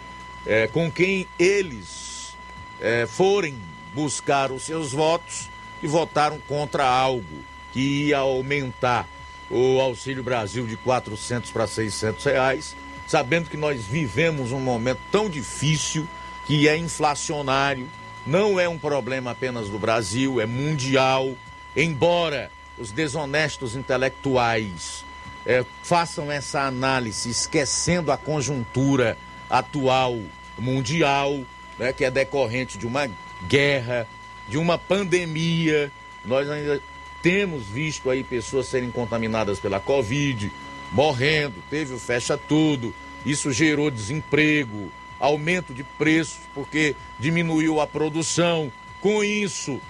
[0.45, 2.33] eh, com quem eles
[2.79, 3.55] eh, forem
[3.93, 5.49] buscar os seus votos
[5.81, 7.43] que votaram contra algo
[7.77, 9.07] que ia aumentar
[9.51, 12.75] o Auxílio Brasil de 400 para 600 reais,
[13.05, 16.07] sabendo que nós vivemos um momento tão difícil
[16.47, 17.87] que é inflacionário,
[18.25, 21.35] não é um problema apenas do Brasil, é mundial.
[21.75, 22.49] Embora
[22.79, 25.05] os desonestos intelectuais
[25.45, 29.15] é, façam essa análise esquecendo a conjuntura
[29.47, 30.19] atual
[30.57, 31.41] mundial,
[31.77, 33.07] né, que é decorrente de uma
[33.47, 34.07] guerra,
[34.49, 35.91] de uma pandemia,
[36.25, 36.81] nós ainda
[37.27, 40.49] temos visto aí pessoas serem contaminadas pela Covid,
[40.93, 42.95] morrendo, teve o fecha tudo,
[43.25, 44.89] isso gerou desemprego,
[45.19, 48.71] aumento de preços, porque diminuiu a produção.
[49.01, 49.81] Com isso,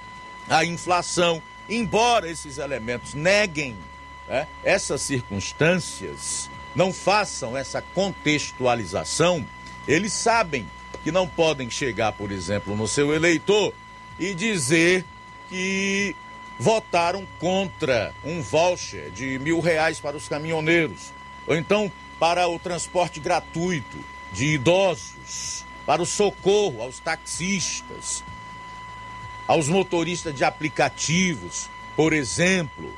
[0.50, 1.40] a inflação.
[1.70, 3.78] Embora esses elementos neguem
[4.28, 9.46] né, essas circunstâncias, não façam essa contextualização,
[9.88, 10.66] eles sabem
[11.04, 13.76] que não podem chegar, por exemplo, no seu eleitor
[14.18, 15.06] e dizer
[15.50, 16.16] que
[16.60, 21.14] votaram contra um voucher de mil reais para os caminhoneiros,
[21.46, 23.98] ou então para o transporte gratuito
[24.32, 28.24] de idosos, para o socorro aos taxistas,
[29.48, 32.94] aos motoristas de aplicativos, por exemplo,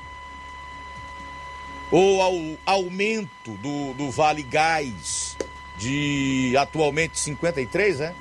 [1.92, 2.34] ou ao
[2.66, 5.38] aumento do, do Vale Gás
[5.78, 8.16] de atualmente 53, né?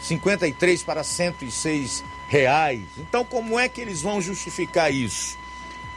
[0.00, 2.84] 53 para 106 reais.
[2.98, 5.36] Então, como é que eles vão justificar isso?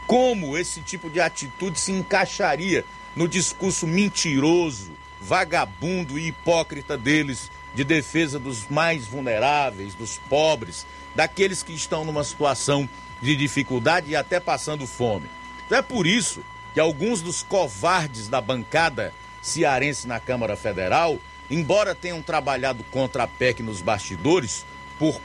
[0.07, 2.83] Como esse tipo de atitude se encaixaria
[3.15, 11.61] no discurso mentiroso, vagabundo e hipócrita deles de defesa dos mais vulneráveis, dos pobres, daqueles
[11.61, 12.89] que estão numa situação
[13.21, 15.29] de dificuldade e até passando fome.
[15.65, 16.43] Então é por isso
[16.73, 23.27] que alguns dos covardes da bancada cearense na Câmara Federal, embora tenham trabalhado contra a
[23.27, 24.65] PEC nos bastidores,
[24.97, 25.19] por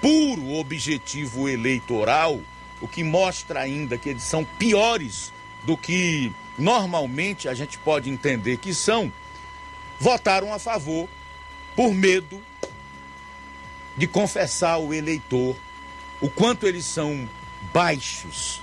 [0.00, 2.40] puro objetivo eleitoral,
[2.80, 5.32] o que mostra ainda que eles são piores
[5.64, 9.12] do que normalmente a gente pode entender que são,
[9.98, 11.08] votaram a favor
[11.76, 12.42] por medo
[13.96, 15.56] de confessar ao eleitor
[16.20, 17.28] o quanto eles são
[17.72, 18.62] baixos,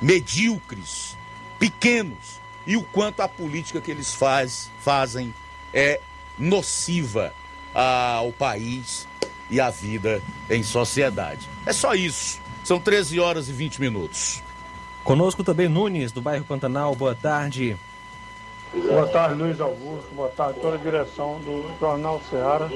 [0.00, 1.16] medíocres,
[1.58, 5.34] pequenos e o quanto a política que eles faz, fazem
[5.72, 6.00] é
[6.38, 7.34] nociva
[7.74, 9.06] ao país
[9.50, 11.48] e à vida em sociedade.
[11.64, 12.40] É só isso.
[12.64, 14.42] São 13 horas e 20 minutos.
[15.04, 16.94] Conosco também Nunes, do bairro Pantanal.
[16.94, 17.76] Boa tarde.
[18.74, 20.08] Boa tarde, Luiz Augusto.
[20.14, 22.68] Boa tarde, toda a direção do Jornal Ceará.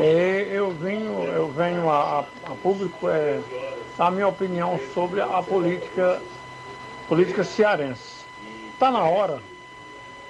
[0.00, 3.40] É, eu venho, eu venho a, a público é,
[3.98, 6.20] a minha opinião sobre a política,
[7.08, 8.24] política cearense.
[8.72, 9.40] Está na hora,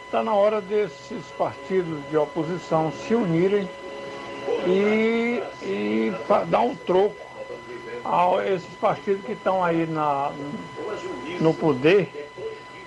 [0.05, 3.69] está na hora desses partidos de oposição se unirem
[4.67, 6.13] e, e
[6.47, 7.17] dar um troco
[8.05, 10.33] a esses partidos que estão aí na,
[11.41, 12.29] no poder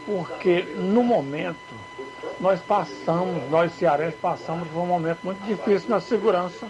[0.06, 1.58] porque no momento
[2.40, 6.68] nós passamos, nós cearenses passamos por um momento muito difícil na segurança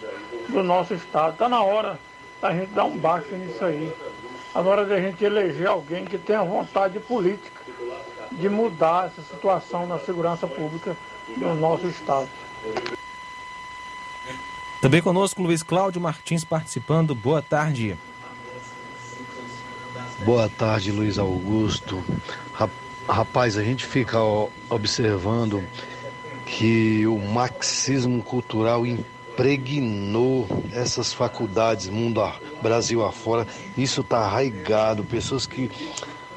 [0.49, 1.33] do nosso estado.
[1.33, 1.97] Está na hora
[2.41, 3.91] da gente dar um baixo nisso aí.
[4.47, 7.61] Está na hora da gente eleger alguém que tenha vontade política
[8.31, 10.95] de mudar essa situação na segurança pública
[11.37, 12.29] do nosso estado.
[14.81, 17.13] Também conosco Luiz Cláudio Martins participando.
[17.13, 17.95] Boa tarde.
[20.25, 22.03] Boa tarde, Luiz Augusto.
[23.07, 24.17] Rapaz, a gente fica
[24.67, 25.63] observando
[26.47, 32.19] que o marxismo cultural impregnou essas faculdades, mundo
[32.59, 33.45] Brasil afora.
[33.77, 35.03] Isso está arraigado.
[35.03, 35.69] Pessoas que,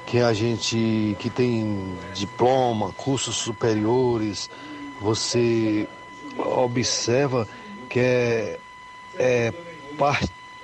[0.05, 4.51] que a gente que tem diploma, cursos superiores,
[5.01, 5.89] você
[6.37, 7.49] observa
[7.95, 8.59] que é,
[9.17, 9.55] é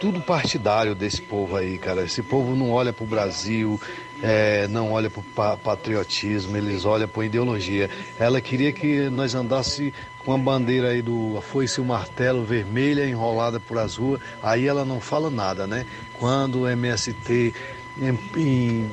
[0.00, 2.02] tudo partidário desse povo aí, cara.
[2.02, 3.80] Esse povo não olha pro Brasil,
[4.20, 7.88] é, não olha pro pa patriotismo, eles olham pra ideologia.
[8.18, 9.94] Ela queria que nós andasse
[10.24, 14.66] com a bandeira aí do foice e o martelo vermelha enrolada por as ruas, aí
[14.66, 15.86] ela não fala nada, né?
[16.18, 17.54] Quando o MST
[17.96, 18.90] em, em,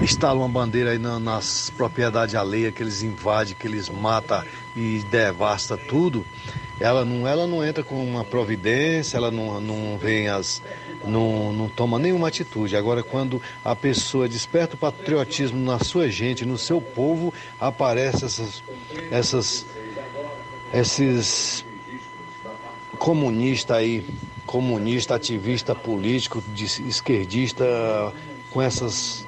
[0.00, 4.44] instala uma bandeira aí na, nas propriedades alheias que eles invadem, que eles matam
[4.76, 6.24] e devasta tudo,
[6.80, 10.62] ela não, ela não entra com uma providência, ela não, não vem as.
[11.04, 12.76] Não, não toma nenhuma atitude.
[12.76, 18.62] Agora, quando a pessoa desperta o patriotismo na sua gente, no seu povo, aparecem essas,
[19.10, 19.66] essas,
[20.74, 21.64] esses
[22.98, 24.04] comunistas aí,
[24.44, 26.42] comunista, ativista político,
[26.86, 27.64] esquerdista,
[28.50, 29.26] com essas,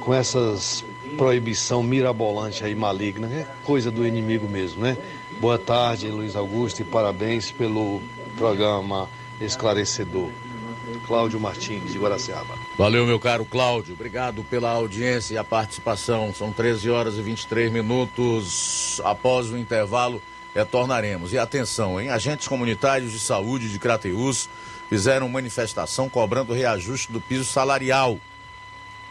[0.00, 0.84] com essas
[1.16, 4.96] proibição mirabolante aí, maligna, é coisa do inimigo mesmo, né?
[5.40, 8.02] Boa tarde, Luiz Augusto, e parabéns pelo
[8.36, 9.08] programa
[9.40, 10.30] esclarecedor.
[11.06, 12.58] Cláudio Martins, de Guaraciaba.
[12.76, 13.94] Valeu, meu caro Cláudio.
[13.94, 16.34] Obrigado pela audiência e a participação.
[16.34, 19.00] São 13 horas e 23 minutos.
[19.04, 20.20] Após o intervalo,
[20.54, 21.32] retornaremos.
[21.32, 22.08] E atenção, hein?
[22.08, 24.48] Agentes comunitários de saúde de Crateus
[24.88, 28.18] fizeram manifestação cobrando reajuste do piso salarial.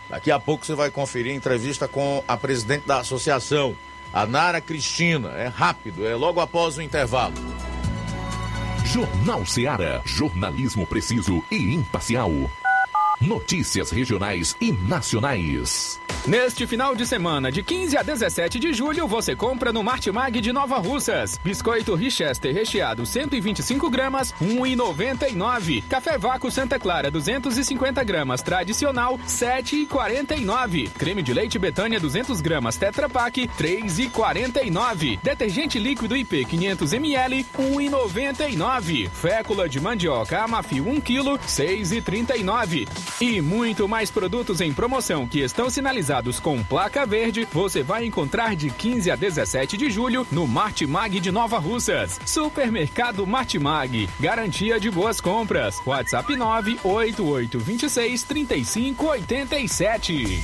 [0.10, 3.76] Daqui a pouco você vai conferir entrevista com a presidente da associação,
[4.14, 5.30] a Nara Cristina.
[5.30, 7.36] É rápido, é logo após o intervalo.
[8.86, 10.02] Jornal Seara.
[10.06, 12.32] Jornalismo preciso e imparcial.
[13.20, 16.00] Notícias regionais e nacionais.
[16.28, 20.52] Neste final de semana, de 15 a 17 de julho, você compra no Martimag de
[20.52, 21.40] Nova Russas.
[21.44, 25.84] Biscoito Richester recheado 125 gramas, 1,99.
[25.88, 30.90] Café Vácuo Santa Clara 250 gramas, tradicional, 7,49.
[30.92, 35.20] Creme de leite Betânia 200 gramas, Tetra Pak, 3,49.
[35.24, 39.10] Detergente líquido IP 500 ml, 1,99.
[39.10, 43.07] Fécula de mandioca Amafio 1 kg, 6,39.
[43.20, 48.56] E muito mais produtos em promoção que estão sinalizados com placa verde, você vai encontrar
[48.56, 52.20] de 15 a 17 de julho no Martimag de Nova Russas.
[52.26, 55.82] Supermercado Martimag, garantia de boas compras.
[55.86, 60.44] WhatsApp 98826 3587.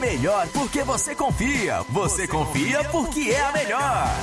[0.00, 1.82] melhor porque você confia.
[1.90, 4.16] Você, você confia, confia porque é a melhor.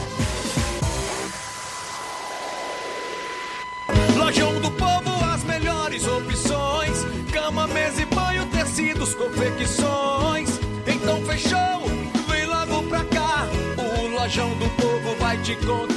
[4.18, 10.50] Lojão do Povo, as melhores opções: cama, mesa e banho, tecidos, confecções.
[10.88, 11.86] Então fechou,
[12.28, 13.48] vem logo pra cá.
[13.78, 15.97] O Lojão do Povo vai te conquistar.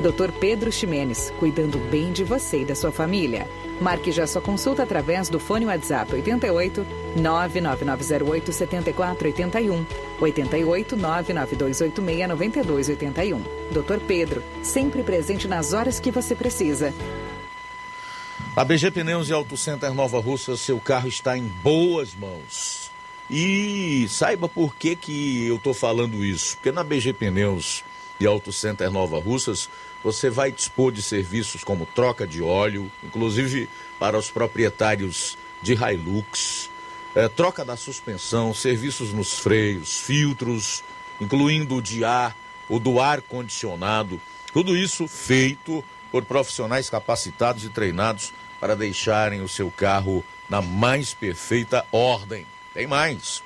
[0.00, 0.30] Dr.
[0.38, 3.48] Pedro Ximenes, cuidando bem de você e da sua família.
[3.80, 6.86] Marque já sua consulta através do fone WhatsApp 88
[7.16, 9.86] 99908 7481
[10.20, 13.42] 88 99286 9281.
[13.70, 14.00] Dr.
[14.06, 16.92] Pedro, sempre presente nas horas que você precisa.
[18.54, 22.90] A BG Pneus e Auto Center Nova Russa, seu carro está em boas mãos.
[23.30, 26.56] E saiba por que, que eu estou falando isso.
[26.56, 27.84] Porque na BG Pneus
[28.18, 29.68] e Auto Center Nova Russas,
[30.06, 33.68] você vai dispor de serviços como troca de óleo, inclusive
[33.98, 36.70] para os proprietários de Hilux,
[37.12, 40.84] é, troca da suspensão, serviços nos freios, filtros,
[41.20, 42.36] incluindo o de ar,
[42.68, 44.20] o do ar condicionado,
[44.52, 51.14] tudo isso feito por profissionais capacitados e treinados para deixarem o seu carro na mais
[51.14, 52.46] perfeita ordem.
[52.72, 53.42] Tem mais.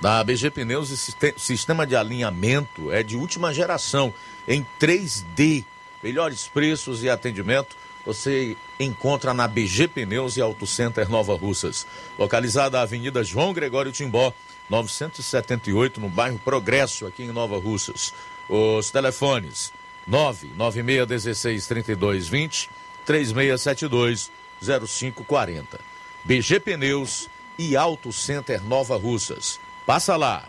[0.00, 4.12] Da BG Pneus, o sistema de alinhamento é de última geração,
[4.48, 5.64] em 3D.
[6.02, 11.86] Melhores preços e atendimento você encontra na BG Pneus e Auto Center Nova Russas.
[12.18, 14.32] Localizada na Avenida João Gregório Timbó,
[14.70, 18.14] 978, no bairro Progresso, aqui em Nova Russas.
[18.48, 19.72] Os telefones
[20.06, 22.70] 99616 3220
[23.04, 24.30] 3672
[24.60, 25.78] 0540.
[26.24, 29.60] BG Pneus e Auto Center Nova Russas.
[29.84, 30.48] Passa lá.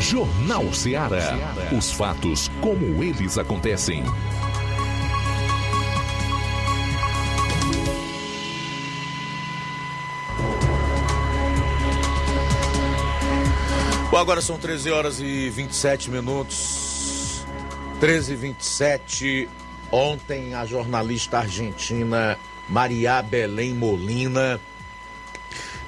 [0.00, 1.36] Jornal Ceará.
[1.76, 4.02] Os fatos como eles acontecem.
[14.10, 17.44] Bom, agora são 13 horas e 27 minutos.
[18.00, 19.48] 13 e 27.
[19.92, 22.38] Ontem a jornalista argentina
[22.70, 24.58] Maria Belém Molina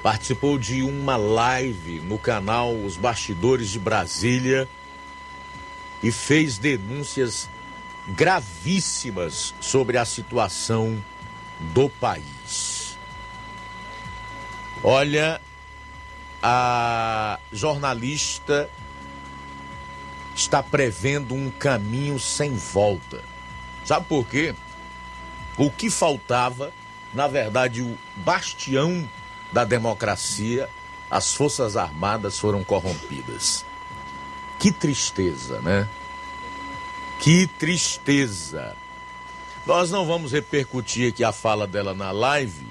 [0.03, 4.67] participou de uma live no canal Os Bastidores de Brasília
[6.03, 7.49] e fez denúncias
[8.09, 11.01] gravíssimas sobre a situação
[11.73, 12.97] do país.
[14.83, 15.39] Olha,
[16.41, 18.69] a jornalista
[20.35, 23.23] está prevendo um caminho sem volta.
[23.85, 24.53] Sabe por quê?
[25.55, 26.73] O que faltava,
[27.13, 29.07] na verdade, o bastião
[29.53, 30.67] da democracia,
[31.09, 33.63] as Forças Armadas foram corrompidas.
[34.59, 35.87] Que tristeza, né?
[37.19, 38.75] Que tristeza.
[39.65, 42.67] Nós não vamos repercutir aqui a fala dela na live,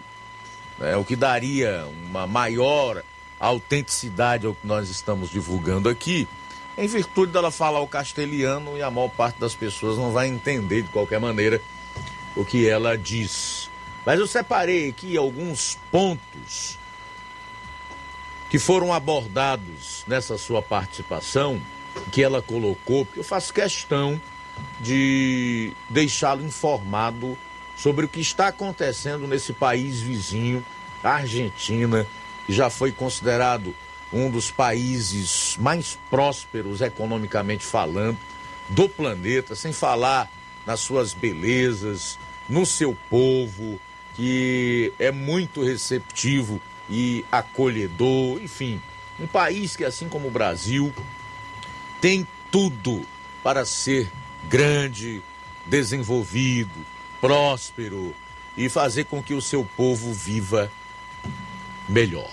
[0.78, 3.02] né, o que daria uma maior
[3.40, 6.28] autenticidade ao que nós estamos divulgando aqui,
[6.76, 10.82] em virtude dela falar o castelhano e a maior parte das pessoas não vai entender
[10.82, 11.60] de qualquer maneira
[12.36, 13.61] o que ela diz.
[14.04, 16.78] Mas eu separei aqui alguns pontos
[18.50, 21.60] que foram abordados nessa sua participação,
[22.10, 24.20] que ela colocou, porque eu faço questão
[24.80, 27.38] de deixá-lo informado
[27.76, 30.64] sobre o que está acontecendo nesse país vizinho,
[31.02, 32.06] a Argentina,
[32.46, 33.74] que já foi considerado
[34.12, 38.18] um dos países mais prósperos economicamente falando
[38.68, 40.30] do planeta, sem falar
[40.66, 42.18] nas suas belezas,
[42.48, 43.80] no seu povo,
[44.22, 48.80] que é muito receptivo e acolhedor, enfim,
[49.18, 50.94] um país que, assim como o Brasil,
[52.00, 53.04] tem tudo
[53.42, 54.08] para ser
[54.48, 55.20] grande,
[55.66, 56.86] desenvolvido,
[57.20, 58.14] próspero
[58.56, 60.70] e fazer com que o seu povo viva
[61.88, 62.30] melhor.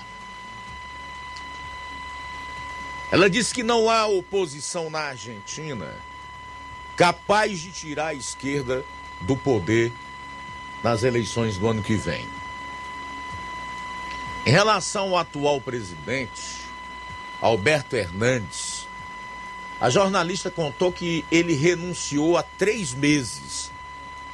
[3.11, 5.95] Ela disse que não há oposição na Argentina
[6.95, 8.85] capaz de tirar a esquerda
[9.21, 9.91] do poder
[10.83, 12.25] nas eleições do ano que vem.
[14.45, 16.59] Em relação ao atual presidente,
[17.41, 18.87] Alberto Hernandes,
[19.79, 23.71] a jornalista contou que ele renunciou há três meses,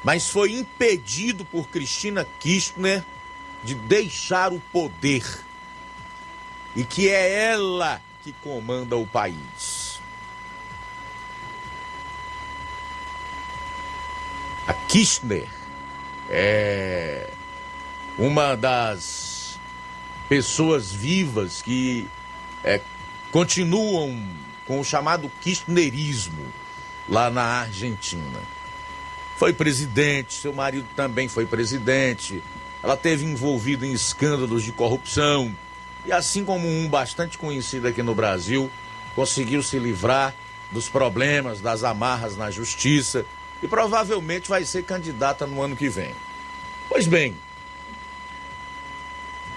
[0.04, 3.04] mas foi impedido por Cristina Kirchner
[3.64, 5.24] de deixar o poder
[6.76, 10.00] e que é ela que comanda o país.
[14.68, 15.48] A Kirchner
[16.30, 17.30] é
[18.18, 19.60] uma das
[20.28, 22.08] pessoas vivas que
[22.64, 22.82] é,
[23.32, 24.26] continuam
[24.66, 26.46] com o chamado kirchnerismo
[27.08, 28.40] lá na Argentina.
[29.38, 32.42] Foi presidente, seu marido também foi presidente.
[32.82, 35.56] Ela teve envolvida em escândalos de corrupção
[36.06, 38.72] e assim como um bastante conhecido aqui no Brasil,
[39.16, 40.34] conseguiu se livrar
[40.72, 43.26] dos problemas, das amarras na justiça
[43.66, 46.14] e provavelmente vai ser candidata no ano que vem.
[46.88, 47.36] Pois bem,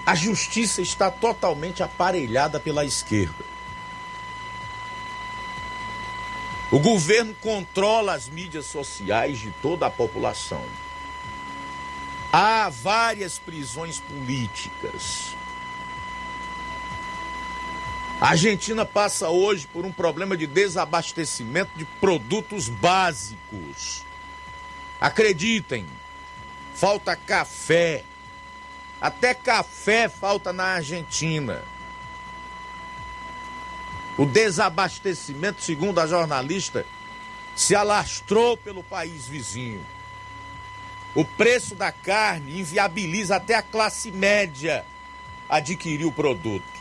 [0.03, 3.45] a justiça está totalmente aparelhada pela esquerda.
[6.71, 10.65] O governo controla as mídias sociais de toda a população.
[12.33, 15.35] Há várias prisões políticas.
[18.21, 24.03] A Argentina passa hoje por um problema de desabastecimento de produtos básicos.
[24.99, 25.85] Acreditem,
[26.75, 28.03] falta café.
[28.99, 31.63] Até café falta na Argentina.
[34.17, 36.85] O desabastecimento, segundo a jornalista,
[37.55, 39.85] se alastrou pelo país vizinho.
[41.15, 44.85] O preço da carne inviabiliza até a classe média
[45.47, 46.78] adquirir o produto.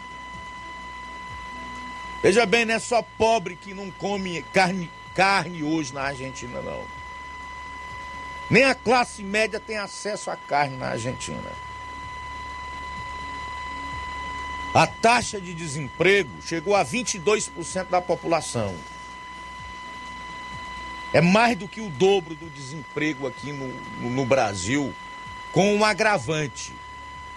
[2.23, 6.85] Veja bem, não é só pobre que não come carne, carne hoje na Argentina, não.
[8.51, 11.53] Nem a classe média tem acesso à carne na Argentina.
[14.75, 18.75] A taxa de desemprego chegou a 22% da população.
[21.13, 23.69] É mais do que o dobro do desemprego aqui no,
[24.01, 24.95] no, no Brasil,
[25.53, 26.73] com um agravante,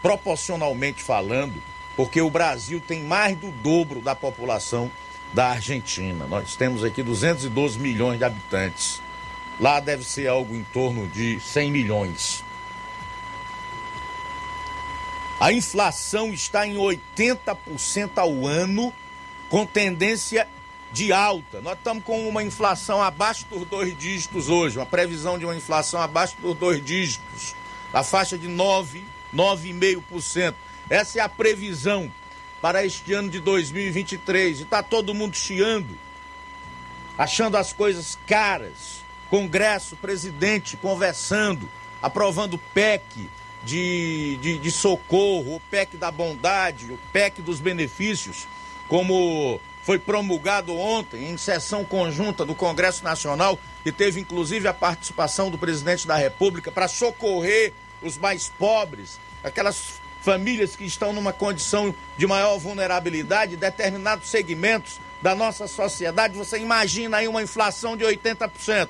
[0.01, 1.61] proporcionalmente falando,
[1.95, 4.91] porque o Brasil tem mais do dobro da população
[5.33, 6.25] da Argentina.
[6.27, 9.01] Nós temos aqui 212 milhões de habitantes.
[9.59, 12.43] Lá deve ser algo em torno de 100 milhões.
[15.39, 18.93] A inflação está em 80% ao ano,
[19.49, 20.47] com tendência
[20.91, 21.61] de alta.
[21.61, 26.01] Nós estamos com uma inflação abaixo dos dois dígitos hoje, uma previsão de uma inflação
[26.01, 27.55] abaixo dos dois dígitos,
[27.91, 29.03] na faixa de 9,
[29.33, 30.53] 9,5%.
[30.91, 32.11] Essa é a previsão
[32.61, 34.59] para este ano de 2023.
[34.59, 35.97] E está todo mundo chiando,
[37.17, 38.99] achando as coisas caras.
[39.29, 41.69] Congresso, presidente conversando,
[42.01, 43.29] aprovando PEC
[43.63, 48.45] de, de, de socorro, o PEC da bondade, o PEC dos benefícios,
[48.89, 55.49] como foi promulgado ontem em sessão conjunta do Congresso Nacional e teve inclusive a participação
[55.49, 61.93] do presidente da República para socorrer os mais pobres, aquelas famílias que estão numa condição
[62.17, 66.37] de maior vulnerabilidade, determinados segmentos da nossa sociedade.
[66.37, 68.87] Você imagina aí uma inflação de 80%.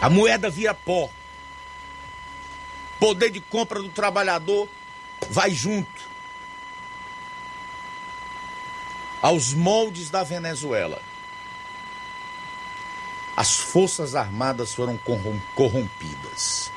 [0.00, 1.10] A moeda vira pó.
[3.00, 4.68] Poder de compra do trabalhador
[5.30, 6.08] vai junto.
[9.20, 11.02] Aos moldes da Venezuela.
[13.38, 14.98] As Forças Armadas foram
[15.54, 16.72] corrompidas.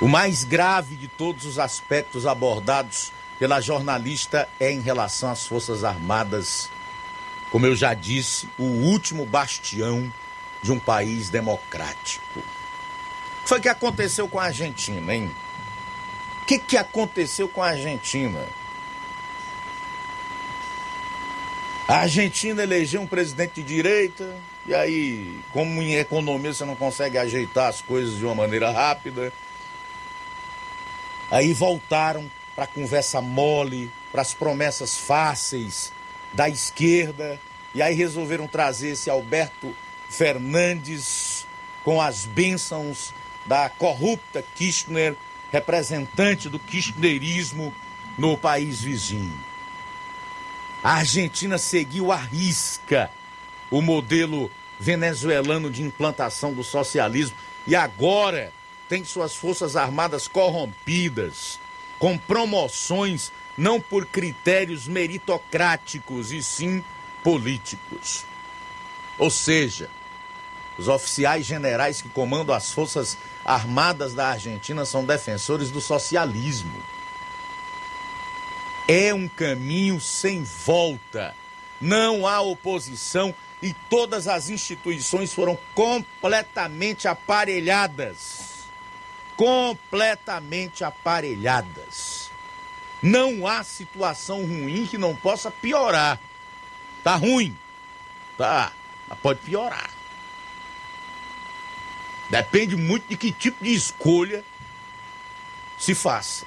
[0.00, 5.84] O mais grave de todos os aspectos abordados pela jornalista é em relação às Forças
[5.84, 6.70] Armadas
[7.50, 10.12] como eu já disse, o último bastião
[10.62, 12.40] de um país democrático.
[12.40, 15.34] O que foi que aconteceu com a Argentina, hein?
[16.42, 18.44] O que, que aconteceu com a Argentina?
[21.88, 24.36] A Argentina elegeu um presidente de direita,
[24.66, 29.32] e aí, como em economia você não consegue ajeitar as coisas de uma maneira rápida,
[31.30, 35.90] aí voltaram para a conversa mole, para as promessas fáceis,
[36.34, 37.40] da esquerda,
[37.74, 39.74] e aí resolveram trazer esse Alberto
[40.10, 41.46] Fernandes
[41.82, 43.14] com as bênçãos
[43.46, 45.16] da corrupta Kirchner,
[45.50, 47.74] representante do kirchnerismo
[48.18, 49.47] no país vizinho.
[50.88, 53.10] A Argentina seguiu à risca
[53.70, 54.50] o modelo
[54.80, 57.36] venezuelano de implantação do socialismo
[57.66, 58.54] e agora
[58.88, 61.60] tem suas forças armadas corrompidas,
[61.98, 66.82] com promoções não por critérios meritocráticos, e sim
[67.22, 68.24] políticos.
[69.18, 69.90] Ou seja,
[70.78, 76.82] os oficiais generais que comandam as Forças Armadas da Argentina são defensores do socialismo.
[78.88, 81.36] É um caminho sem volta.
[81.78, 88.64] Não há oposição e todas as instituições foram completamente aparelhadas.
[89.36, 92.30] Completamente aparelhadas.
[93.02, 96.18] Não há situação ruim que não possa piorar.
[97.04, 97.54] Tá ruim.
[98.38, 98.72] Tá.
[99.06, 99.90] Mas pode piorar.
[102.30, 104.42] Depende muito de que tipo de escolha
[105.78, 106.46] se faça.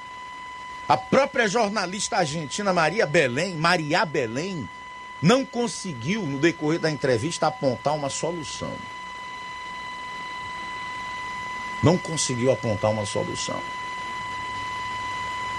[0.91, 4.67] A própria jornalista argentina Maria Belém, Maria Belém,
[5.21, 8.73] não conseguiu, no decorrer da entrevista, apontar uma solução.
[11.81, 13.57] Não conseguiu apontar uma solução.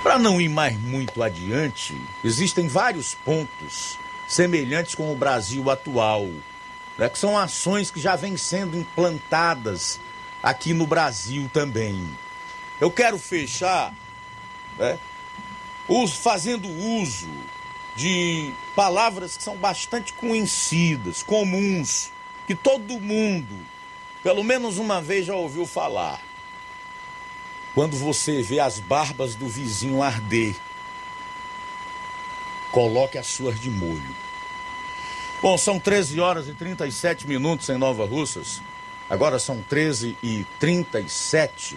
[0.03, 3.99] Para não ir mais muito adiante, existem vários pontos
[4.29, 6.29] semelhantes com o Brasil atual,
[6.99, 9.99] né, que são ações que já vêm sendo implantadas
[10.43, 12.07] aqui no Brasil também.
[12.79, 13.95] Eu quero fechar
[14.77, 14.99] né,
[16.15, 17.29] fazendo uso
[17.95, 22.11] de palavras que são bastante conhecidas, comuns,
[22.47, 23.55] que todo mundo,
[24.23, 26.21] pelo menos uma vez, já ouviu falar.
[27.75, 30.55] Quando você vê as barbas do vizinho arder,
[32.71, 34.17] coloque as suas de molho.
[35.41, 38.63] Bom, são 13 horas e 37 minutos em Nova Russas.
[39.11, 41.77] Agora são 13 e 37.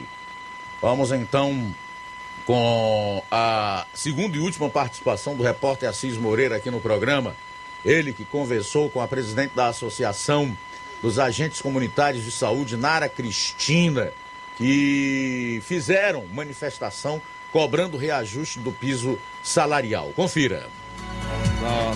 [0.81, 1.73] Vamos então
[2.45, 7.35] com a segunda e última participação do repórter Assis Moreira aqui no programa.
[7.83, 10.55] Ele que conversou com a presidente da Associação
[11.01, 14.11] dos Agentes Comunitários de Saúde, Nara Cristina
[14.57, 20.11] que fizeram manifestação cobrando reajuste do piso salarial.
[20.15, 20.67] Confira.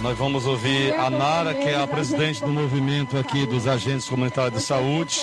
[0.01, 4.61] Nós vamos ouvir a Nara, que é a presidente do movimento aqui dos agentes comunitários
[4.61, 5.21] de saúde.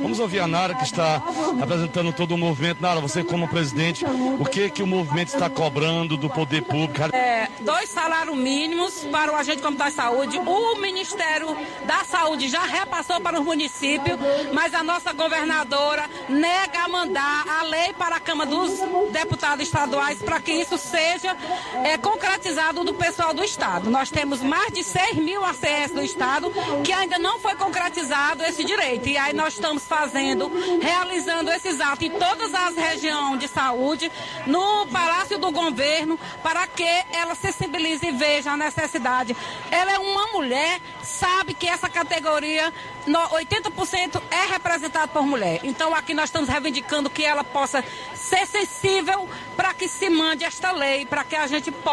[0.00, 1.22] Vamos, ouvir a Nara, que está
[1.60, 2.80] apresentando todo o movimento.
[2.80, 4.04] Nara, você como presidente,
[4.38, 7.14] o que que o movimento está cobrando do poder público?
[7.14, 10.38] É, dois salários mínimos para o agente comunitário de saúde.
[10.38, 11.56] O Ministério
[11.86, 14.18] da Saúde já repassou para os municípios,
[14.52, 18.78] mas a nossa governadora nega mandar a lei para a Câmara dos
[19.10, 21.36] Deputados Estaduais para que isso seja
[21.84, 23.90] é, concretizado do pessoal do Estado.
[23.90, 26.50] Nós temos mais de 6 mil ACS do Estado
[26.84, 29.08] que ainda não foi concretizado esse direito.
[29.08, 30.50] E aí nós estamos fazendo,
[30.80, 34.10] realizando esses atos em todas as regiões de saúde,
[34.46, 39.36] no Palácio do Governo, para que ela sensibilize e veja a necessidade.
[39.70, 42.72] Ela é uma mulher, sabe que essa categoria,
[43.06, 45.60] no- 80% é representado por mulher.
[45.64, 47.84] Então aqui nós estamos reivindicando que ela possa
[48.14, 51.87] ser sensível para que se mande esta lei, para que a gente possa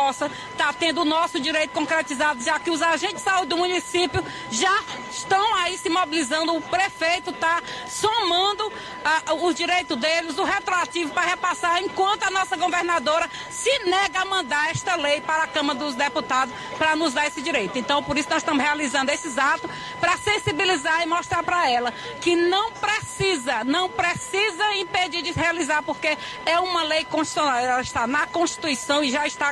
[0.51, 4.83] estar tendo o nosso direito concretizado, já que os agentes de saúde do município já
[5.09, 8.71] estão aí se mobilizando, o prefeito está somando
[9.03, 14.25] ah, os direitos deles, o retroativo para repassar, enquanto a nossa governadora se nega a
[14.25, 17.77] mandar esta lei para a Câmara dos Deputados para nos dar esse direito.
[17.77, 19.69] Então, por isso nós estamos realizando esses atos
[19.99, 26.17] para sensibilizar e mostrar para ela que não precisa, não precisa impedir de realizar, porque
[26.45, 29.51] é uma lei constitucional, ela está na Constituição e já está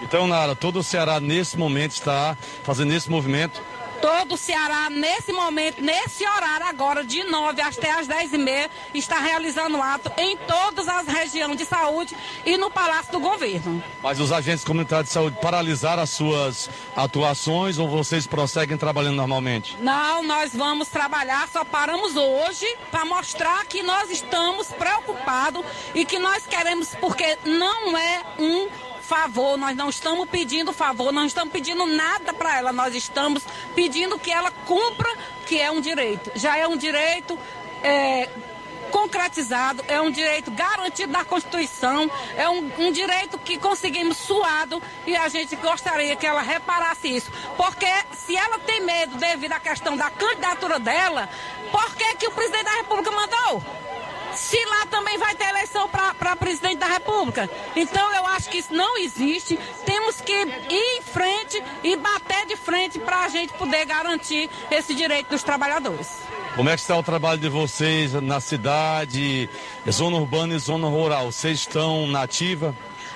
[0.00, 3.60] Então, Nara, todo o Ceará nesse momento está fazendo esse movimento.
[4.00, 8.70] Todo o Ceará, nesse momento, nesse horário agora, de 9 até as 10 e meia,
[8.94, 12.16] está realizando ato em todas as regiões de saúde
[12.46, 13.82] e no Palácio do Governo.
[14.00, 19.76] Mas os agentes comunitários de saúde paralisaram as suas atuações ou vocês prosseguem trabalhando normalmente?
[19.80, 26.20] Não, nós vamos trabalhar, só paramos hoje para mostrar que nós estamos preocupados e que
[26.20, 28.68] nós queremos, porque não é um
[29.08, 33.42] favor, nós não estamos pedindo favor, não estamos pedindo nada para ela, nós estamos
[33.74, 35.10] pedindo que ela cumpra
[35.46, 36.30] que é um direito.
[36.34, 37.38] Já é um direito
[37.82, 38.28] é,
[38.90, 45.16] concretizado, é um direito garantido na Constituição, é um, um direito que conseguimos suado e
[45.16, 47.32] a gente gostaria que ela reparasse isso.
[47.56, 51.30] Porque se ela tem medo devido à questão da candidatura dela,
[51.72, 53.87] por que, que o presidente da República mandou?
[54.34, 57.50] Se lá também vai ter eleição para presidente da República.
[57.74, 59.58] Então eu acho que isso não existe.
[59.84, 64.94] Temos que ir em frente e bater de frente para a gente poder garantir esse
[64.94, 66.18] direito dos trabalhadores.
[66.54, 69.48] Como é que está o trabalho de vocês na cidade,
[69.90, 71.30] zona urbana e zona rural?
[71.30, 72.26] Vocês estão na?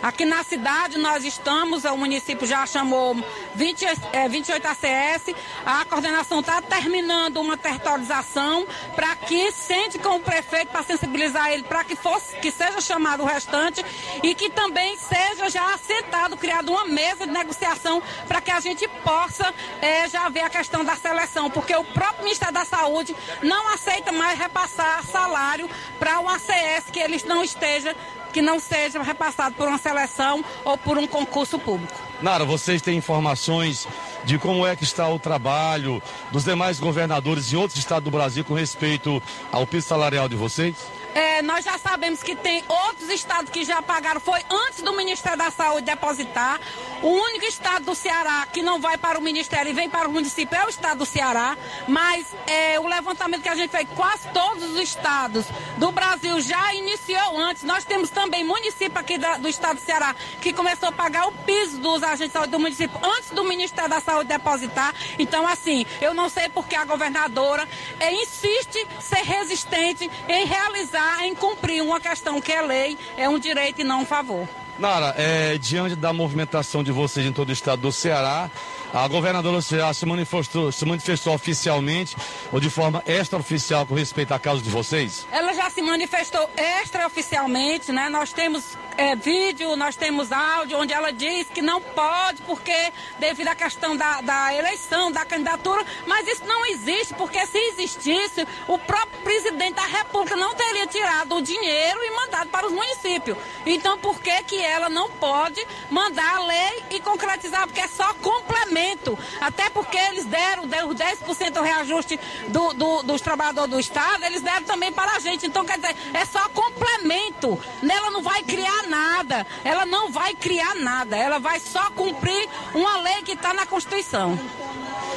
[0.02, 3.14] Aqui na cidade nós estamos, o município já chamou
[3.54, 5.34] 20, eh, 28 ACS,
[5.64, 8.66] a coordenação está terminando uma territorialização
[8.96, 13.22] para que sente com o prefeito para sensibilizar ele para que fosse, que seja chamado
[13.22, 13.84] o restante
[14.24, 18.88] e que também seja já assentado, criado uma mesa de negociação para que a gente
[19.04, 23.68] possa eh, já ver a questão da seleção, porque o próprio Ministério da Saúde não
[23.68, 25.70] aceita mais repassar salário
[26.00, 27.94] para o ACS que eles não esteja
[28.32, 31.92] que não seja repassado por uma seleção ou por um concurso público.
[32.20, 33.86] Nara, vocês têm informações
[34.24, 38.44] de como é que está o trabalho dos demais governadores em outros estados do Brasil
[38.44, 40.76] com respeito ao piso salarial de vocês?
[41.14, 45.36] É, nós já sabemos que tem outros estados que já pagaram, foi antes do Ministério
[45.38, 46.58] da Saúde depositar.
[47.02, 50.12] O único estado do Ceará que não vai para o Ministério e vem para o
[50.12, 51.56] município é o estado do Ceará.
[51.88, 55.44] Mas é, o levantamento que a gente fez, quase todos os estados
[55.76, 57.62] do Brasil já iniciou antes.
[57.64, 61.32] Nós temos também município aqui da- do estado do Ceará que começou a pagar o
[61.32, 64.94] piso dos agentes de saúde do município antes do Ministério da Saúde depositar.
[65.18, 67.68] Então, assim, eu não sei porque a governadora
[68.00, 73.38] é, insiste ser resistente em realizar, em cumprir uma questão que é lei, é um
[73.38, 74.48] direito e não um favor.
[74.78, 78.50] Nara, é, diante da movimentação de vocês em todo o estado do Ceará,
[78.92, 82.16] a governadora do Ceará se manifestou, se manifestou oficialmente
[82.50, 85.26] ou de forma extraoficial com respeito à causa de vocês?
[85.30, 88.08] Ela já se manifestou extraoficialmente, né?
[88.08, 93.48] Nós temos é, vídeo, nós temos áudio, onde ela diz que não pode, porque devido
[93.48, 98.78] à questão da, da eleição, da candidatura, mas isso não existe, porque se existisse, o
[98.78, 103.36] próprio presidente da República não teria tirado o dinheiro e mandado para os municípios.
[103.64, 107.66] Então, por que que ela não pode mandar a lei e concretizar?
[107.66, 109.18] Porque é só complemento.
[109.40, 114.42] Até porque eles deram, deram 10% o reajuste do, do- dos trabalhadores do Estado, eles
[114.42, 115.46] deram também para a gente.
[115.46, 117.58] Então, quer dizer, é só complemento.
[117.88, 119.46] Ela não vai criar nada.
[119.64, 121.16] Ela não vai criar nada.
[121.16, 124.38] Ela vai só cumprir uma lei que está na Constituição.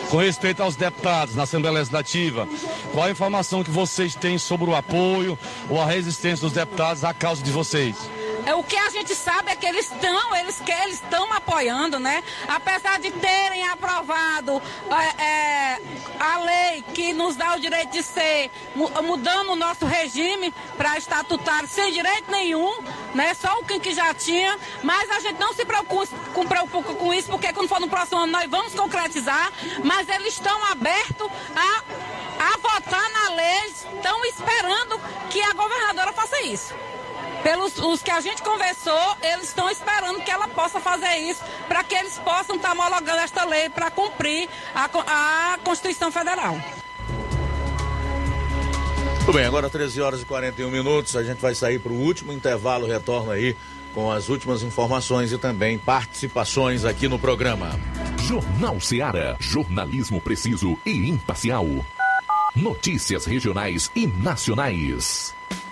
[0.09, 2.47] Com respeito aos deputados na Assembleia Legislativa,
[2.93, 5.37] qual a informação que vocês têm sobre o apoio
[5.69, 7.95] ou a resistência dos deputados à causa de vocês?
[8.45, 11.99] É, o que a gente sabe é que eles estão, eles que eles estão apoiando,
[11.99, 12.23] né?
[12.47, 14.61] Apesar de terem aprovado
[14.91, 15.81] é, é,
[16.19, 18.51] a lei que nos dá o direito de ser
[19.03, 23.33] mudando o nosso regime para estatutário sem direito nenhum, né?
[23.33, 27.51] Só o que já tinha, mas a gente não se preocupa com, com isso, porque
[27.51, 29.51] quando for no próximo ano nós vamos concretizar,
[29.83, 31.83] mas eles estão abertos a,
[32.53, 34.99] a votar na lei, estão esperando
[35.29, 36.73] que a governadora faça isso.
[37.45, 41.83] Pelos os que a gente conversou, eles estão esperando que ela possa fazer isso para
[41.83, 44.89] que eles possam estar tá homologando esta lei para cumprir a,
[45.53, 46.59] a Constituição Federal.
[49.19, 51.15] Tudo bem, agora 13 horas e 41 minutos.
[51.15, 53.55] A gente vai sair para o último intervalo, retorno aí
[53.93, 57.79] com as últimas informações e também participações aqui no programa.
[58.23, 59.37] Jornal Seara.
[59.39, 61.67] Jornalismo preciso e imparcial.
[62.55, 65.35] Notícias regionais e nacionais.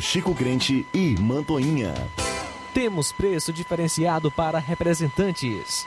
[0.00, 1.94] Chico Crente e Mantoinha.
[2.72, 5.86] Temos preço diferenciado para representantes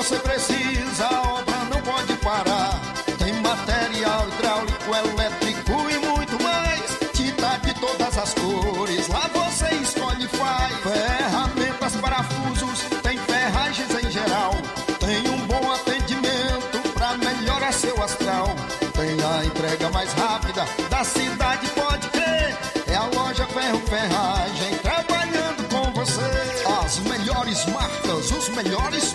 [0.00, 1.04] você precisa.
[1.04, 2.80] A obra não pode parar.
[3.18, 6.98] Tem material hidráulico, elétrico e muito mais.
[7.12, 10.74] Tinta de todas as cores, lá você escolhe e faz.
[10.82, 14.52] Ferramentas, parafusos, tem ferragens em geral.
[14.98, 18.48] Tem um bom atendimento pra melhorar seu astral.
[18.94, 22.56] Tem a entrega mais rápida da cidade, pode crer.
[22.86, 26.50] É a loja Ferro Ferragem trabalhando com você.
[26.84, 29.14] As melhores marcas, os melhores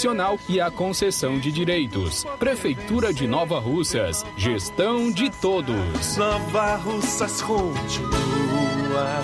[0.49, 2.25] e a concessão de direitos.
[2.39, 6.17] Prefeitura de Nova Russas, gestão de todos.
[6.17, 9.23] Nova Russas continua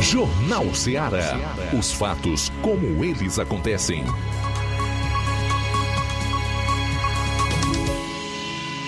[0.00, 1.38] Jornal Ceará.
[1.78, 4.04] Os fatos como eles acontecem.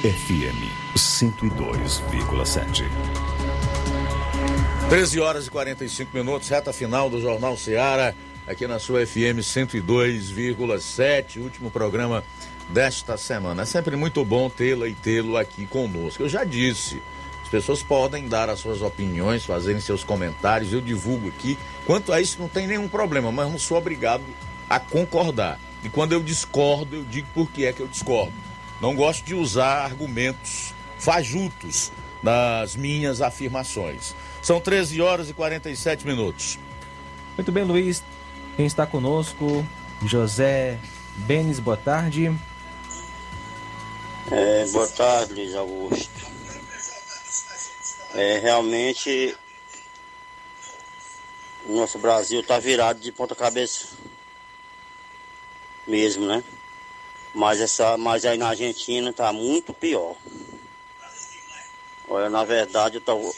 [0.02, 2.84] FM 102,7.
[4.88, 8.14] 13 horas e 45 minutos, reta final do Jornal Seara,
[8.46, 12.22] aqui na sua FM 102,7, último programa
[12.68, 13.62] desta semana.
[13.62, 16.22] É sempre muito bom tê-la e tê-lo aqui conosco.
[16.22, 17.02] Eu já disse,
[17.42, 21.58] as pessoas podem dar as suas opiniões, fazerem seus comentários, eu divulgo aqui.
[21.86, 24.22] Quanto a isso, não tem nenhum problema, mas não sou obrigado
[24.70, 25.58] a concordar.
[25.82, 28.32] E quando eu discordo, eu digo por que é que eu discordo.
[28.80, 30.73] Não gosto de usar argumentos
[31.04, 34.14] fajutos nas minhas afirmações.
[34.40, 36.58] São 13 horas e 47 minutos.
[37.36, 38.02] Muito bem, Luiz.
[38.56, 39.66] Quem está conosco?
[40.06, 40.78] José
[41.16, 42.34] Benes, boa tarde.
[44.30, 46.34] É, boa tarde, Luiz Augusto.
[48.14, 49.36] É, realmente
[51.66, 53.88] o nosso Brasil tá virado de ponta cabeça
[55.86, 56.42] mesmo, né?
[57.34, 60.14] Mas essa, mas aí na Argentina tá muito pior.
[62.08, 63.34] Olha, na verdade eu tô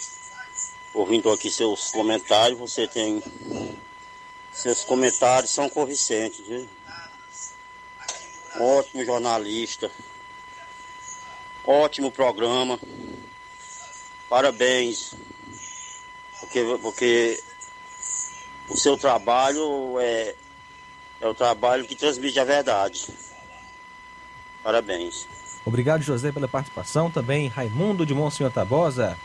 [0.93, 3.23] ouvindo aqui seus comentários, você tem
[4.53, 6.67] seus comentários são convincentes, viu?
[8.59, 9.91] Ótimo jornalista.
[11.65, 12.81] Ótimo programa.
[14.29, 15.15] Parabéns.
[16.41, 17.43] Porque, porque
[18.71, 20.35] o seu trabalho é,
[21.21, 23.07] é o trabalho que transmite a verdade.
[24.63, 25.29] Parabéns.
[25.67, 27.11] Obrigado, José, pela participação.
[27.11, 29.19] Também Raimundo de Monsenhor Tabosa.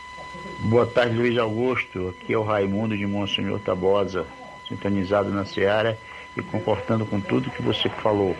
[0.58, 2.08] Boa tarde, Luiz Augusto.
[2.08, 4.26] Aqui é o Raimundo de Monsenhor Tabosa,
[4.68, 5.96] sintonizado na Seara
[6.36, 8.36] e concordando com tudo que você falou.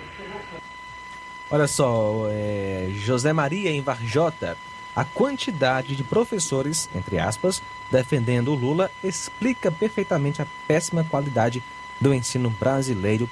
[1.48, 4.56] Olha só, é, José Maria em Varjota.
[4.96, 11.62] A quantidade de professores, entre aspas, defendendo o Lula explica perfeitamente a péssima qualidade
[12.00, 13.30] do ensino brasileiro.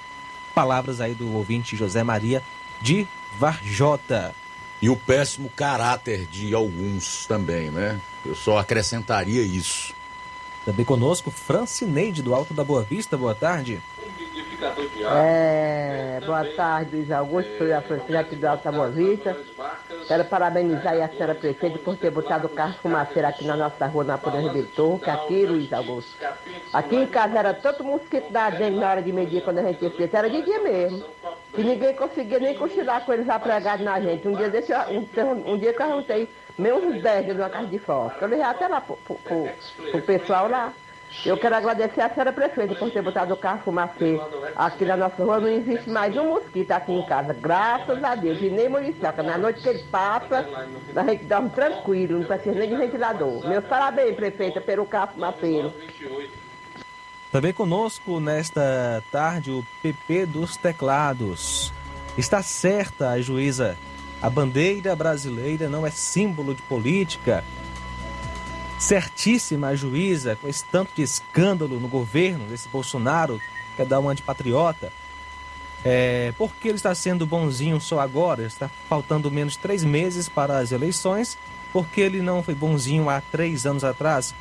[0.54, 2.40] Palavras aí do ouvinte José Maria
[2.80, 3.06] de
[3.36, 4.34] Varjota.
[4.82, 8.00] E o péssimo caráter de alguns também, né?
[8.24, 9.94] Eu só acrescentaria isso.
[10.64, 13.16] Também conosco, Francineide do Alto da Boa Vista.
[13.16, 13.80] Boa tarde.
[15.16, 19.34] É, boa tarde, Luiz Augusto, sou a Francina aqui do Alto da Boa Vista.
[20.06, 24.04] Quero parabenizar a senhora prefeita por ter botado o carro fumaceiro aqui na nossa rua,
[24.04, 26.14] na Polícia Rebentor, que aqui, Luiz Augusto.
[26.74, 29.82] Aqui em casa era tanto mosquito da gente na hora de medir quando a gente
[29.82, 31.04] ia era de dia mesmo.
[31.54, 34.28] Que ninguém conseguia nem cochilar com eles apregados na gente.
[34.28, 36.28] Um dia desse, um, um dia que eu arruntei
[36.58, 38.24] meio uns 10 de uma casa de fósforo.
[38.24, 39.48] Eu levei até lá pro, pro, pro,
[39.90, 40.72] pro pessoal lá.
[41.24, 44.24] Eu quero agradecer a senhora prefeita por ter botado o carro fumaceiro
[44.56, 45.40] aqui na nossa rua.
[45.40, 48.40] Não existe mais um mosquito aqui em casa, graças a Deus.
[48.40, 49.22] E nem muriçoca.
[49.22, 50.48] Na noite que ele passa,
[50.94, 53.46] a gente dorme tranquilo, não precisa nem de ventilador.
[53.46, 55.72] Meus parabéns, prefeita, pelo carro fumaceiro.
[57.30, 61.72] Também conosco nesta tarde o PP dos Teclados.
[62.16, 63.76] Está certa a juíza.
[64.22, 67.44] A bandeira brasileira não é símbolo de política.
[68.80, 73.38] Certíssima a juíza, com esse tanto de escândalo no governo desse Bolsonaro,
[73.76, 74.90] que é dar uma de patriota.
[75.84, 78.42] É, por que ele está sendo bonzinho só agora?
[78.42, 81.38] Está faltando menos três meses para as eleições.
[81.72, 84.34] Porque ele não foi bonzinho há três anos atrás?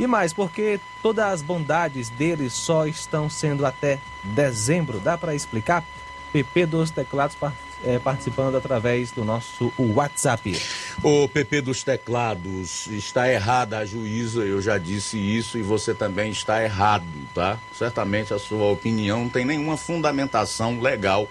[0.00, 4.98] E mais, porque todas as bondades dele só estão sendo até dezembro.
[4.98, 5.84] Dá para explicar?
[6.32, 7.36] PP dos Teclados
[7.84, 10.58] é, participando através do nosso WhatsApp.
[11.06, 16.30] O PP dos Teclados está errada a juíza, eu já disse isso e você também
[16.30, 17.04] está errado,
[17.34, 17.60] tá?
[17.76, 21.28] Certamente a sua opinião não tem nenhuma fundamentação legal,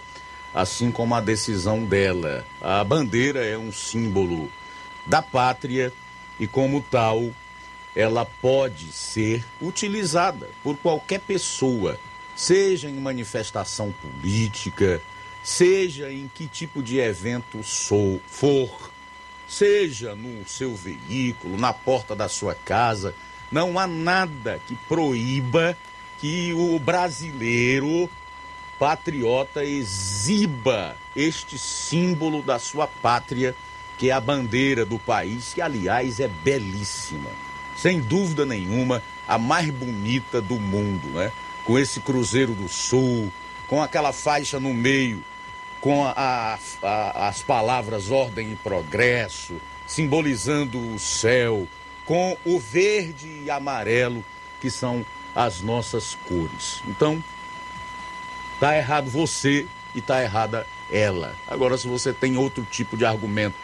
[0.54, 2.46] assim como a decisão dela.
[2.62, 4.48] A bandeira é um símbolo
[5.08, 5.92] da pátria
[6.40, 7.32] e, como tal,
[7.96, 12.00] ela pode ser utilizada por qualquer pessoa,
[12.36, 15.02] seja em manifestação política,
[15.44, 18.93] seja em que tipo de evento sou, for,
[19.48, 23.14] seja no seu veículo, na porta da sua casa,
[23.52, 25.78] não há nada que proíba
[26.20, 28.10] que o brasileiro
[28.80, 33.56] patriota exiba este símbolo da sua pátria,
[33.98, 37.30] que é a bandeira do país, que aliás é belíssima
[37.76, 41.32] sem dúvida nenhuma, a mais bonita do mundo, né?
[41.66, 43.32] Com esse Cruzeiro do Sul,
[43.68, 45.24] com aquela faixa no meio,
[45.84, 51.68] com a, a, as palavras ordem e progresso, simbolizando o céu,
[52.06, 54.24] com o verde e amarelo,
[54.62, 55.06] que são
[55.36, 56.82] as nossas cores.
[56.88, 57.22] Então,
[58.62, 61.36] tá errado você e tá errada ela.
[61.46, 63.58] Agora, se você tem outro tipo de argumento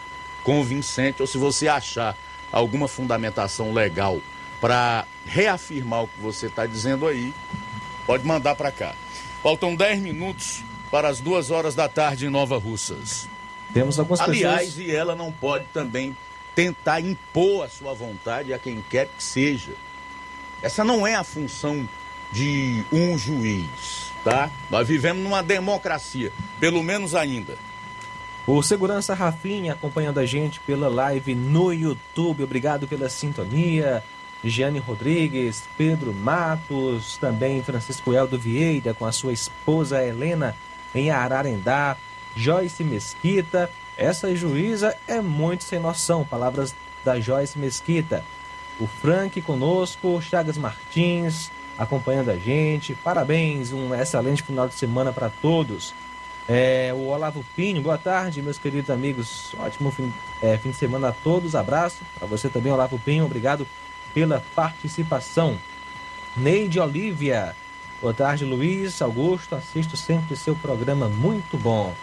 [0.43, 2.17] convincente ou se você achar
[2.51, 4.19] alguma fundamentação legal
[4.59, 7.33] para reafirmar o que você está dizendo aí,
[8.05, 8.93] pode mandar para cá.
[9.41, 13.27] Faltam 10 minutos para as duas horas da tarde em Nova Russas.
[13.73, 14.87] Temos algumas Aliás, pessoas...
[14.87, 16.15] e ela não pode também
[16.55, 19.73] tentar impor a sua vontade a quem quer que seja.
[20.61, 21.87] Essa não é a função
[22.31, 24.49] de um juiz, tá?
[24.69, 27.57] Nós vivemos numa democracia, pelo menos ainda.
[28.45, 32.43] O segurança Rafinha acompanhando a gente pela live no YouTube.
[32.43, 34.03] Obrigado pela sintonia.
[34.43, 40.55] Giane Rodrigues, Pedro Matos, também Francisco Eldo Vieira com a sua esposa Helena
[40.93, 41.97] em Ararendá.
[42.35, 46.23] Joyce Mesquita, essa juíza é muito sem noção.
[46.23, 48.23] Palavras da Joyce Mesquita.
[48.79, 52.93] O Frank conosco, Chagas Martins acompanhando a gente.
[52.93, 55.93] Parabéns, um excelente final de semana para todos.
[56.47, 59.55] É, o Olavo Pinho, boa tarde, meus queridos amigos.
[59.57, 61.55] Ótimo fim, é, fim de semana a todos.
[61.55, 63.25] Abraço para você também, Olavo Pinho.
[63.25, 63.65] Obrigado
[64.13, 65.57] pela participação.
[66.35, 67.55] Neide Olívia.
[68.01, 69.55] Boa tarde, Luiz Augusto.
[69.55, 71.93] Assisto sempre seu programa muito bom.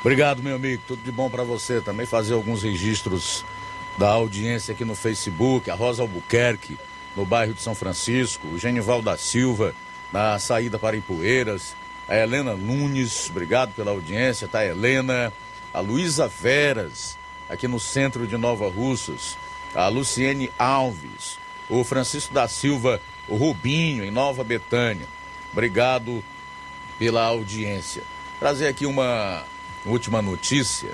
[0.00, 0.82] Obrigado, meu amigo.
[0.86, 1.80] Tudo de bom para você.
[1.80, 3.46] Também fazer alguns registros
[3.96, 5.70] da audiência aqui no Facebook.
[5.70, 6.76] A Rosa Albuquerque,
[7.16, 8.46] no bairro de São Francisco.
[8.48, 9.74] O Genival da Silva,
[10.12, 11.74] na saída para Ipueiras.
[12.06, 14.46] A Helena Nunes, obrigado pela audiência.
[14.46, 15.32] Tá, Helena.
[15.72, 17.16] A Luísa Veras,
[17.48, 19.38] aqui no centro de Nova Russas.
[19.74, 21.38] A Luciene Alves.
[21.70, 25.06] O Francisco da Silva, o Rubinho, em Nova Betânia.
[25.52, 26.22] Obrigado
[26.98, 28.02] pela audiência.
[28.38, 29.44] Trazer aqui uma
[29.84, 30.90] última notícia.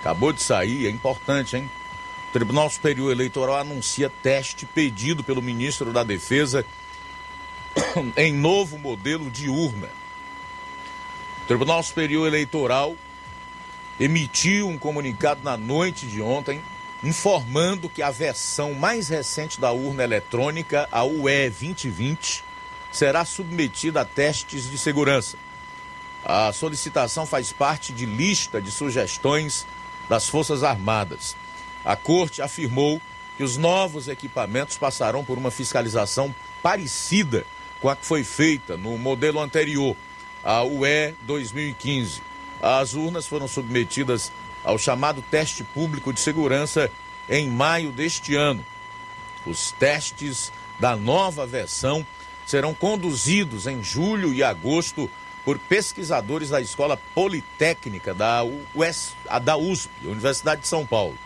[0.00, 1.70] Acabou de sair, é importante, hein?
[2.28, 6.64] O Tribunal Superior Eleitoral anuncia teste pedido pelo ministro da Defesa
[8.16, 9.88] em novo modelo de urna.
[11.42, 12.94] O Tribunal Superior Eleitoral
[13.98, 16.62] emitiu um comunicado na noite de ontem
[17.02, 22.44] informando que a versão mais recente da urna eletrônica, a UE 2020,
[22.90, 25.36] será submetida a testes de segurança.
[26.24, 29.66] A solicitação faz parte de lista de sugestões
[30.08, 31.36] das Forças Armadas.
[31.84, 33.00] A Corte afirmou
[33.36, 37.46] que os novos equipamentos passarão por uma fiscalização parecida
[37.80, 39.96] com a que foi feita no modelo anterior,
[40.42, 42.20] a UE 2015.
[42.60, 44.32] As urnas foram submetidas
[44.68, 46.90] ao chamado teste público de segurança
[47.26, 48.62] em maio deste ano.
[49.46, 52.06] Os testes da nova versão
[52.44, 55.10] serão conduzidos em julho e agosto
[55.42, 61.16] por pesquisadores da Escola Politécnica da, US, da USP, Universidade de São Paulo.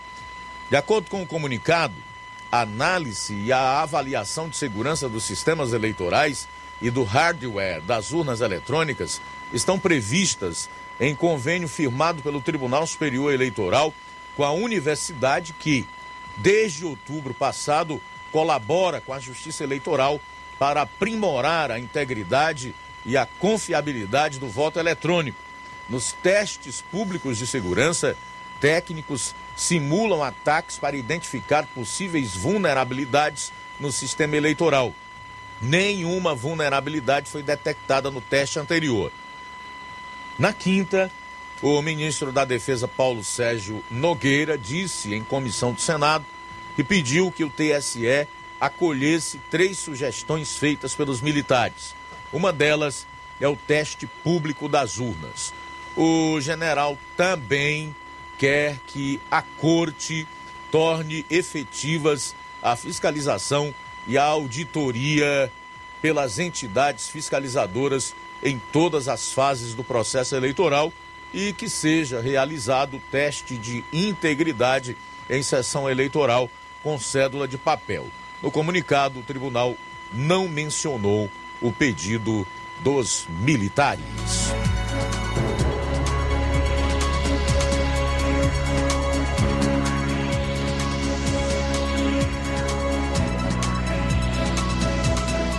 [0.71, 1.97] De acordo com o comunicado,
[2.51, 6.47] a análise e a avaliação de segurança dos sistemas eleitorais
[6.81, 9.21] e do hardware das urnas eletrônicas
[9.53, 10.71] estão previstas
[11.03, 13.93] em convênio firmado pelo Tribunal Superior Eleitoral
[14.37, 15.85] com a universidade que,
[16.37, 18.01] desde outubro passado,
[18.31, 20.21] colabora com a Justiça Eleitoral
[20.61, 22.73] para aprimorar a integridade
[23.05, 25.37] e a confiabilidade do voto eletrônico.
[25.89, 28.17] Nos testes públicos de segurança,
[28.61, 34.95] técnicos simulam ataques para identificar possíveis vulnerabilidades no sistema eleitoral.
[35.61, 39.11] Nenhuma vulnerabilidade foi detectada no teste anterior.
[40.39, 41.11] Na quinta,
[41.61, 46.25] o ministro da Defesa Paulo Sérgio Nogueira disse em comissão do Senado
[46.75, 48.27] que pediu que o TSE
[48.59, 51.95] acolhesse três sugestões feitas pelos militares.
[52.33, 53.07] Uma delas
[53.41, 55.53] é o teste público das urnas.
[55.97, 57.95] O general também
[58.39, 60.27] quer que a corte
[60.71, 63.75] torne efetivas a fiscalização
[64.07, 65.53] e a auditoria
[66.01, 70.93] pelas entidades fiscalizadoras em todas as fases do processo eleitoral
[71.33, 74.97] e que seja realizado teste de integridade
[75.31, 76.51] em sessão eleitoral
[76.83, 78.07] com cédula de papel.
[78.43, 79.77] No comunicado, o tribunal
[80.13, 82.47] não mencionou o pedido
[82.83, 84.03] dos militares.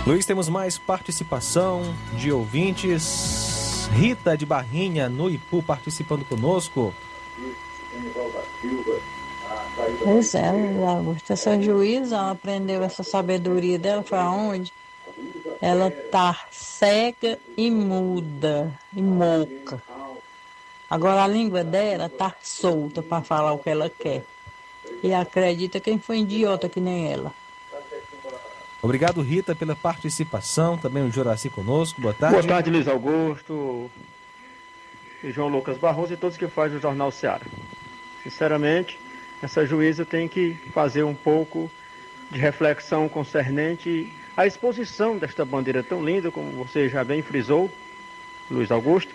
[0.06, 1.82] Luiz, temos mais participação
[2.12, 3.88] de ouvintes.
[3.94, 6.92] Rita de Barrinha, no Ipu, participando conosco.
[10.02, 10.48] Pois é,
[10.86, 11.32] Augusto.
[11.32, 14.70] Essa juíza ela aprendeu essa sabedoria dela, foi aonde?
[15.58, 19.82] Ela tá cega e muda, e moca.
[20.90, 24.22] Agora a língua dela tá solta para falar o que ela quer.
[25.02, 27.32] E acredita quem foi idiota que nem ela.
[28.84, 30.76] Obrigado, Rita, pela participação.
[30.76, 32.02] Também o Juraci conosco.
[32.02, 32.36] Boa tarde.
[32.36, 33.90] Boa tarde, Luiz Augusto,
[35.22, 37.46] e João Lucas Barroso e todos que fazem o Jornal Seara.
[38.22, 39.00] Sinceramente,
[39.42, 41.70] essa juíza tem que fazer um pouco
[42.30, 47.70] de reflexão concernente à exposição desta bandeira tão linda, como você já bem frisou,
[48.50, 49.14] Luiz Augusto.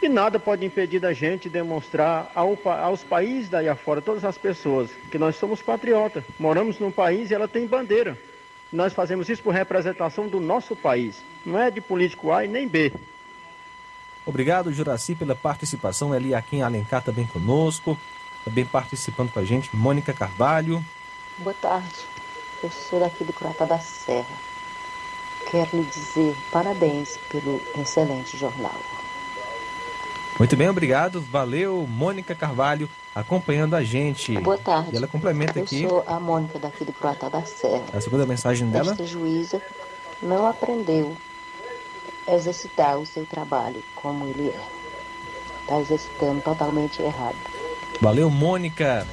[0.00, 4.88] E nada pode impedir da gente demonstrar ao, aos países daí afora, todas as pessoas,
[5.10, 6.24] que nós somos patriotas.
[6.38, 8.16] Moramos num país e ela tem bandeira.
[8.72, 11.22] Nós fazemos isso por representação do nosso país.
[11.44, 12.92] Não é de político A e nem B.
[14.24, 16.14] Obrigado, Juraci, pela participação.
[16.14, 17.98] Eliakim Alencar também conosco.
[18.44, 20.84] Também participando com a gente, Mônica Carvalho.
[21.38, 22.06] Boa tarde.
[22.62, 24.36] Eu sou daqui do Croata da Serra.
[25.50, 28.80] Quero lhe dizer parabéns pelo excelente jornal.
[30.38, 31.20] Muito bem, obrigado.
[31.20, 34.38] Valeu, Mônica Carvalho, acompanhando a gente.
[34.38, 34.90] Boa tarde.
[34.92, 35.86] E ela complementa Eu aqui.
[35.86, 37.84] sou a Mônica daqui do Croata da Serra.
[37.92, 38.92] A segunda mensagem dela.
[38.92, 39.60] Esta juíza
[40.22, 41.16] não aprendeu
[42.26, 44.60] a exercitar o seu trabalho como ele é.
[45.62, 47.36] Está exercitando totalmente errado.
[48.00, 49.06] Valeu, Mônica.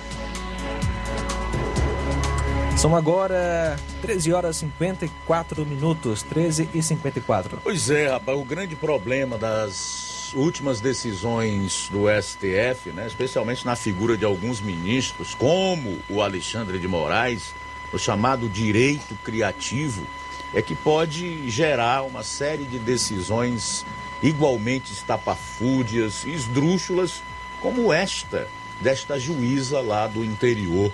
[2.77, 7.59] São agora 13 horas e 54 minutos, 13 e 54.
[7.63, 14.17] Pois é, rapaz, o grande problema das últimas decisões do STF, né, especialmente na figura
[14.17, 17.53] de alguns ministros, como o Alexandre de Moraes,
[17.91, 20.05] o chamado direito criativo,
[20.53, 23.85] é que pode gerar uma série de decisões
[24.21, 27.21] igualmente estapafúrdias esdrúxulas,
[27.61, 28.47] como esta,
[28.81, 30.91] desta juíza lá do interior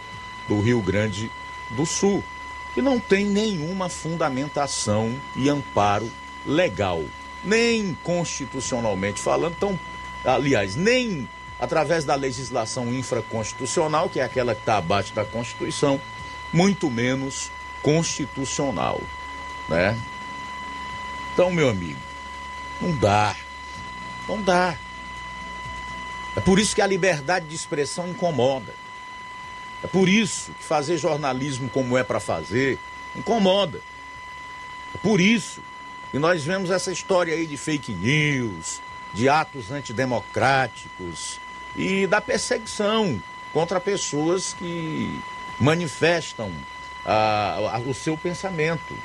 [0.48, 1.32] do Rio Grande
[1.72, 2.24] do Sul,
[2.74, 6.10] que não tem nenhuma fundamentação e amparo
[6.46, 7.04] legal,
[7.44, 9.80] nem constitucionalmente falando, então,
[10.24, 11.28] aliás, nem
[11.60, 16.00] através da legislação infraconstitucional, que é aquela que está abaixo da Constituição,
[16.52, 17.52] muito menos
[17.82, 19.02] constitucional,
[19.68, 19.98] né?
[21.34, 22.00] Então, meu amigo,
[22.82, 23.36] não dá,
[24.28, 24.78] não dá.
[26.36, 28.74] É por isso que a liberdade de expressão incomoda.
[29.84, 32.80] É por isso que fazer jornalismo como é para fazer
[33.16, 33.82] incomoda.
[34.96, 35.62] É por isso
[36.14, 38.80] que nós vemos essa história aí de fake news,
[39.16, 41.40] de atos antidemocráticos
[41.76, 43.20] e da perseguição
[43.52, 45.20] contra pessoas que
[45.60, 46.52] manifestam
[47.04, 48.96] a, a, o seu pensamento.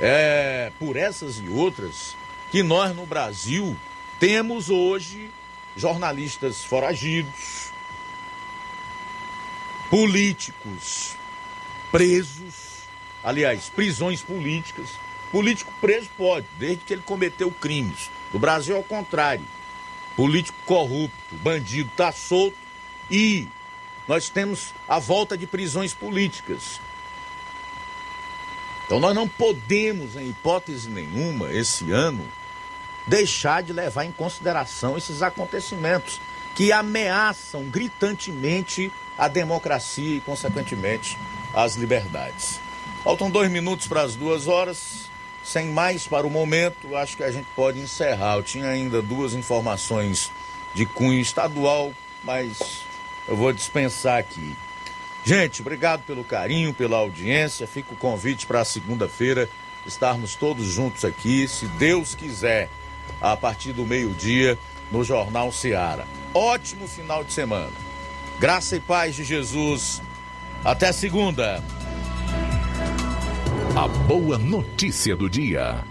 [0.00, 2.16] É por essas e outras
[2.50, 3.76] que nós no Brasil
[4.18, 5.30] temos hoje
[5.76, 7.70] jornalistas foragidos,
[9.88, 11.14] políticos
[11.92, 12.82] presos,
[13.22, 15.05] aliás, prisões políticas.
[15.36, 18.10] Político preso pode, desde que ele cometeu crimes.
[18.32, 19.44] No Brasil é o contrário.
[20.16, 22.56] Político corrupto, bandido está solto
[23.10, 23.46] e
[24.08, 26.80] nós temos a volta de prisões políticas.
[28.86, 32.26] Então nós não podemos, em hipótese nenhuma, esse ano,
[33.06, 36.18] deixar de levar em consideração esses acontecimentos
[36.54, 41.18] que ameaçam gritantemente a democracia e, consequentemente,
[41.52, 42.58] as liberdades.
[43.04, 45.05] Faltam dois minutos para as duas horas.
[45.46, 48.34] Sem mais para o momento, acho que a gente pode encerrar.
[48.34, 50.32] Eu tinha ainda duas informações
[50.74, 51.92] de cunho estadual,
[52.24, 52.82] mas
[53.28, 54.56] eu vou dispensar aqui.
[55.24, 57.64] Gente, obrigado pelo carinho, pela audiência.
[57.64, 59.48] Fica o convite para segunda-feira
[59.86, 62.68] estarmos todos juntos aqui, se Deus quiser,
[63.20, 64.58] a partir do meio-dia,
[64.90, 66.08] no Jornal Seara.
[66.34, 67.70] Ótimo final de semana.
[68.40, 70.02] Graça e paz de Jesus.
[70.64, 71.62] Até segunda.
[73.74, 75.84] A boa notícia do dia.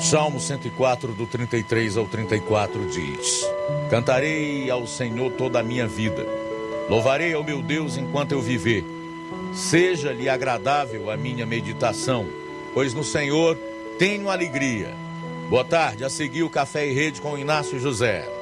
[0.00, 3.46] Salmo 104, do 33 ao 34 diz:
[3.90, 6.26] Cantarei ao Senhor toda a minha vida,
[6.88, 8.84] louvarei ao meu Deus enquanto eu viver.
[9.54, 12.26] Seja-lhe agradável a minha meditação,
[12.74, 13.56] pois no Senhor
[13.98, 14.94] tenho alegria.
[15.48, 18.41] Boa tarde, a seguir o Café e Rede com Inácio José.